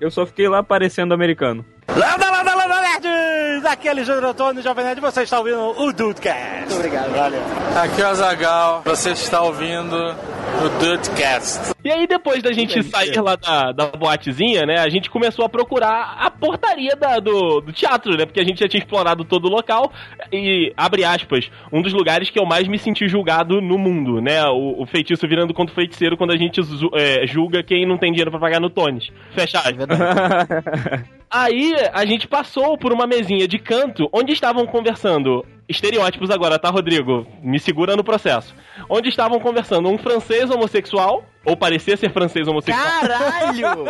Eu 0.00 0.10
só 0.10 0.26
fiquei 0.26 0.48
lá 0.48 0.62
parecendo 0.62 1.14
americano. 1.14 1.64
Landa, 1.88 2.30
landa, 2.30 2.54
landa, 2.68 2.80
nerds! 3.00 3.64
Aqui 3.64 3.88
é 3.88 3.90
Alexandre 3.90 4.26
Antônio, 4.26 4.62
Jovem 4.62 4.84
Nerd, 4.84 5.00
você 5.00 5.22
está 5.22 5.38
ouvindo 5.38 5.58
o 5.80 5.92
Dudecast. 5.92 6.60
Muito 6.60 6.74
obrigado. 6.76 7.12
Valeu. 7.12 7.40
Aqui 7.82 8.02
é 8.02 8.08
o 8.10 8.14
Zagal, 8.14 8.82
você 8.84 9.10
está 9.10 9.42
ouvindo 9.42 9.96
o 9.96 10.68
Dudecast. 10.80 11.74
E 11.84 11.90
aí, 11.90 12.06
depois 12.06 12.42
da 12.42 12.52
gente 12.52 12.82
sair 12.82 13.20
lá 13.20 13.36
da, 13.36 13.72
da 13.72 13.86
boatezinha, 13.88 14.62
né, 14.66 14.78
a 14.80 14.88
gente 14.88 15.08
começou 15.10 15.44
a 15.44 15.48
procurar 15.48 16.16
a 16.18 16.30
portaria 16.30 16.96
da- 16.96 17.18
do, 17.20 17.60
do 17.60 17.72
teatro, 17.72 18.16
né? 18.16 18.24
Porque 18.26 18.40
a 18.40 18.44
gente 18.44 18.58
já 18.60 18.68
tinha 18.68 18.80
explorado 18.82 19.24
todo 19.24 19.46
o 19.46 19.50
local 19.50 19.92
e, 20.32 20.72
abre 20.76 21.04
aspas, 21.04 21.50
um 21.72 21.80
dos 21.82 21.92
lugares 21.92 22.30
que 22.30 22.38
eu 22.38 22.44
mais 22.46 22.66
me 22.66 22.78
senti 22.78 23.08
julgado 23.08 23.60
no 23.60 23.78
mundo, 23.78 24.20
né? 24.20 24.44
O, 24.46 24.82
o 24.82 24.86
feitiço 24.86 25.26
virando 25.28 25.54
contra 25.54 25.72
o 25.72 25.74
feiticeiro 25.74 26.16
quando 26.16 26.32
a 26.32 26.36
gente 26.36 26.60
é, 26.94 27.26
julga 27.26 27.62
quem 27.62 27.86
não 27.86 27.98
tem 27.98 28.10
dinheiro 28.10 28.30
pra 28.30 28.40
pagar 28.40 28.60
no 28.60 28.70
Tones. 28.70 29.08
Fecha 29.34 29.58
É 29.58 29.60
aspas. 29.60 31.06
Aí 31.30 31.74
a 31.92 32.04
gente 32.04 32.28
passou 32.28 32.78
por 32.78 32.92
uma 32.92 33.06
mesinha 33.06 33.46
de 33.48 33.58
canto 33.58 34.08
onde 34.12 34.32
estavam 34.32 34.66
conversando. 34.66 35.44
Estereótipos 35.68 36.30
agora, 36.30 36.58
tá, 36.58 36.70
Rodrigo? 36.70 37.26
Me 37.42 37.58
segura 37.58 37.96
no 37.96 38.04
processo. 38.04 38.54
Onde 38.88 39.08
estavam 39.08 39.40
conversando 39.40 39.88
um 39.88 39.98
francês 39.98 40.48
homossexual, 40.48 41.24
ou 41.44 41.56
parecia 41.56 41.96
ser 41.96 42.12
francês 42.12 42.46
homossexual, 42.46 43.00
Caralho! 43.00 43.84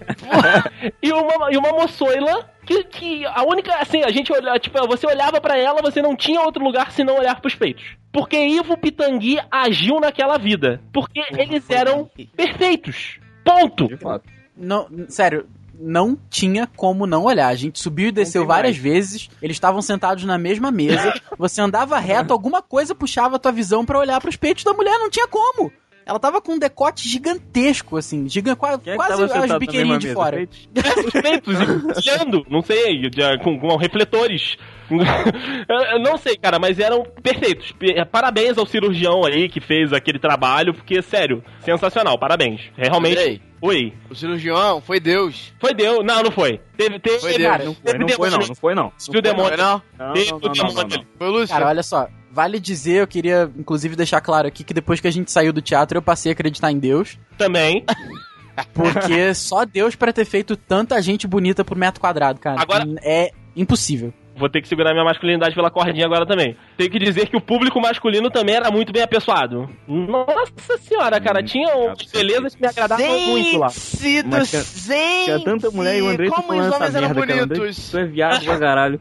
e 1.02 1.12
uma, 1.12 1.52
e 1.52 1.56
uma 1.58 1.72
moçoila 1.72 2.48
que, 2.64 2.84
que 2.84 3.26
a 3.26 3.42
única. 3.42 3.74
Assim, 3.76 4.02
a 4.02 4.10
gente 4.10 4.32
olhava, 4.32 4.58
tipo, 4.58 4.78
você 4.86 5.06
olhava 5.06 5.40
pra 5.40 5.58
ela, 5.58 5.82
você 5.82 6.00
não 6.00 6.16
tinha 6.16 6.40
outro 6.40 6.64
lugar 6.64 6.90
senão 6.90 7.18
olhar 7.18 7.38
pros 7.40 7.54
peitos. 7.54 7.84
Porque 8.10 8.36
Ivo 8.36 8.78
Pitangui 8.78 9.38
agiu 9.50 10.00
naquela 10.00 10.38
vida. 10.38 10.80
Porque 10.92 11.20
eles 11.36 11.68
eram 11.68 12.10
perfeitos. 12.34 13.18
Ponto. 13.44 13.88
De 13.88 13.96
fato. 13.96 14.24
Não, 14.56 14.86
sério, 15.08 15.46
não 15.80 16.16
tinha 16.28 16.66
como 16.76 17.06
não 17.06 17.24
olhar. 17.24 17.48
A 17.48 17.54
gente 17.54 17.78
subiu 17.80 18.08
e 18.08 18.12
desceu 18.12 18.46
várias 18.46 18.76
mais. 18.78 18.82
vezes. 18.82 19.28
Eles 19.40 19.56
estavam 19.56 19.80
sentados 19.80 20.24
na 20.24 20.36
mesma 20.38 20.70
mesa. 20.70 21.14
Você 21.38 21.60
andava 21.60 21.98
reto, 21.98 22.32
alguma 22.32 22.60
coisa 22.62 22.94
puxava 22.94 23.36
a 23.36 23.38
tua 23.38 23.52
visão 23.52 23.84
pra 23.84 23.98
olhar 23.98 24.20
pros 24.20 24.36
peitos 24.36 24.62
da 24.64 24.72
mulher, 24.72 24.98
não 24.98 25.08
tinha 25.10 25.26
como. 25.26 25.72
Ela 26.06 26.18
tava 26.18 26.40
com 26.40 26.52
um 26.54 26.58
decote 26.58 27.08
gigantesco, 27.08 27.96
assim, 27.96 28.28
giga, 28.28 28.56
quase, 28.56 28.80
Quem 28.82 28.94
é 28.94 28.96
quase 28.96 29.22
as 29.22 29.58
biqueirinhas 29.58 30.00
de 30.00 30.06
mesa? 30.08 30.18
fora. 30.18 30.38
Os 31.06 31.12
peitos 31.22 31.54
brilhando, 32.02 32.44
não 32.50 32.62
sei, 32.62 33.02
com, 33.44 33.58
com 33.60 33.76
refletores. 33.76 34.56
Eu- 34.90 36.00
não 36.02 36.16
sei, 36.16 36.36
cara, 36.36 36.58
mas 36.58 36.78
eram 36.80 37.04
perfeitos. 37.22 37.70
P- 37.72 38.04
Parabéns 38.06 38.58
ao 38.58 38.66
cirurgião 38.66 39.24
aí 39.24 39.48
que 39.48 39.60
fez 39.60 39.92
aquele 39.92 40.18
trabalho, 40.18 40.74
porque, 40.74 41.00
sério, 41.02 41.44
sensacional, 41.60 42.18
parabéns. 42.18 42.60
Realmente. 42.76 43.18
Andrei, 43.18 43.40
Oi. 43.62 43.92
o 44.10 44.14
cirurgião 44.14 44.80
foi 44.80 44.98
Deus. 44.98 45.52
Foi 45.60 45.74
Deus. 45.74 46.04
Não, 46.04 46.22
não 46.22 46.30
foi. 46.30 46.60
Teve, 46.76 46.98
teve, 46.98 47.18
Foi 47.20 47.36
Deus. 47.36 47.50
cara, 47.50 47.64
Não 47.64 47.74
foi, 47.74 47.82
teve 47.84 47.98
não 47.98 48.08
foi 48.08 48.16
não, 48.16 48.38
demônio. 48.38 48.48
não 48.48 48.54
foi 48.54 48.74
não. 48.74 48.92
Viu 49.10 49.18
o 49.18 49.22
demônio? 49.22 49.48
Foi 49.48 49.56
não? 49.56 49.82
Não, 49.98 50.06
não, 50.06 50.36
o 50.38 50.88
não. 50.88 51.04
Foi 51.18 51.28
o 51.28 51.30
Lúcio. 51.30 51.48
Cara, 51.48 51.66
olha 51.68 51.82
só, 51.82 52.08
vale 52.32 52.58
dizer, 52.58 53.02
eu 53.02 53.06
queria 53.06 53.50
inclusive 53.56 53.94
deixar 53.96 54.20
claro 54.22 54.48
aqui 54.48 54.64
que 54.64 54.72
depois 54.72 54.98
que 55.00 55.08
a 55.08 55.10
gente 55.10 55.30
saiu 55.30 55.52
do 55.52 55.60
teatro, 55.60 55.98
eu 55.98 56.02
passei 56.02 56.30
a 56.30 56.34
acreditar 56.34 56.72
em 56.72 56.78
Deus. 56.78 57.18
Também. 57.36 57.84
Porque 58.74 59.32
só 59.34 59.64
Deus 59.64 59.94
pra 59.94 60.12
ter 60.12 60.24
feito 60.24 60.56
tanta 60.56 61.00
gente 61.00 61.26
bonita 61.26 61.64
por 61.64 61.76
metro 61.76 62.00
quadrado, 62.00 62.38
cara. 62.40 62.60
Agora- 62.60 62.84
É 63.02 63.30
impossível. 63.56 64.12
Vou 64.36 64.48
ter 64.48 64.60
que 64.62 64.68
segurar 64.68 64.92
minha 64.92 65.04
masculinidade 65.04 65.54
pela 65.54 65.70
cordinha 65.70 66.06
agora 66.06 66.24
também. 66.26 66.56
Tenho 66.76 66.90
que 66.90 66.98
dizer 66.98 67.28
que 67.28 67.36
o 67.36 67.40
público 67.40 67.80
masculino 67.80 68.30
também 68.30 68.54
era 68.54 68.70
muito 68.70 68.92
bem 68.92 69.02
apessoado. 69.02 69.68
Nossa 69.86 70.78
senhora, 70.78 71.20
cara, 71.20 71.42
tinha 71.42 71.68
um 71.76 71.92
belezas 72.12 72.54
que 72.54 72.62
me 72.62 72.68
agradavam 72.68 73.06
muito 73.28 73.58
lá. 73.58 73.68
Gente 73.68 74.22
do 74.22 74.44
tinha- 74.46 74.62
gente! 74.62 75.24
Tinha 75.24 75.40
tanta 75.44 75.70
mulher 75.70 75.96
e 75.98 76.02
o 76.02 76.08
André 76.08 76.28
tá 76.30 76.36
Como 76.36 76.48
os 76.52 76.66
homens 76.66 76.82
essa 76.82 76.98
eram 76.98 77.14
merda, 77.14 77.46
bonitos! 77.46 77.90
tu 77.90 77.98
é 77.98 78.04
viado 78.04 78.44
pra 78.44 78.58
caralho. 78.58 79.00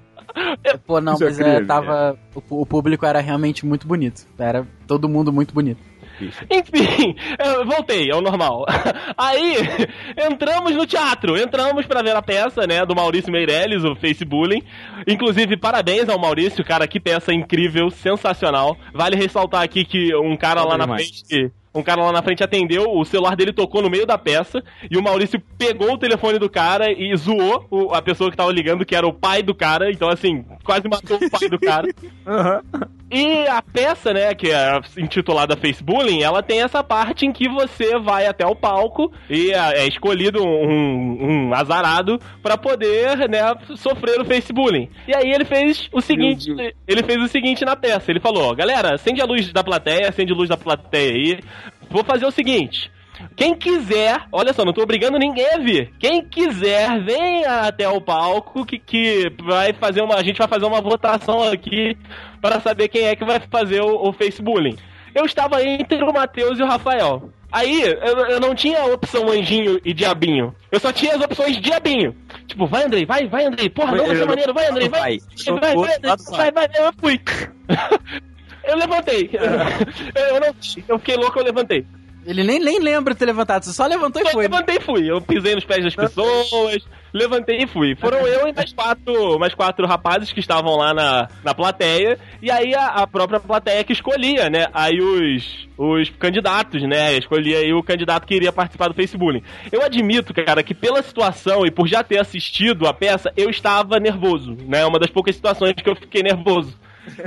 Pô, 0.86 1.02
não, 1.02 1.14
Isso 1.14 1.24
é 1.24 1.28
mas 1.28 1.40
é, 1.40 1.66
tava. 1.66 2.18
O, 2.50 2.62
o 2.62 2.66
público 2.66 3.04
era 3.06 3.20
realmente 3.20 3.66
muito 3.66 3.88
bonito. 3.88 4.28
Era 4.38 4.66
todo 4.86 5.10
mundo 5.10 5.34
muito 5.34 5.54
bonito. 5.54 5.82
Enfim, 6.50 7.16
eu 7.46 7.66
voltei 7.66 8.12
ao 8.12 8.22
normal. 8.22 8.66
Aí, 9.18 9.56
entramos 10.30 10.74
no 10.76 10.86
teatro, 10.86 11.38
entramos 11.38 11.86
pra 11.86 12.02
ver 12.02 12.16
a 12.16 12.22
peça, 12.22 12.66
né, 12.68 12.86
do 12.86 12.96
Maurício 12.96 13.32
Meirelles, 13.32 13.84
o 13.84 13.96
Face 13.96 14.24
Bullying. 14.26 14.62
Inclusive, 15.08 15.58
parabéns 15.58 16.10
ao 16.10 16.20
Maurício, 16.20 16.64
cara, 16.64 16.88
que 16.88 17.00
peça 17.00 17.34
incrível, 17.34 17.90
sensacional. 17.90 18.76
Vale 18.94 19.16
ressaltar 19.16 19.62
aqui 19.64 19.86
que 19.86 20.16
um 20.16 20.36
cara 20.36 20.64
lá 20.64 20.78
na 20.78 20.86
frente. 20.96 21.52
Um 21.74 21.84
cara 21.84 22.02
lá 22.04 22.12
na 22.12 22.24
frente 22.24 22.44
atendeu, 22.44 22.86
o 22.90 23.06
celular 23.06 23.36
dele 23.36 23.54
tocou 23.54 23.80
no 23.84 23.92
meio 23.92 24.04
da 24.06 24.18
peça 24.18 24.60
e 24.90 24.98
o 24.98 25.04
Maurício 25.04 25.40
pegou 25.56 25.94
o 25.94 25.98
telefone 26.00 26.40
do 26.40 26.50
cara 26.50 26.92
e 26.92 27.16
zoou 27.16 27.64
o- 27.70 27.94
a 27.94 28.02
pessoa 28.02 28.32
que 28.32 28.36
tava 28.36 28.52
ligando, 28.52 28.84
que 28.84 28.96
era 28.96 29.06
o 29.08 29.14
pai 29.14 29.44
do 29.44 29.54
cara. 29.54 29.92
Então, 29.92 30.10
assim, 30.10 30.44
quase 30.70 30.88
matou 30.88 31.18
o 31.18 31.30
pai 31.32 31.50
do 31.50 31.60
cara. 31.60 31.88
E 33.12 33.48
a 33.48 33.60
peça, 33.60 34.14
né, 34.14 34.36
que 34.36 34.52
é 34.52 34.80
intitulada 34.96 35.58
Face 35.58 35.84
Bullying, 35.84 36.22
ela 36.22 36.44
tem 36.44 36.62
essa 36.62 36.84
parte 36.84 37.26
em 37.26 37.32
que 37.32 37.50
você 37.50 37.98
vai 37.98 38.28
até 38.28 38.46
o 38.46 38.56
palco 38.56 39.12
e 39.28 39.52
é 39.52 39.80
é 39.80 39.88
escolhido 39.88 40.44
um, 40.44 41.48
um 41.50 41.54
azarado 41.56 42.20
pra 42.44 42.56
poder, 42.56 43.28
né, 43.28 43.40
sofrer 43.76 44.22
o 44.22 44.26
Face 44.26 44.54
Bullying. 44.54 44.92
E 45.08 45.16
aí 45.16 45.32
ele 45.32 45.44
fez 45.44 45.90
o 45.92 46.02
seguinte, 46.02 46.52
ele 46.88 47.02
fez 47.02 47.20
o 47.20 47.28
seguinte 47.28 47.66
na 47.66 47.76
peça, 47.76 48.12
ele 48.12 48.20
falou, 48.20 48.56
galera, 48.56 48.94
acende 48.94 49.22
a 49.22 49.26
luz 49.26 49.52
da 49.52 49.64
plateia, 49.64 50.10
acende 50.10 50.32
a 50.32 50.36
luz 50.36 50.48
da 50.48 50.58
plateia 50.58 51.12
aí, 51.12 51.40
vou 51.90 52.04
fazer 52.04 52.28
o 52.28 52.32
seguinte... 52.32 52.92
Quem 53.36 53.56
quiser, 53.56 54.24
olha 54.32 54.54
só, 54.54 54.64
não 54.64 54.74
tô 54.74 54.82
obrigando 54.82 55.18
ninguém 55.18 55.48
a 55.54 55.58
vir. 55.58 55.94
Quem 56.00 56.24
quiser, 56.24 57.02
venha 57.04 57.62
até 57.62 57.88
o 57.88 58.02
palco 58.02 58.66
que, 58.66 58.80
que 58.80 59.32
vai 59.44 59.74
fazer 59.74 60.02
uma. 60.02 60.16
A 60.16 60.24
gente 60.24 60.38
vai 60.38 60.48
fazer 60.48 60.66
uma 60.66 60.82
votação 60.82 61.44
aqui 61.44 61.98
para 62.42 62.60
saber 62.60 62.88
quem 62.88 63.06
é 63.06 63.16
que 63.16 63.26
vai 63.26 63.40
fazer 63.40 63.82
o, 63.82 64.10
o 64.10 64.14
Face 64.14 64.42
Bullying. 64.42 64.78
Eu 65.14 65.26
estava 65.26 65.64
entre 65.64 66.04
o 66.04 66.14
Matheus 66.14 66.60
e 66.60 66.64
o 66.64 66.68
Rafael. 66.68 67.30
Aí, 67.52 67.82
eu, 67.82 68.18
eu 68.28 68.40
não 68.40 68.54
tinha 68.54 68.80
a 68.80 68.86
opção 68.86 69.28
anjinho 69.28 69.80
e 69.84 69.92
diabinho. 69.92 70.54
Eu 70.72 70.80
só 70.80 70.92
tinha 70.94 71.16
as 71.16 71.22
opções 71.22 71.60
diabinho. 71.60 72.16
Tipo, 72.46 72.68
vai 72.68 72.84
Andrei, 72.84 73.06
vai, 73.06 73.28
vai 73.28 73.46
Andrei. 73.46 73.70
Porra, 73.70 73.96
não 73.96 74.06
vai 74.06 74.16
ser 74.16 74.26
maneiro, 74.26 74.54
vai 74.54 74.68
Andrei, 74.68 74.88
vai. 74.88 75.18
Vai, 75.46 75.60
vai, 75.60 75.76
vai, 75.76 75.96
Andrei, 75.96 76.12
vai, 76.30 76.52
vai, 76.52 76.68
eu 76.76 76.94
fui. 77.00 77.20
Eu 78.70 78.78
levantei. 78.78 79.30
Eu 80.14 80.40
não. 80.40 80.56
Eu 80.88 81.00
fiquei 81.00 81.16
louco, 81.16 81.40
eu 81.40 81.44
levantei. 81.44 81.86
Ele 82.26 82.44
nem, 82.44 82.60
nem 82.60 82.80
lembra 82.80 83.14
de 83.14 83.20
ter 83.20 83.26
levantado, 83.26 83.64
você 83.64 83.74
só 83.74 83.86
levantou 83.86 84.22
e 84.22 84.26
Eu 84.26 84.32
foi. 84.32 84.44
né? 84.44 84.50
levantei 84.50 84.78
e 84.78 84.82
fui. 84.82 85.10
Eu 85.10 85.22
pisei 85.22 85.56
nos 85.56 85.64
pés 85.66 85.84
das 85.84 85.96
pessoas, 85.96 86.86
levantei 87.14 87.64
e 87.64 87.68
fui. 87.68 87.96
Foram 87.96 88.20
eu 88.28 88.48
e 88.48 88.54
mais 88.54 88.74
quatro, 88.74 89.40
mais 89.40 89.54
quatro 89.56 89.88
rapazes 89.88 90.32
que 90.32 90.40
estavam 90.40 90.76
lá 90.76 90.94
na, 90.94 91.28
na 91.44 91.54
plateia. 91.56 92.20
E 92.42 92.52
aí 92.52 92.76
a, 92.76 92.88
a 92.88 93.08
própria 93.08 93.40
plateia 93.40 93.84
que 93.84 93.94
escolhia, 93.94 94.50
né? 94.50 94.68
Aí 94.74 95.00
os, 95.02 95.68
os 95.78 96.10
candidatos, 96.12 96.82
né? 96.84 97.14
Escolhia 97.18 97.60
aí 97.60 97.74
o 97.74 97.82
candidato 97.82 98.28
que 98.28 98.36
iria 98.36 98.52
participar 98.52 98.90
do 98.90 98.94
Facebook. 98.94 99.42
Eu 99.72 99.82
admito, 99.82 100.34
cara, 100.34 100.62
que 100.62 100.74
pela 100.74 101.02
situação 101.02 101.66
e 101.66 101.72
por 101.72 101.88
já 101.88 102.04
ter 102.04 102.20
assistido 102.20 102.86
a 102.88 102.94
peça, 102.94 103.32
eu 103.36 103.50
estava 103.50 104.00
nervoso, 104.00 104.56
né? 104.68 104.86
Uma 104.86 105.00
das 105.00 105.10
poucas 105.10 105.36
situações 105.36 105.74
que 105.74 105.90
eu 105.90 105.96
fiquei 105.96 106.22
nervoso. 106.22 106.78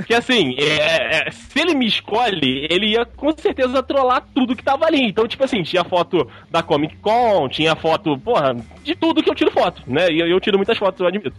Que 0.05 0.13
assim, 0.13 0.55
é, 0.57 1.27
é, 1.27 1.31
se 1.31 1.59
ele 1.59 1.75
me 1.75 1.85
escolhe, 1.85 2.67
ele 2.69 2.91
ia 2.91 3.05
com 3.05 3.31
certeza 3.37 3.83
trollar 3.83 4.25
tudo 4.33 4.55
que 4.55 4.63
tava 4.63 4.85
ali. 4.85 5.03
Então, 5.03 5.27
tipo 5.27 5.43
assim, 5.43 5.63
tinha 5.63 5.83
foto 5.83 6.27
da 6.49 6.63
Comic 6.63 6.97
Con, 6.97 7.49
tinha 7.49 7.75
foto, 7.75 8.17
porra, 8.17 8.55
de 8.83 8.95
tudo 8.95 9.21
que 9.21 9.29
eu 9.29 9.35
tiro 9.35 9.51
foto, 9.51 9.81
né? 9.87 10.07
E 10.09 10.19
eu, 10.19 10.27
eu 10.27 10.39
tiro 10.39 10.57
muitas 10.57 10.77
fotos, 10.77 11.01
eu 11.01 11.07
admito. 11.07 11.33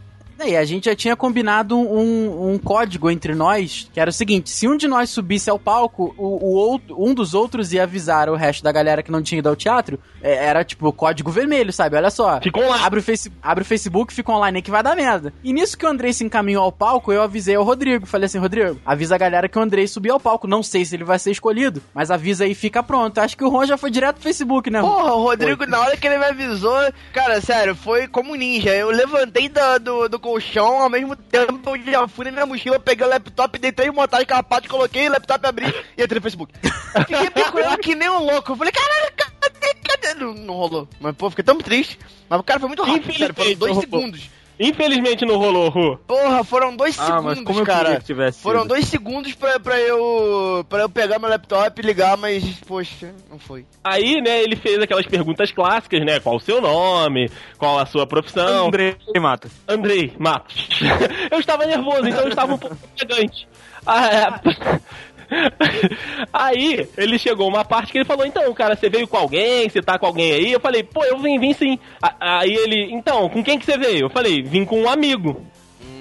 E 0.47 0.57
a 0.57 0.65
gente 0.65 0.87
já 0.87 0.95
tinha 0.97 1.17
combinado 1.17 1.77
um, 1.79 2.53
um 2.53 2.59
código 2.59 3.11
entre 3.11 3.35
nós, 3.35 3.89
que 3.93 4.01
era 4.01 4.11
o 4.11 4.13
seguinte: 4.13 4.51
se 4.51 4.67
um 4.69 4.77
de 4.77 4.87
nós 4.89 5.11
subisse 5.11 5.49
ao 5.49 5.59
palco, 5.59 6.15
o, 6.19 6.25
o 6.47 6.55
outro, 6.55 6.97
um 6.99 7.15
dos 7.15 7.35
outros 7.35 7.73
ia 7.73 7.85
avisar 7.85 8.29
o 8.29 8.35
resto 8.35 8.63
da 8.63 8.73
galera 8.73 9.03
que 9.03 9.11
não 9.11 9.23
tinha 9.23 9.39
ido 9.39 9.49
ao 9.49 9.57
teatro. 9.57 9.99
É, 10.23 10.47
era 10.47 10.65
tipo 10.65 10.91
código 10.93 11.31
vermelho, 11.31 11.73
sabe? 11.73 11.97
Olha 11.97 12.11
só. 12.11 12.41
Fica 12.41 12.59
online. 12.61 12.83
Abre 12.85 13.01
o, 13.01 13.03
face, 13.03 13.31
abre 13.43 13.63
o 13.63 13.65
Facebook, 13.67 14.13
fica 14.13 14.33
online 14.33 14.59
aí 14.59 14.63
que 14.63 14.71
vai 14.71 14.83
dar 14.83 14.97
merda. 14.97 15.33
E 15.43 15.53
nisso 15.53 15.77
que 15.77 15.85
o 15.85 15.89
Andrei 15.89 16.13
se 16.13 16.25
encaminhou 16.25 16.65
ao 16.65 16.73
palco, 16.73 17.13
eu 17.13 17.23
avisei 17.23 17.55
ao 17.55 17.65
Rodrigo. 17.65 18.07
Falei 18.07 18.27
assim: 18.27 18.39
Rodrigo, 18.39 18.81
avisa 18.85 19.15
a 19.15 19.19
galera 19.19 19.49
que 19.49 19.59
o 19.59 19.63
Andrei 19.63 19.87
subiu 19.87 20.15
ao 20.15 20.21
palco. 20.21 20.47
Não 20.47 20.63
sei 20.63 20.85
se 20.85 20.97
ele 20.97 21.05
vai 21.05 21.19
ser 21.19 21.31
escolhido, 21.31 21.83
mas 21.95 22.11
avisa 22.11 22.45
aí 22.45 22.53
e 22.53 22.55
fica 22.55 22.83
pronto. 22.83 23.19
Acho 23.19 23.37
que 23.37 23.45
o 23.45 23.49
Ron 23.49 23.67
já 23.67 23.77
foi 23.77 23.91
direto 23.91 24.15
pro 24.17 24.25
Facebook, 24.25 24.71
né? 24.71 24.81
Porra, 24.81 25.13
o 25.15 25.23
Rodrigo, 25.23 25.67
na 25.67 25.81
hora 25.81 25.97
que 25.97 26.07
ele 26.07 26.19
me 26.19 26.25
avisou, 26.25 26.77
cara, 27.13 27.41
sério, 27.41 27.75
foi 27.75 28.07
como 28.09 28.35
ninja. 28.35 28.71
Eu 28.75 28.91
levantei 28.91 29.49
da- 29.49 29.79
do, 29.79 30.09
do 30.09 30.19
colchão, 30.25 30.81
ao 30.81 30.89
mesmo 30.89 31.15
tempo 31.15 31.77
eu 31.77 31.85
já 31.85 32.09
fui 32.09 32.25
na 32.25 32.31
minha 32.33 32.47
mochila, 32.47 32.81
peguei 32.81 33.07
o 33.07 33.11
laptop, 33.11 33.59
deitei 33.59 33.89
em 33.89 33.93
montagem 33.93 34.25
carpado, 34.25 34.67
coloquei 34.67 35.07
o 35.07 35.13
laptop, 35.13 35.47
abri 35.47 35.67
e 35.99 36.03
entrei 36.03 36.19
no 36.19 36.23
Facebook. 36.23 36.51
Fiquei 37.07 37.29
procurando 37.29 37.79
que 37.79 37.95
nem 37.95 38.09
um 38.09 38.25
louco. 38.25 38.53
Eu 38.53 38.57
falei, 38.57 38.73
caralho, 38.73 39.13
cadê, 39.17 39.75
cadê? 39.87 40.15
Não, 40.15 40.33
não 40.33 40.55
rolou. 40.55 40.89
Mas, 40.99 41.15
pô, 41.15 41.29
fiquei 41.29 41.45
tão 41.45 41.59
triste. 41.59 41.99
Mas 42.27 42.41
o 42.41 42.43
cara 42.43 42.59
foi 42.59 42.69
muito 42.69 42.83
rápido, 42.83 43.13
sério, 43.13 43.35
foram 43.35 43.55
dois 43.55 43.77
rolou. 43.77 44.13
Infelizmente 44.59 45.25
não 45.27 45.37
rolou, 45.37 45.69
Ru. 45.69 45.99
Porra, 46.07 46.45
foram 46.45 46.77
dois 46.77 46.97
Ah, 46.99 47.21
mas 47.21 47.39
segundos, 47.39 47.45
como 47.45 47.61
eu 47.61 47.65
queria 47.65 47.83
cara. 47.85 47.97
que 48.01 48.05
tivesse 48.07 48.41
Foram 48.41 48.61
sido. 48.61 48.69
dois 48.69 48.87
segundos 48.87 49.35
pra, 49.35 49.59
pra 49.59 49.81
eu. 49.81 50.65
pra 50.69 50.81
eu 50.83 50.89
pegar 50.89 51.19
meu 51.19 51.29
laptop 51.29 51.81
e 51.81 51.85
ligar, 51.85 52.17
mas, 52.17 52.45
poxa, 52.67 53.13
não 53.31 53.39
foi. 53.39 53.67
Aí, 53.83 54.21
né, 54.21 54.43
ele 54.43 54.55
fez 54.57 54.81
aquelas 54.81 55.07
perguntas 55.07 55.51
clássicas, 55.51 56.01
né? 56.05 56.21
Qual 56.21 56.37
o 56.37 56.41
seu 56.41 56.61
nome? 56.61 57.29
Qual 57.59 57.79
a 57.79 57.87
sua 57.87 58.07
profissão? 58.07 58.69
André 58.69 58.97
Matos. 59.21 59.51
Andrei 59.67 60.13
Matos. 60.19 60.69
eu 61.31 61.41
estava 61.41 61.67
nervoso, 61.67 62.07
então 62.07 62.21
eu 62.23 62.29
estava 62.29 62.55
um 62.55 62.59
pouco 62.59 62.77
ofegante. 62.95 63.49
Ah, 63.87 64.07
é. 64.07 64.81
Aí, 66.33 66.89
ele 66.97 67.19
chegou 67.19 67.49
uma 67.49 67.65
parte 67.65 67.93
que 67.93 67.99
ele 67.99 68.05
falou, 68.05 68.27
então, 68.27 68.53
cara, 68.55 68.77
você 68.77 68.89
veio 68.89 69.07
com 69.09 69.17
alguém? 69.17 69.69
Você 69.69 69.81
tá 69.83 69.99
com 69.99 70.07
alguém 70.07 70.33
aí? 70.33 70.53
Eu 70.53 70.61
falei, 70.61 70.83
pô, 70.83 71.05
eu 71.05 71.19
vim, 71.19 71.39
vim 71.39 71.53
sim. 71.53 71.79
A- 72.03 72.39
Aí 72.41 72.55
ele, 72.55 72.93
então, 72.93 73.29
com 73.29 73.43
quem 73.43 73.59
que 73.59 73.65
você 73.65 73.77
veio? 73.79 74.07
Eu 74.07 74.11
falei, 74.11 74.43
vim 74.43 74.65
com 74.65 74.83
um 74.83 74.89
amigo. 74.89 75.45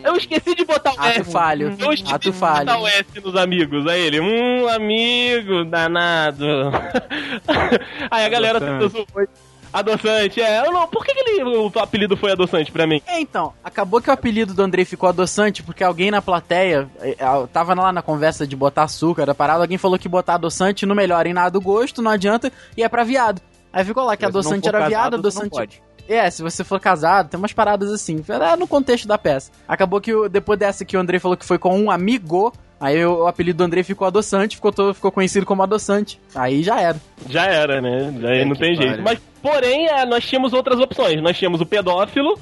Eu 0.04 0.18
esqueci 0.18 0.54
de 0.54 0.66
botar 0.66 0.92
o 0.92 1.00
Ato 1.00 1.22
S. 1.22 1.32
falho. 1.32 1.76
Eu 1.80 1.94
esqueci 1.94 2.14
Ato 2.14 2.30
de 2.32 2.38
falho. 2.38 2.66
botar 2.66 2.80
o 2.80 2.88
S 2.88 3.06
nos 3.24 3.36
amigos. 3.38 3.88
Aí 3.88 4.02
ele, 4.02 4.20
um 4.20 4.68
amigo 4.68 5.64
danado. 5.64 6.46
Aí 8.12 8.26
a 8.26 8.30
galera 8.30 8.60
tentou 8.60 8.90
zoar. 8.90 9.28
Adoçante, 9.74 10.40
é. 10.40 10.66
Eu 10.66 10.72
não, 10.72 10.88
por 10.88 11.04
que, 11.04 11.14
que 11.14 11.20
ele, 11.20 11.44
o 11.44 11.72
apelido 11.80 12.16
foi 12.16 12.32
adoçante 12.32 12.72
pra 12.72 12.86
mim? 12.86 13.02
É, 13.08 13.20
então, 13.20 13.54
acabou 13.64 14.00
que 14.00 14.10
o 14.10 14.14
apelido 14.14 14.54
do 14.54 14.62
Andrei 14.62 14.86
ficou 14.86 15.10
adoçante 15.10 15.64
porque 15.64 15.84
alguém 15.84 16.12
na 16.12 16.22
plateia, 16.22 16.88
eh, 17.02 17.16
eh, 17.18 17.48
tava 17.52 17.74
lá 17.74 17.92
na 17.92 18.02
conversa 18.02 18.46
de 18.46 18.56
botar 18.56 18.84
açúcar, 18.84 19.26
da 19.26 19.34
parada, 19.34 19.64
alguém 19.64 19.78
falou 19.78 19.98
que 19.98 20.08
botar 20.08 20.36
adoçante 20.36 20.86
não 20.86 20.96
melhora 20.96 21.28
em 21.28 21.34
nada 21.34 21.58
o 21.58 21.62
gosto, 21.62 22.02
não 22.02 22.12
adianta, 22.12 22.52
e 22.78 22.84
é 22.84 22.88
pra 22.90 23.04
viado. 23.04 23.42
Aí 23.72 23.84
ficou 23.84 24.06
lá 24.06 24.16
que 24.16 24.24
adoçante 24.24 24.68
era 24.68 24.78
casado, 24.78 24.90
viado, 24.90 25.16
adoçante. 25.16 25.50
pode. 25.50 25.82
É, 26.08 26.30
se 26.30 26.44
você 26.44 26.64
for 26.64 26.80
casado, 26.80 27.30
tem 27.30 27.38
umas 27.40 27.54
paradas 27.54 27.92
assim. 27.92 28.24
Era 28.28 28.58
no 28.58 28.68
contexto 28.68 29.08
da 29.08 29.18
peça. 29.18 29.52
Acabou 29.68 30.02
que 30.02 30.12
depois 30.30 30.60
dessa 30.60 30.84
que 30.84 30.98
o 30.98 31.00
Andrei 31.00 31.20
falou 31.20 31.38
que 31.38 31.46
foi 31.46 31.58
com 31.58 31.80
um 31.80 31.90
amigo, 31.90 32.54
aí 32.86 33.06
o, 33.06 33.24
o 33.24 33.28
apelido 33.28 33.58
do 33.58 33.64
Andrei 33.64 33.84
ficou 33.84 34.06
adoçante, 34.08 34.56
ficou, 34.56 34.72
todo- 34.72 34.94
ficou 34.94 35.12
conhecido 35.12 35.46
como 35.46 35.64
adoçante. 35.64 36.20
Aí 36.36 36.62
já 36.64 36.80
era. 36.80 36.98
Já 37.30 37.46
era, 37.46 37.82
né? 37.82 38.14
Aí 38.30 38.46
não 38.46 38.56
tem 38.56 38.76
jeito. 38.76 39.02
Mas, 39.02 39.20
porém, 39.42 39.88
é, 39.88 40.06
nós 40.06 40.24
tínhamos 40.26 40.54
outras 40.54 40.80
opções. 40.80 41.22
Nós 41.22 41.38
tínhamos 41.38 41.62
o 41.62 41.66
pedófilo, 41.66 42.38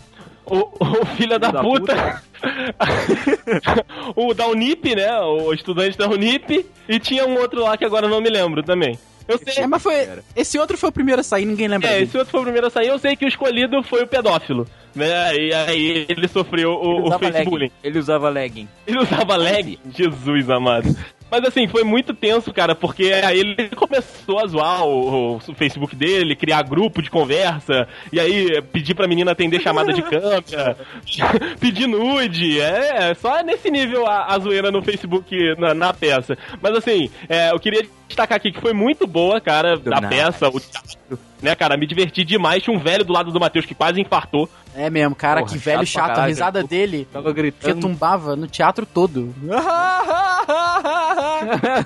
o, 0.46 0.58
o 0.80 1.06
filho 1.16 1.38
da, 1.39 1.52
da 1.52 1.62
puta, 1.62 2.22
o 4.16 4.34
da 4.34 4.48
Unip, 4.48 4.96
né? 4.96 5.20
O 5.22 5.54
estudante 5.54 5.98
da 5.98 6.08
Unip, 6.08 6.66
e 6.88 7.00
tinha 7.00 7.26
um 7.26 7.38
outro 7.39 7.62
lá 7.62 7.78
que 7.78 7.86
agora 7.86 8.06
eu 8.06 8.10
não 8.10 8.22
me 8.22 8.30
lembro 8.30 8.64
também. 8.64 8.98
Eu 9.28 9.38
sei. 9.38 9.64
É, 9.64 9.68
mas 9.68 9.82
foi. 9.82 10.08
Esse 10.36 10.58
outro 10.60 10.78
foi 10.78 10.89
o 10.89 10.92
primeiro 10.92 11.22
a 11.22 11.24
sair, 11.24 11.46
ninguém 11.46 11.68
lembra 11.68 11.88
É, 11.88 11.92
dele. 11.94 12.04
esse 12.06 12.18
outro 12.18 12.32
foi 12.32 12.39
o 12.42 12.44
primeiro 12.44 12.68
a 12.68 12.70
sair. 12.70 12.88
Eu 12.88 13.00
sei 13.00 13.16
que 13.16 13.24
o 13.24 13.28
escolhido 13.28 13.82
foi 13.84 14.04
o 14.04 14.08
pedófilo. 14.08 14.68
Né? 14.96 15.36
E 15.36 15.54
aí 15.54 16.06
ele 16.10 16.28
sofreu 16.28 16.72
o, 16.72 16.98
Ele 16.98 17.10
o. 17.68 17.72
Ele 17.84 18.00
usava 18.00 18.30
legging. 18.30 18.68
Ele 18.86 19.00
usava 19.00 19.36
lag? 19.38 19.80
Jesus 19.96 20.50
amado. 20.50 20.96
Mas 21.32 21.46
assim, 21.46 21.66
foi 21.66 21.86
muito 21.86 22.14
tenso, 22.14 22.52
cara, 22.52 22.76
porque 22.76 23.06
aí 23.06 23.39
ele 23.39 23.70
começou 23.70 24.38
a 24.38 24.48
zoar 24.48 24.84
o, 24.84 25.38
o 25.38 25.56
Facebook 25.56 25.96
dele, 25.96 26.36
criar 26.36 26.62
grupo 26.64 27.02
de 27.02 27.10
conversa, 27.10 27.88
e 28.12 28.20
aí 28.20 28.62
pedir 28.64 28.94
pra 28.96 29.08
menina 29.08 29.32
atender 29.32 29.62
chamada 29.62 29.94
de 29.94 30.02
câmera, 30.02 30.76
pedir 31.58 31.88
nude, 31.88 32.60
é, 32.60 33.14
só 33.14 33.42
nesse 33.42 33.72
nível 33.72 34.06
a, 34.06 34.26
a 34.36 34.39
zoeira 34.39 34.72
no 34.72 34.82
Facebook 34.82 35.56
na, 35.58 35.74
na 35.74 35.94
peça. 35.94 36.38
Mas 36.62 36.76
assim, 36.76 37.10
é, 37.30 37.52
eu 37.52 37.60
queria 37.62 37.88
destacar 38.10 38.36
aqui 38.36 38.52
que 38.52 38.60
foi 38.60 38.74
muito 38.74 39.08
boa, 39.08 39.39
cara, 39.39 39.78
Do 39.78 39.94
a 39.94 40.02
peça, 40.02 40.50
o 40.50 40.60
teatro, 40.60 41.18
né, 41.42 41.56
cara, 41.56 41.78
me 41.78 41.88
diverti 41.88 42.26
demais. 42.26 42.62
Tinha 42.62 42.76
um 42.76 42.80
velho 42.80 43.06
do 43.06 43.14
lado 43.14 43.32
do 43.32 43.39
Matheus 43.39 43.66
que 43.66 43.74
quase 43.74 44.02
infartou, 44.02 44.50
É 44.74 44.89
mesmo, 44.89 45.13
cara, 45.15 45.41
Porra, 45.41 45.51
que 45.51 45.57
velho 45.57 45.86
chato 45.86 45.88
chato. 45.88 46.05
A 46.11 46.13
caralho, 46.13 46.30
risada 46.30 46.63
dele 46.63 47.07
Tava 47.11 47.34
gritando. 47.34 47.76
retumbava 47.76 48.36
no 48.38 48.47
teatro 48.47 48.86
todo. 48.86 49.36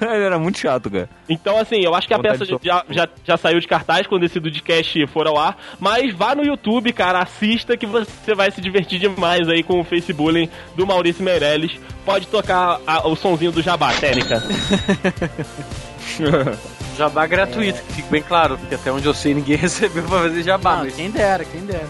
Ele 0.01 0.23
era 0.23 0.37
muito 0.37 0.59
chato, 0.59 0.89
cara. 0.91 1.09
Então, 1.27 1.57
assim, 1.57 1.77
eu 1.81 1.95
acho 1.95 2.07
que 2.07 2.13
a 2.13 2.17
Vontade 2.17 2.39
peça 2.39 2.45
de 2.57 2.57
já, 2.67 2.83
já, 2.89 3.07
já 3.23 3.37
saiu 3.37 3.59
de 3.59 3.67
cartaz 3.67 4.05
quando 4.05 4.23
esse 4.23 4.39
Dudcast 4.39 5.07
for 5.07 5.25
ao 5.27 5.37
ar. 5.39 5.57
Mas 5.79 6.13
vá 6.13 6.35
no 6.35 6.43
YouTube, 6.45 6.91
cara, 6.93 7.19
assista 7.19 7.75
que 7.75 7.85
você 7.87 8.35
vai 8.35 8.51
se 8.51 8.61
divertir 8.61 8.99
demais 8.99 9.47
aí 9.49 9.63
com 9.63 9.79
o 9.79 9.83
Facebook 9.83 10.49
do 10.75 10.85
Maurício 10.85 11.23
Meirelles. 11.23 11.79
Pode 12.05 12.27
tocar 12.27 12.79
a- 12.85 13.07
o 13.07 13.15
sonzinho 13.15 13.51
do 13.51 13.61
Jabá, 13.61 13.93
técnica. 13.93 14.43
Jabá 16.97 17.25
gratuito, 17.27 17.81
que 17.83 17.93
fique 17.93 18.09
bem 18.09 18.21
claro, 18.21 18.57
porque 18.57 18.75
até 18.75 18.91
onde 18.91 19.05
eu 19.05 19.13
sei 19.13 19.33
ninguém 19.33 19.57
recebeu 19.57 20.03
pra 20.03 20.19
fazer 20.21 20.43
jabá. 20.43 20.77
Não, 20.77 20.83
mas 20.85 20.95
quem 20.95 21.09
dera, 21.09 21.43
quem 21.43 21.61
dera. 21.65 21.87